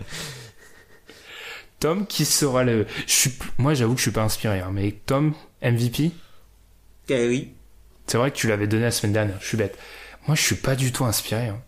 [1.80, 2.86] Tom, qui sera le...
[3.06, 3.32] Je suis...
[3.58, 4.60] Moi, j'avoue que je suis pas inspiré.
[4.60, 6.10] hein, mais Tom, MVP
[7.06, 7.50] Kyrie.
[8.06, 9.36] C'est vrai que tu l'avais donné la semaine dernière.
[9.40, 9.78] Je suis bête.
[10.26, 11.48] Moi, je suis pas du tout inspiré.
[11.48, 11.60] hein.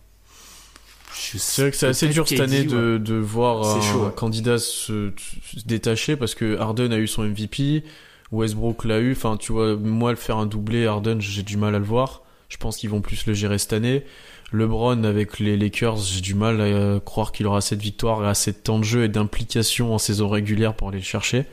[1.13, 4.11] C'est vrai que c'est assez dur cette année de, de voir un chaud, ouais.
[4.15, 5.11] candidat se,
[5.43, 7.83] se détacher parce que Harden a eu son MVP,
[8.31, 9.11] Westbrook l'a eu.
[9.11, 12.23] Enfin, tu vois, moi, le faire un doublé, Harden, j'ai du mal à le voir.
[12.49, 14.03] Je pense qu'ils vont plus le gérer cette année.
[14.51, 18.27] LeBron avec les Lakers, j'ai du mal à euh, croire qu'il aura cette victoire et
[18.27, 21.45] assez de temps de jeu et d'implication en saison régulière pour aller le chercher.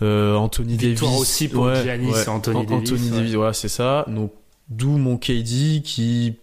[0.00, 3.16] Euh, Anthony Victoire Davis aussi pour Giannis et Anthony An- Davis, Anthony ouais.
[3.16, 4.04] Davis, voilà, c'est ça.
[4.06, 4.32] Donc,
[4.68, 6.34] d'où mon KD qui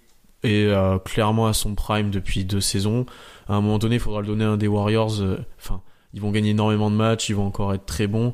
[0.44, 3.06] est euh, clairement à son prime depuis deux saisons.
[3.48, 5.22] À un moment donné, il faudra le donner à un des Warriors.
[5.22, 5.82] euh, Enfin,
[6.14, 8.34] ils vont gagner énormément de matchs, ils vont encore être très bons.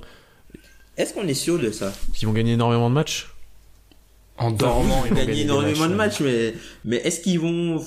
[0.98, 1.94] Est-ce qu'on est sûr de ça?
[2.22, 3.31] Ils vont gagner énormément de matchs?
[4.38, 6.54] En dormant, ils des énormément de matchs, mais,
[6.84, 7.84] mais est-ce qu'ils vont,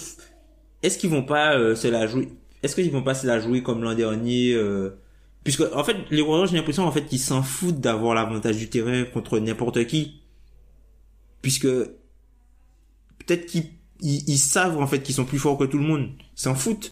[0.83, 2.29] est-ce qu'ils vont pas euh, se la jouer,
[2.63, 4.97] est-ce qu'ils vont pas se la jouer comme l'an dernier, euh,
[5.43, 8.69] puisque en fait les Warriors j'ai l'impression en fait qu'ils s'en foutent d'avoir l'avantage du
[8.69, 10.21] terrain contre n'importe qui,
[11.43, 13.71] puisque peut-être qu'ils
[14.01, 16.55] ils, ils savent en fait qu'ils sont plus forts que tout le monde, ils s'en
[16.55, 16.91] foutent.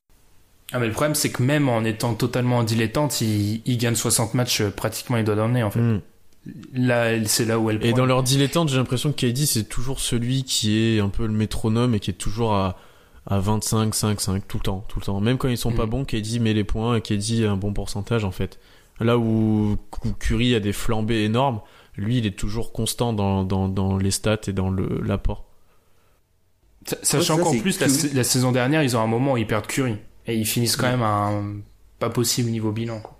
[0.72, 3.94] Ah mais le problème c'est que même en étant totalement en dilettante, il, il gagne
[3.94, 5.80] 60 matchs euh, pratiquement il doit donner en fait.
[5.80, 6.00] Mm.
[6.74, 10.00] Là c'est là où elle Et dans leur dilettante, j'ai l'impression que KD, c'est toujours
[10.00, 12.76] celui qui est un peu le métronome et qui est toujours à,
[13.26, 15.20] à 25, 5, 5, tout le temps, tout le temps.
[15.20, 15.76] Même quand ils sont Mm.
[15.76, 18.58] pas bons, KD met les points et KD a un bon pourcentage, en fait.
[19.00, 21.60] Là où, où Curry a des flambées énormes,
[21.96, 25.44] lui, il est toujours constant dans, dans, dans les stats et dans l'apport.
[26.86, 27.78] Sa- Sachant qu'en plus
[28.14, 30.88] la, saison dernière ils ont un moment où ils perdent Curry et ils finissent quand
[30.90, 31.56] même à un
[32.00, 32.98] pas possible niveau bilan.
[33.00, 33.16] Quoi.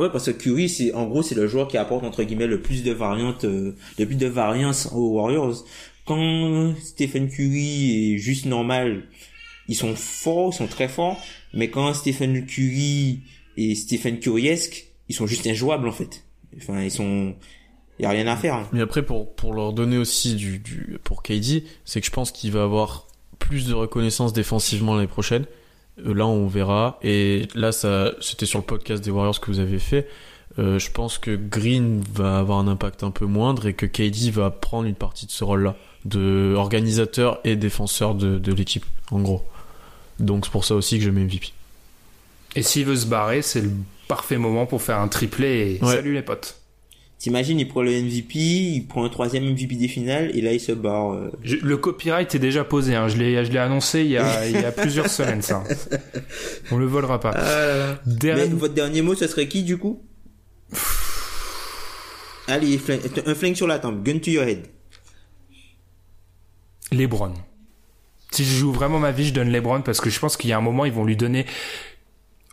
[0.00, 2.62] Ouais, parce que Curry, c'est en gros c'est le joueur qui apporte entre guillemets le
[2.62, 5.62] plus de variantes, euh, le plus de variance aux Warriors.
[6.06, 9.04] Quand Stephen Curry est juste normal,
[9.68, 11.20] ils sont forts, ils sont très forts.
[11.52, 13.20] Mais quand Stephen Curry
[13.58, 16.24] et Stephen Curryesque, ils sont juste injouables en fait.
[16.56, 17.34] Enfin, ils sont,
[17.98, 18.54] y a rien à faire.
[18.54, 18.68] hein.
[18.72, 22.32] Mais après, pour, pour leur donner aussi du, du pour KD, c'est que je pense
[22.32, 23.06] qu'il va avoir
[23.38, 25.44] plus de reconnaissance défensivement l'année prochaine.
[26.04, 26.98] Là, on verra.
[27.02, 30.08] Et là, ça, c'était sur le podcast des Warriors que vous avez fait.
[30.58, 34.30] Euh, je pense que Green va avoir un impact un peu moindre et que KD
[34.32, 39.20] va prendre une partie de ce rôle-là de organisateur et défenseur de, de l'équipe, en
[39.20, 39.44] gros.
[40.18, 41.52] Donc c'est pour ça aussi que je mets MVP.
[42.56, 43.70] Et s'il veut se barrer, c'est le
[44.08, 45.94] parfait moment pour faire un triplé et Ouais.
[45.96, 46.59] salut les potes.
[47.20, 50.58] T'imagines, il prend le MVP, il prend un troisième MVP des finales et là il
[50.60, 51.12] se barre.
[51.12, 51.30] euh.
[51.42, 53.08] Je- le copyright est déjà posé, hein.
[53.08, 55.62] je l'ai je l'ai annoncé il y a, il y a plusieurs semaines ça.
[56.72, 57.32] On le volera pas.
[57.36, 58.00] Ah là là.
[58.06, 60.02] Mais Dernier- votre dernier mot, ce serait qui du coup?
[62.48, 64.66] Allez, flingue- un flingue sur la tempe, gun to your head.
[66.92, 67.34] LeBron.
[68.32, 70.52] Si je joue vraiment ma vie, je donne LeBron parce que je pense qu'il y
[70.52, 71.46] a un moment, ils vont lui donner.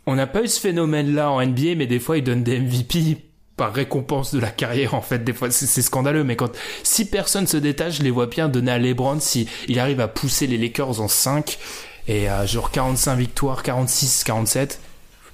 [0.06, 3.16] On n'a pas eu ce phénomène-là en NBA, mais des fois, ils donnent des MVP
[3.58, 5.22] par récompense de la carrière, en fait.
[5.22, 6.50] Des fois, c'est scandaleux, mais quand,
[6.82, 10.08] si personne se détache, je les vois bien donner à LeBron si il arrive à
[10.08, 11.58] pousser les Lakers en 5
[12.06, 14.80] et à genre 45 victoires, 46, 47,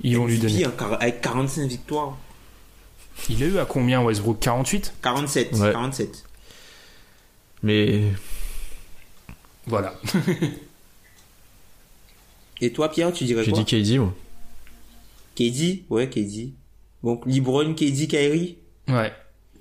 [0.02, 0.64] ils vont lui donner.
[0.64, 2.16] hein, avec 45 victoires.
[3.28, 4.40] Il a eu à combien Westbrook?
[4.40, 5.70] 48 47, Ouais.
[5.70, 6.24] 47.
[7.62, 8.02] Mais
[9.66, 9.94] Voilà.
[12.60, 13.62] Et toi, Pierre, tu dirais j'ai quoi?
[13.62, 14.14] dit KD, moi.
[15.36, 16.52] KD Ouais, KD.
[17.04, 18.56] Donc, LeBron, KD, Kyrie.
[18.88, 19.12] Ouais.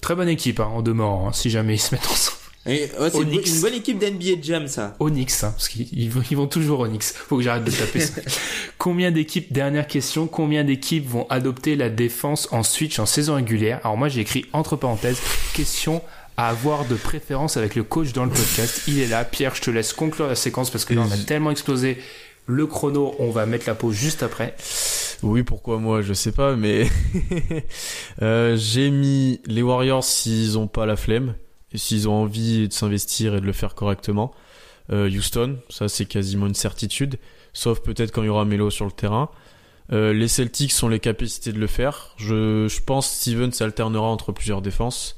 [0.02, 2.38] Très bonne équipe, hein, en demeurant, hein, si jamais ils se mettent ensemble.
[2.66, 4.96] Ouais, c'est une, bonne équipe d'NBA Jam, ça.
[5.02, 7.12] Onyx, hein, parce qu'ils ils vont, ils vont toujours Onyx.
[7.12, 8.22] Faut que j'arrête de taper ça.
[8.78, 13.82] combien d'équipes, dernière question, combien d'équipes vont adopter la défense en switch en saison régulière?
[13.84, 15.20] Alors moi j'ai écrit entre parenthèses,
[15.54, 16.02] question
[16.38, 18.84] à avoir de préférence avec le coach dans le podcast.
[18.88, 19.24] Il est là.
[19.26, 21.98] Pierre, je te laisse conclure la séquence parce que là, on a tellement explosé
[22.46, 23.16] le chrono.
[23.20, 24.56] On va mettre la pause juste après.
[25.22, 26.88] Oui, pourquoi moi, je sais pas, mais
[28.22, 31.36] euh, j'ai mis les Warriors s'ils ont pas la flemme
[31.72, 34.34] et s'ils ont envie de s'investir et de le faire correctement.
[34.92, 37.18] Euh, Houston, ça c'est quasiment une certitude,
[37.54, 39.30] sauf peut-être quand il y aura Melo sur le terrain.
[39.92, 42.16] Euh, les Celtics ont les capacités de le faire.
[42.18, 45.16] Je, je pense Steven s'alternera entre plusieurs défenses.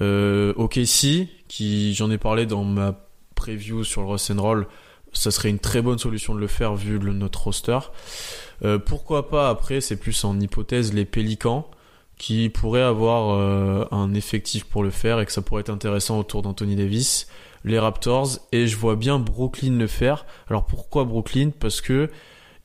[0.00, 4.66] Euh, OKC, qui j'en ai parlé dans ma preview sur le Ross Roll,
[5.12, 7.78] ça serait une très bonne solution de le faire vu notre roster.
[8.64, 11.68] Euh, pourquoi pas après, c'est plus en hypothèse les Pélicans
[12.18, 16.18] qui pourraient avoir euh, un effectif pour le faire et que ça pourrait être intéressant
[16.18, 17.28] autour d'Anthony Davis,
[17.64, 20.26] les Raptors et je vois bien Brooklyn le faire.
[20.48, 21.50] Alors pourquoi Brooklyn?
[21.58, 22.10] Parce que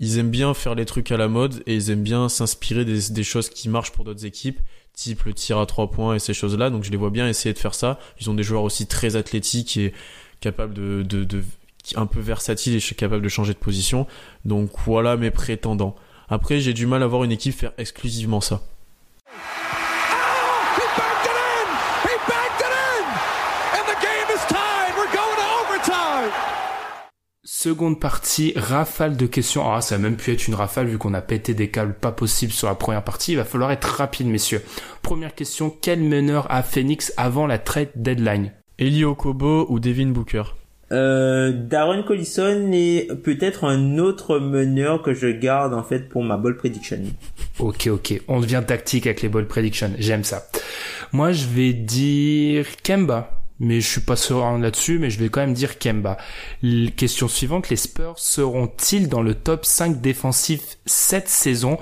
[0.01, 3.23] ils aiment bien faire les trucs à la mode et ils aiment bien s'inspirer des,
[3.23, 4.59] choses qui marchent pour d'autres équipes,
[4.93, 6.69] type le tir à trois points et ces choses-là.
[6.69, 7.97] Donc je les vois bien essayer de faire ça.
[8.19, 9.93] Ils ont des joueurs aussi très athlétiques et
[10.41, 11.03] capables de
[11.95, 14.07] un peu versatile et capable de changer de position.
[14.43, 15.95] Donc voilà mes prétendants.
[16.27, 18.61] Après, j'ai du mal à voir une équipe faire exclusivement ça.
[27.65, 29.71] Seconde partie, rafale de questions.
[29.71, 32.11] Ah, ça va même pu être une rafale vu qu'on a pété des câbles pas
[32.11, 33.31] possible sur la première partie.
[33.31, 34.63] Il va falloir être rapide, messieurs.
[35.01, 38.51] Première question, quel meneur a Phoenix avant la trade deadline?
[38.77, 40.43] Elio Kobo ou Devin Booker?
[40.91, 46.37] Euh, Darren Collison et peut-être un autre meneur que je garde en fait pour ma
[46.37, 46.99] ball prediction.
[47.59, 48.21] Ok, ok.
[48.27, 49.91] On devient tactique avec les ball prediction.
[49.97, 50.45] J'aime ça.
[51.11, 53.31] Moi, je vais dire Kemba.
[53.59, 56.17] Mais je suis pas sûr là-dessus, mais je vais quand même dire Kemba.
[56.97, 61.77] Question suivante, les Spurs seront-ils dans le top 5 défensif cette saison?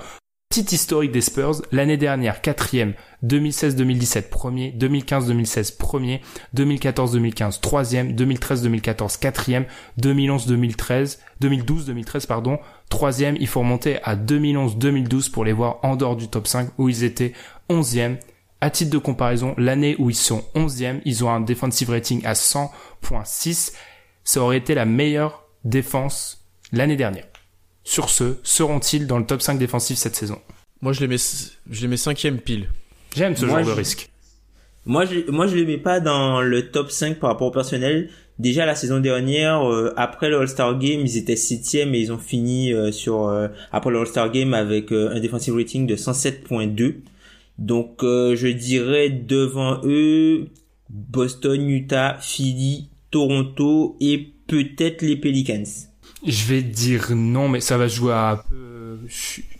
[0.54, 2.94] Petite historique des Spurs, l'année dernière, quatrième,
[3.24, 6.20] 2016-2017, premier, 2015-2016, premier,
[6.54, 9.64] 2014-2015, troisième, 2013-2014, quatrième,
[10.00, 16.28] 2011-2013, 2012-2013, pardon, troisième, il faut remonter à 2011-2012 pour les voir en dehors du
[16.28, 17.32] top 5 où ils étaient
[17.68, 18.18] onzième.
[18.60, 22.34] À titre de comparaison, l'année où ils sont onzième, ils ont un defensive rating à
[22.34, 23.72] 100.6.
[24.22, 27.24] Ça aurait été la meilleure défense l'année dernière.
[27.84, 30.40] Sur ce, seront-ils dans le top 5 défensif cette saison?
[30.80, 31.16] Moi, je les mets,
[31.70, 32.68] je les mets cinquième pile.
[33.14, 34.10] J'aime ce genre de risque.
[34.86, 38.10] Moi, je, moi, je les mets pas dans le top 5 par rapport au personnel.
[38.38, 42.18] Déjà la saison dernière, euh, après le All-Star Game, ils étaient septième et ils ont
[42.18, 46.96] fini euh, sur euh, après le All-Star Game avec un defensive rating de 107.2.
[47.58, 50.48] Donc, je dirais devant eux
[50.90, 55.62] Boston, Utah, Philly, Toronto et peut-être les Pelicans.
[56.26, 58.98] Je vais dire non, mais ça va jouer à un peu.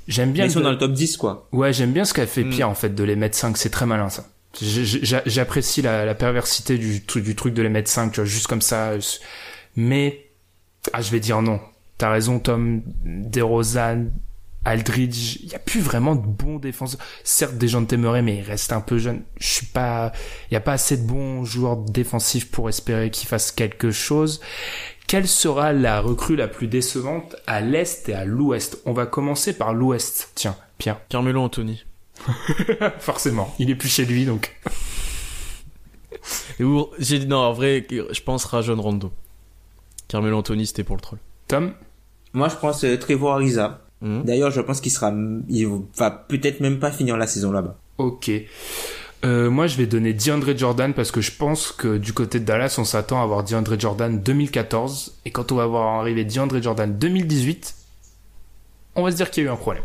[0.09, 0.45] J'aime bien.
[0.45, 1.49] ils sont dans le top 10, quoi.
[1.53, 2.51] Ouais, j'aime bien ce qu'a fait mm.
[2.51, 3.57] Pierre, en fait, de les mettre 5.
[3.57, 4.27] C'est très malin, ça.
[4.61, 8.63] J'apprécie la, la, perversité du, du truc de les mettre 5, tu vois, juste comme
[8.63, 8.93] ça.
[9.77, 10.27] Mais,
[10.93, 11.61] ah, je vais dire non.
[11.99, 12.83] T'as raison, Tom.
[13.05, 14.07] DeRozan,
[14.65, 17.01] Aldridge, il y a plus vraiment de bons défenseurs.
[17.23, 19.23] Certes, des gens de Temeray, mais il reste un peu jeune.
[19.39, 20.13] Je suis pas,
[20.51, 24.41] il y a pas assez de bons joueurs défensifs pour espérer qu'ils fassent quelque chose.
[25.07, 28.81] Quelle sera la recrue la plus décevante à l'Est et à l'Ouest?
[28.87, 30.31] On va commencer par l'Ouest.
[30.35, 31.01] Tiens, Pierre.
[31.09, 31.85] Carmelo Anthony.
[33.01, 34.57] Forcément, il est plus chez lui donc.
[36.99, 39.13] J'ai dit non, en vrai, je pense Rajon Rondo.
[40.09, 41.19] Carmelo Anthony, c'était pour le troll.
[41.49, 41.73] Tom?
[42.33, 43.83] Moi, je pense euh, Trevor Ariza.
[44.01, 44.23] Hmm.
[44.23, 45.13] D'ailleurs, je pense qu'il sera,
[45.49, 47.77] il va peut-être même pas finir la saison là-bas.
[47.99, 48.31] Ok.
[49.25, 52.45] Euh, moi, je vais donner DeAndre Jordan parce que je pense que du côté de
[52.45, 55.15] Dallas, on s'attend à avoir DeAndre Jordan 2014.
[55.25, 57.75] Et quand on va voir arriver DeAndre Jordan 2018,
[58.97, 59.83] on va se dire qu'il y a eu un problème.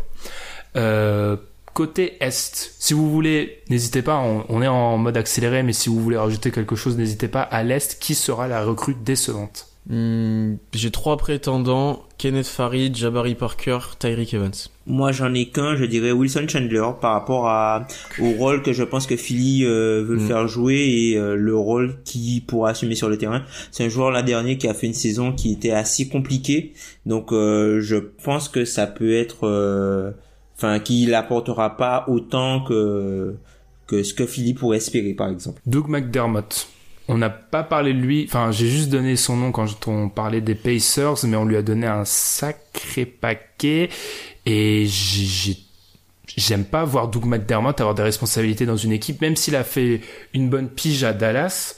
[0.76, 1.36] Euh,
[1.72, 6.00] côté Est, si vous voulez, n'hésitez pas, on, est en mode accéléré, mais si vous
[6.00, 7.42] voulez rajouter quelque chose, n'hésitez pas.
[7.42, 9.68] À l'Est, qui sera la recrue décevante?
[9.88, 14.52] Hmm, J'ai trois prétendants, Kenneth Farid, Jabari Parker, Tyreek Evans.
[14.86, 17.88] Moi, j'en ai qu'un, je dirais Wilson Chandler par rapport à
[18.20, 20.26] au rôle que je pense que Philly euh, veut le mm.
[20.26, 23.42] faire jouer et euh, le rôle qu'il pourra assumer sur le terrain.
[23.70, 26.74] C'est un joueur l'an dernier qui a fait une saison qui était assez compliquée,
[27.06, 30.12] donc euh, je pense que ça peut être,
[30.58, 33.34] enfin, qu'il apportera pas autant que
[33.86, 35.62] que ce que Philly pourrait espérer, par exemple.
[35.64, 36.68] Doug McDermott.
[37.12, 40.40] On n'a pas parlé de lui, enfin j'ai juste donné son nom quand on parlait
[40.40, 43.88] des Pacers, mais on lui a donné un sacré paquet.
[44.46, 44.86] Et
[46.36, 50.02] j'aime pas voir Doug McDermott avoir des responsabilités dans une équipe, même s'il a fait
[50.34, 51.74] une bonne pige à Dallas.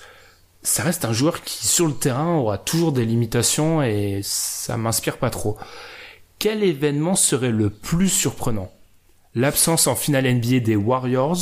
[0.63, 5.17] Ça reste un joueur qui, sur le terrain, aura toujours des limitations et ça m'inspire
[5.17, 5.57] pas trop.
[6.39, 8.71] Quel événement serait le plus surprenant?
[9.35, 11.39] L'absence en finale NBA des Warriors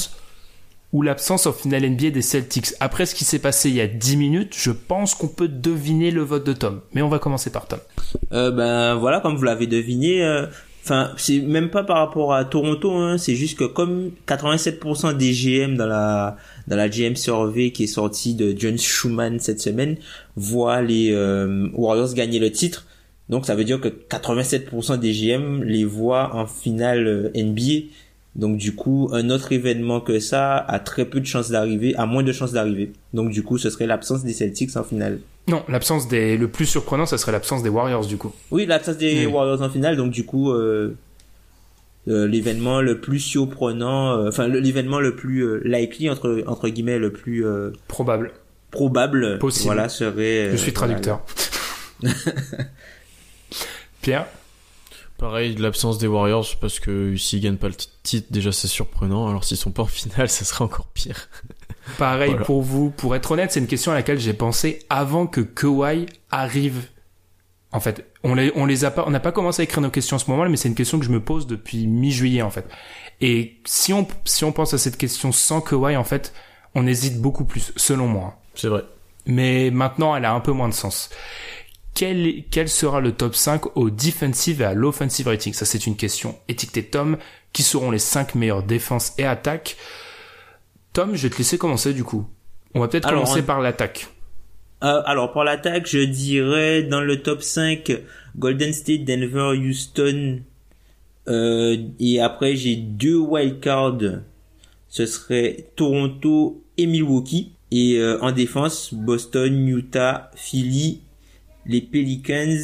[0.93, 3.87] ou l'absence en finale NBA des Celtics Après ce qui s'est passé il y a
[3.87, 6.81] 10 minutes, je pense qu'on peut deviner le vote de Tom.
[6.93, 7.79] Mais on va commencer par Tom.
[8.33, 10.47] Euh, ben voilà, comme vous l'avez deviné, euh,
[11.17, 15.77] c'est même pas par rapport à Toronto, hein, c'est juste que comme 87% des GM
[15.77, 16.37] dans la
[16.67, 19.97] dans la GM survey qui est sortie de John Schumann cette semaine
[20.37, 22.87] voient les euh, Warriors gagner le titre.
[23.29, 27.87] Donc ça veut dire que 87% des GM les voient en finale euh, NBA.
[28.37, 32.07] Donc du coup, un autre événement que ça a très peu de chances d'arriver, a
[32.07, 32.93] moins de chances d'arriver.
[33.13, 35.19] Donc du coup, ce serait l'absence des Celtics en finale.
[35.49, 36.37] Non, l'absence des.
[36.37, 38.33] Le plus surprenant, ça serait l'absence des Warriors du coup.
[38.51, 39.27] Oui, l'absence des.
[39.27, 39.97] Warriors en finale.
[39.97, 40.97] Donc du coup, euh,
[42.09, 46.99] euh, l'événement le plus surprenant, euh, enfin l'événement le plus euh, likely entre entre guillemets,
[46.99, 47.45] le plus
[47.89, 48.31] Probable.
[48.71, 49.67] probable, Possible.
[49.67, 50.51] voilà serait.
[50.53, 51.21] Je suis traducteur.
[54.03, 54.27] Pierre?
[55.21, 59.29] Pareil, l'absence des Warriors, parce que s'ils gagnent pas le titre, déjà c'est surprenant.
[59.29, 61.29] Alors s'ils sont pas en finale, ça serait encore pire.
[61.99, 62.47] Pareil Voilà.
[62.47, 62.89] pour vous.
[62.89, 66.89] Pour être honnête, c'est une question à laquelle j'ai pensé avant que Kawhi arrive.
[67.71, 69.91] En fait, on les, on les a pas, on n'a pas commencé à écrire nos
[69.91, 72.51] questions en ce moment, mais c'est une question que je me pose depuis mi-juillet en
[72.51, 72.67] fait.
[73.21, 76.33] Et si on, si on pense à cette question sans Kawhi, en fait,
[76.75, 78.41] on hésite beaucoup plus, selon moi.
[78.55, 78.85] C'est vrai.
[79.27, 81.11] Mais maintenant, elle a un peu moins de sens.
[82.01, 85.53] Quel, quel sera le top 5 au defensive et à l'offensive rating?
[85.53, 87.19] Ça, c'est une question étiquetée Tom.
[87.53, 89.77] Qui seront les 5 meilleures défenses et attaques?
[90.95, 92.27] Tom, je vais te laisser commencer du coup.
[92.73, 94.09] On va peut-être commencer on- par l'attaque.
[94.83, 97.93] Euh, alors pour l'attaque, je dirais dans le top 5
[98.35, 100.41] Golden State, Denver, Houston.
[101.29, 104.23] Euh, et après j'ai deux wildcards.
[104.89, 107.53] Ce serait Toronto et Milwaukee.
[107.71, 111.03] Et euh, en défense, Boston, Utah, Philly,
[111.67, 112.57] les Pelicans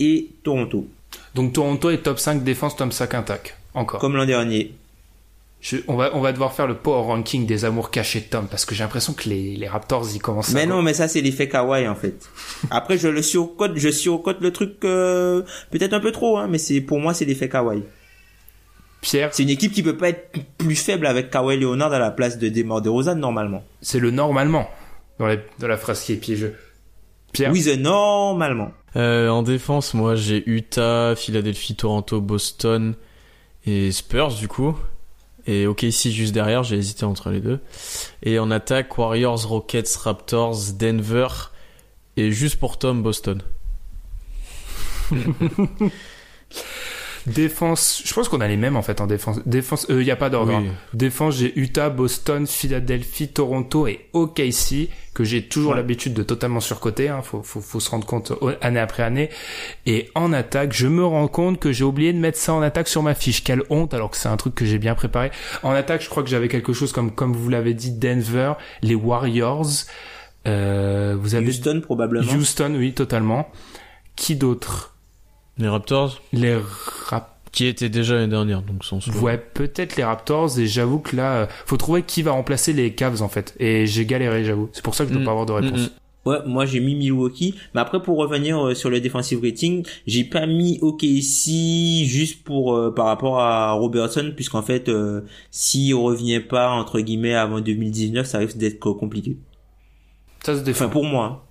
[0.00, 0.86] et Toronto.
[1.34, 3.56] Donc Toronto est top 5 défense, top 5 attaque.
[3.74, 4.00] Encore.
[4.00, 4.72] Comme l'an dernier.
[5.60, 8.46] Je- on, va, on va devoir faire le power ranking des amours cachés de Tom
[8.50, 10.54] parce que j'ai l'impression que les, les Raptors y commencent à...
[10.54, 12.28] Mais non, mais ça c'est l'effet kawaii en fait.
[12.70, 16.58] Après je le surcote, je surcote le truc euh, peut-être un peu trop, hein, mais
[16.58, 17.82] c'est pour moi c'est l'effet kawaii.
[19.00, 22.10] Pierre, C'est une équipe qui peut pas être plus faible avec Kawhi Leonard à la
[22.10, 23.62] place de Demar DeRozan normalement.
[23.82, 24.68] c'est le normalement
[25.18, 25.28] dans,
[25.66, 26.56] la phrase qui est piégeux.
[27.34, 28.72] Pierre, Oui, normalement.
[28.96, 32.94] Euh, en défense, moi j'ai Utah, Philadelphie, Toronto, Boston
[33.66, 34.78] et Spurs du coup.
[35.46, 37.60] Et OKC juste derrière, j'ai hésité entre les deux.
[38.22, 41.26] Et en attaque, Warriors, Rockets, Raptors, Denver
[42.16, 43.42] et juste pour Tom, Boston.
[47.26, 49.40] défense, je pense qu'on a les mêmes en fait en défense.
[49.46, 50.52] Défense, il y a pas d'ordre.
[50.58, 50.66] Oui.
[50.68, 50.72] hein.
[50.92, 55.76] Défense, j'ai Utah, Boston, Philadelphie, Toronto et OKC que j'ai toujours Ouais.
[55.76, 57.08] l'habitude de totalement surcoter.
[57.08, 57.22] Hein.
[57.22, 59.30] Faut, faut, faut se rendre compte euh, année après année.
[59.86, 62.88] Et en attaque, je me rends compte que j'ai oublié de mettre ça en attaque
[62.88, 63.44] sur ma fiche.
[63.44, 65.30] Quelle honte alors que c'est un truc que j'ai bien préparé.
[65.62, 68.94] En attaque, je crois que j'avais quelque chose comme comme vous l'avez dit, Denver, les
[68.96, 69.66] Warriors.
[70.46, 72.30] Euh, vous avez Houston probablement.
[72.32, 73.48] Houston, oui, totalement.
[74.16, 74.93] Qui d'autre?
[75.58, 76.56] Les Raptors, Les
[77.06, 77.30] Raptors.
[77.52, 79.16] qui étaient déjà l'année dernière, donc sans souci.
[79.18, 82.92] Ouais, peut-être les Raptors et j'avoue que là, euh, faut trouver qui va remplacer les
[82.94, 83.54] Cavs en fait.
[83.60, 84.68] Et j'ai galéré, j'avoue.
[84.72, 85.26] C'est pour ça que je dois Mm.
[85.26, 85.80] pas avoir de réponse.
[85.80, 85.90] Mm, mm.
[86.26, 90.24] Ouais, moi j'ai mis Milwaukee, mais après pour revenir euh, sur le defensive rating, j'ai
[90.24, 95.20] pas mis OKC juste pour euh, par rapport à Robertson puisqu'en fait euh,
[95.50, 99.36] s'il revient pas entre guillemets avant 2019, ça risque d'être compliqué.
[100.42, 100.86] Ça se défend.
[100.86, 101.46] Enfin pour moi,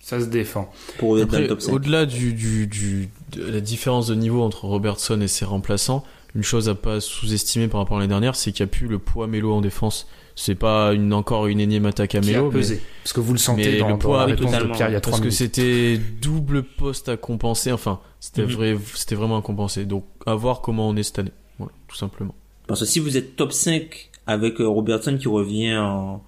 [0.00, 0.70] Ça se défend.
[0.98, 1.72] pour être dans Après, le top 5.
[1.74, 6.68] au-delà du, du, du, la différence de niveau entre Robertson et ses remplaçants, une chose
[6.68, 9.26] à pas sous-estimer par rapport à l'année dernière, c'est qu'il n'y a plus le poids
[9.26, 10.06] Mélo en défense.
[10.36, 13.38] C'est pas une, encore une énième attaque à Mélo, mais- pesé Parce que vous le
[13.38, 14.74] sentez mais dans, le dans poids, la oui, réponse de totalement.
[14.74, 17.72] Pierre il y a trois parce que c'était double poste à compenser.
[17.72, 18.48] Enfin, c'était Mhm.
[18.52, 19.84] vrai, c'était vraiment à compenser.
[19.84, 21.32] Donc, à voir comment on est cette année.
[21.58, 22.34] Voilà, tout simplement.
[22.68, 26.22] Parce que si vous êtes top 5 avec euh, Robertson qui revient en,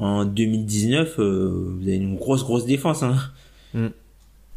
[0.00, 3.02] en 2019, euh, vous avez une grosse grosse défense.
[3.04, 3.16] Hein.
[3.72, 3.86] Mm.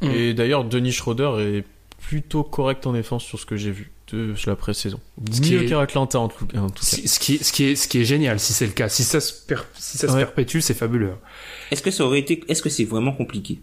[0.01, 1.63] Et d'ailleurs, Denis Schroeder est
[2.07, 4.99] plutôt correct en défense sur ce que j'ai vu de la pré-saison.
[5.31, 6.89] Qui Mieux est- qu'à Atlanta en tout, en tout cas.
[6.89, 9.03] Ce ce qui, ce qui est, ce qui est génial, si c'est le cas, si
[9.03, 10.19] ça se, per- si ça se Ouais.
[10.19, 11.11] perpétue, c'est fabuleux.
[11.69, 13.59] Est-ce que ça aurait été, est-ce que c'est vraiment compliqué?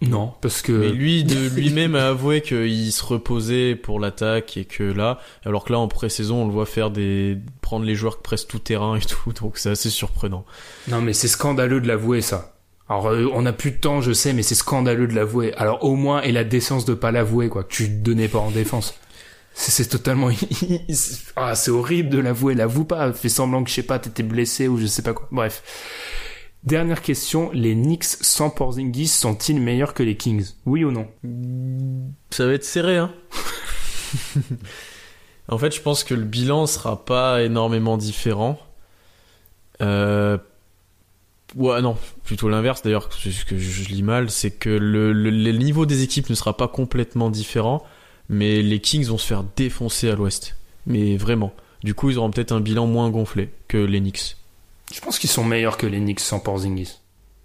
[0.00, 4.64] Non, parce que Mais lui, de lui-même, a avoué qu'il se reposait pour l'attaque et
[4.64, 8.18] que là, alors que là, en pré-saison, on le voit faire des, prendre les joueurs
[8.20, 10.44] presque tout terrain et tout, donc c'est assez surprenant.
[10.88, 12.51] non, mais c'est scandaleux de l'avouer ça.
[12.92, 15.54] Alors euh, on a plus de temps, je sais, mais c'est scandaleux de l'avouer.
[15.54, 18.38] Alors au moins et la décence de pas l'avouer quoi, que tu te donnais pas
[18.38, 18.94] en défense.
[19.54, 20.28] C'est c'est totalement
[21.36, 22.54] ah c'est horrible de l'avouer.
[22.54, 25.26] L'avoue pas, fais semblant que je sais pas, t'étais blessé ou je sais pas quoi.
[25.30, 25.62] Bref.
[26.64, 30.52] Dernière question, les Knicks sans Porzingis sont-ils meilleurs que les Kings?
[30.66, 31.08] Oui ou non?
[32.30, 33.12] Ça va être serré, hein.
[35.48, 38.60] en fait, je pense que le bilan sera pas énormément différent.
[39.80, 40.38] Euh,
[41.56, 45.30] ouais, non, plutôt l'inverse d'ailleurs, c'est ce que je lis mal, c'est que le, le,
[45.30, 47.82] le niveau des équipes ne sera pas complètement différent,
[48.28, 50.56] mais les Kings vont se faire défoncer à l'ouest.
[50.86, 51.52] Mais vraiment.
[51.84, 54.36] Du coup, ils auront peut-être un bilan moins gonflé que les Knicks.
[54.92, 56.98] Je pense qu'ils sont meilleurs que les Knicks sans Porzingis.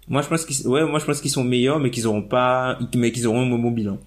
[0.08, 2.78] Moi, je pense qu'ils, ouais, moi, je pense qu'ils sont meilleurs, mais qu'ils auront pas,
[2.94, 3.98] mais qu'ils auront un bon bilan.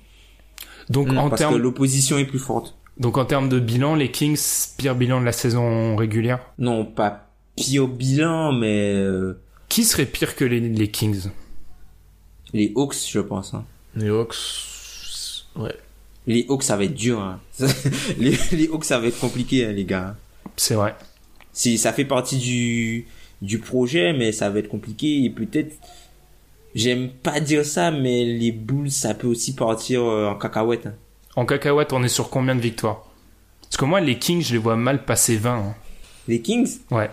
[0.89, 2.75] Donc en Parce termes que l'opposition est plus forte.
[2.97, 4.39] donc en termes de bilan, les Kings
[4.77, 6.39] pire bilan de la saison régulière?
[6.57, 9.39] Non, pas pire bilan, mais euh,
[9.71, 11.29] Qui serait pire que les, les Kings?
[12.51, 13.53] Les Hawks, je pense.
[13.53, 13.63] Hein.
[13.95, 14.35] Les Hawks.
[15.55, 15.73] Ouais.
[16.27, 17.21] Les Hawks, ça va être dur.
[17.21, 17.39] Hein.
[18.17, 20.17] les, les Hawks, ça va être compliqué, hein, les gars.
[20.57, 20.93] C'est vrai.
[21.53, 23.05] Si ça fait partie du
[23.41, 25.73] du projet, mais ça va être compliqué et peut-être.
[26.75, 30.85] J'aime pas dire ça, mais les Bulls, ça peut aussi partir euh, en cacahuète.
[30.87, 30.93] hein.
[31.37, 33.03] En cacahuète, on est sur combien de victoires?
[33.63, 35.53] Parce que moi, les Kings, je les vois mal passer 20.
[35.57, 35.75] hein.
[36.27, 37.09] Les Kings, Ouais.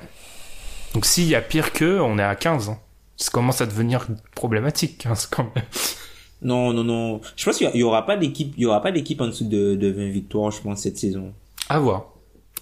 [0.94, 2.70] Donc s'il y a pire qu'eux, on est à 15.
[2.70, 2.78] hein.
[3.16, 5.06] Ça commence à devenir problématique.
[5.06, 5.64] hein, c'est quand même.
[6.42, 7.20] non, non, non.
[7.36, 9.74] Je pense qu'il y aura pas d'équipe, il y aura pas d'équipe en dessous de,
[9.74, 11.32] de 20 victoires, je pense, cette saison.
[11.68, 12.06] À voir.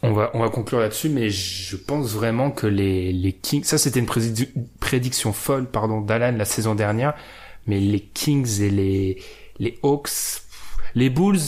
[0.02, 3.78] On va, on va conclure là-dessus, mais je pense vraiment que les, les Kings, ça
[3.78, 7.14] c'était une prédic- prédiction folle, pardon, d'Alan la saison dernière,
[7.66, 9.22] mais les Kings et les,
[9.58, 10.10] les Hawks,
[10.94, 11.38] les Bulls,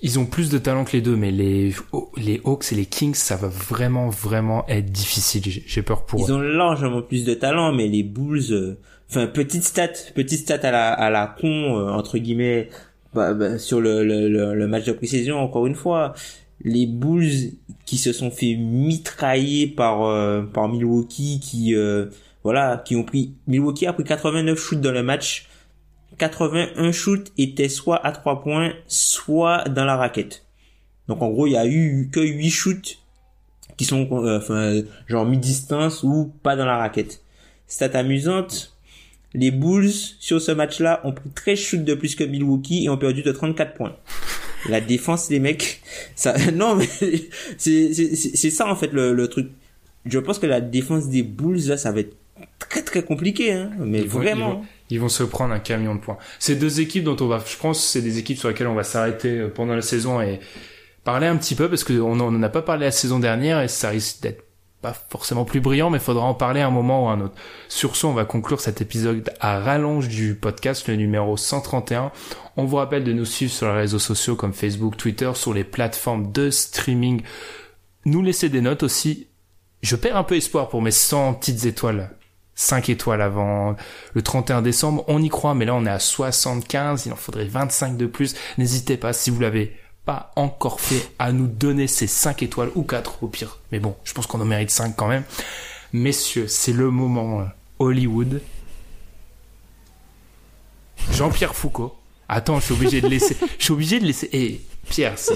[0.00, 1.74] ils ont plus de talent que les deux, mais les,
[2.16, 5.42] les Hawks et les Kings, ça va vraiment, vraiment être difficile.
[5.66, 6.34] J'ai peur pour Ils eux.
[6.34, 8.78] ont largement plus de talent, mais les Bulls, euh,
[9.10, 11.48] enfin petite stat, petite stat à la à la con
[11.78, 12.68] euh, entre guillemets
[13.14, 16.14] bah, bah, sur le, le, le, le match de précision encore une fois,
[16.64, 17.52] les Bulls
[17.84, 22.06] qui se sont fait mitrailler par euh, par Milwaukee, qui euh,
[22.44, 25.48] voilà, qui ont pris Milwaukee a pris 89 shoots dans le match.
[26.18, 30.44] 81 shoots étaient soit à 3 points, soit dans la raquette.
[31.08, 32.98] Donc en gros, il y a eu que 8 shoots
[33.76, 37.22] qui sont euh, enfin genre mi-distance ou pas dans la raquette.
[37.66, 38.76] Stat amusante,
[39.34, 42.98] les Bulls sur ce match-là ont pris 13 shoots de plus que Milwaukee et ont
[42.98, 43.96] perdu de 34 points.
[44.68, 45.82] La défense les mecs,
[46.14, 46.86] ça non mais
[47.58, 49.50] c'est ça en fait le le truc.
[50.04, 52.16] Je pense que la défense des Bulls là ça va être
[52.58, 54.54] très très compliqué hein, mais Ils vraiment.
[54.54, 56.18] Vont, ils vont se prendre un camion de points.
[56.38, 58.84] Ces deux équipes dont on va, je pense, c'est des équipes sur lesquelles on va
[58.84, 60.38] s'arrêter euh, pendant la saison et
[61.02, 63.88] parler un petit peu parce qu'on n'en a pas parlé la saison dernière et ça
[63.88, 64.44] risque d'être
[64.82, 67.34] pas forcément plus brillant, mais faudra en parler à un moment ou à un autre.
[67.68, 72.10] Sur ce, on va conclure cet épisode à rallonge du podcast, le numéro 131.
[72.56, 75.64] On vous rappelle de nous suivre sur les réseaux sociaux comme Facebook, Twitter, sur les
[75.64, 77.22] plateformes de streaming.
[78.04, 79.28] Nous laisser des notes aussi.
[79.82, 82.10] Je perds un peu espoir pour mes 100 petites étoiles.
[82.62, 83.76] 5 étoiles avant
[84.14, 85.04] le 31 décembre.
[85.08, 87.06] On y croit, mais là on est à 75.
[87.06, 88.34] Il en faudrait 25 de plus.
[88.56, 92.82] N'hésitez pas, si vous l'avez pas encore fait, à nous donner ces 5 étoiles ou
[92.82, 93.58] 4 au pire.
[93.70, 95.24] Mais bon, je pense qu'on en mérite 5 quand même.
[95.92, 97.44] Messieurs, c'est le moment euh,
[97.78, 98.40] Hollywood.
[101.10, 101.94] Jean-Pierre Foucault.
[102.28, 103.36] Attends, je suis obligé de laisser.
[103.58, 104.30] Je suis obligé de laisser.
[104.32, 105.34] Eh, Pierre, c'est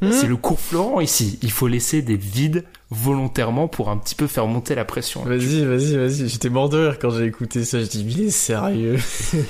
[0.00, 1.38] c'est le cours Florent ici.
[1.42, 5.22] Il faut laisser des vides volontairement pour un petit peu faire monter la pression.
[5.24, 6.28] Vas-y, vas-y, vas-y.
[6.28, 7.80] J'étais mort de rire quand j'ai écouté ça.
[7.80, 8.96] Je dis, mais il est sérieux.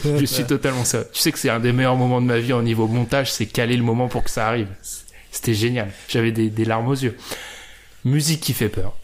[0.05, 1.05] Je suis totalement ça.
[1.05, 3.47] Tu sais que c'est un des meilleurs moments de ma vie au niveau montage, c'est
[3.47, 4.69] caler le moment pour que ça arrive.
[5.31, 5.93] C'était génial.
[6.09, 7.16] J'avais des, des larmes aux yeux.
[8.05, 8.97] Musique qui fait peur.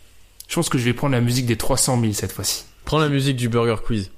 [0.49, 2.65] Je pense que je vais prendre la musique des 300 000 cette fois-ci.
[2.85, 4.11] Prends la musique du Burger Quiz.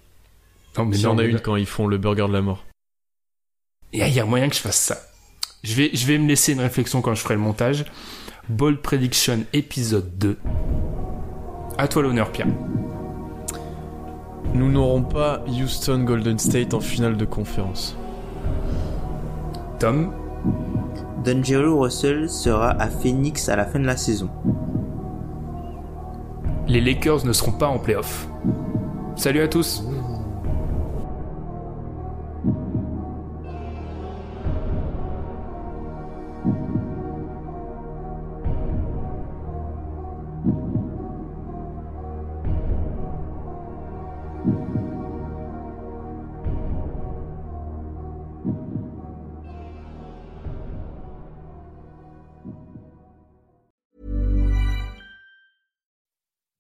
[0.78, 2.42] Non, mais Il y non, en a une quand ils font le burger de la
[2.42, 2.64] mort.
[3.92, 5.00] Il y, y a moyen que je fasse ça.
[5.62, 7.84] Je vais, je vais me laisser une réflexion quand je ferai le montage.
[8.48, 10.36] Bold Prediction épisode 2.
[11.78, 12.46] À toi l'honneur, Pierre.
[14.54, 17.96] Nous n'aurons pas Houston Golden State en finale de conférence.
[19.80, 20.12] Tom,
[21.24, 24.30] D'Angelo Russell sera à Phoenix à la fin de la saison.
[26.68, 28.28] les Lakers ne seront pas en playoff.
[29.16, 29.82] Salut à tous.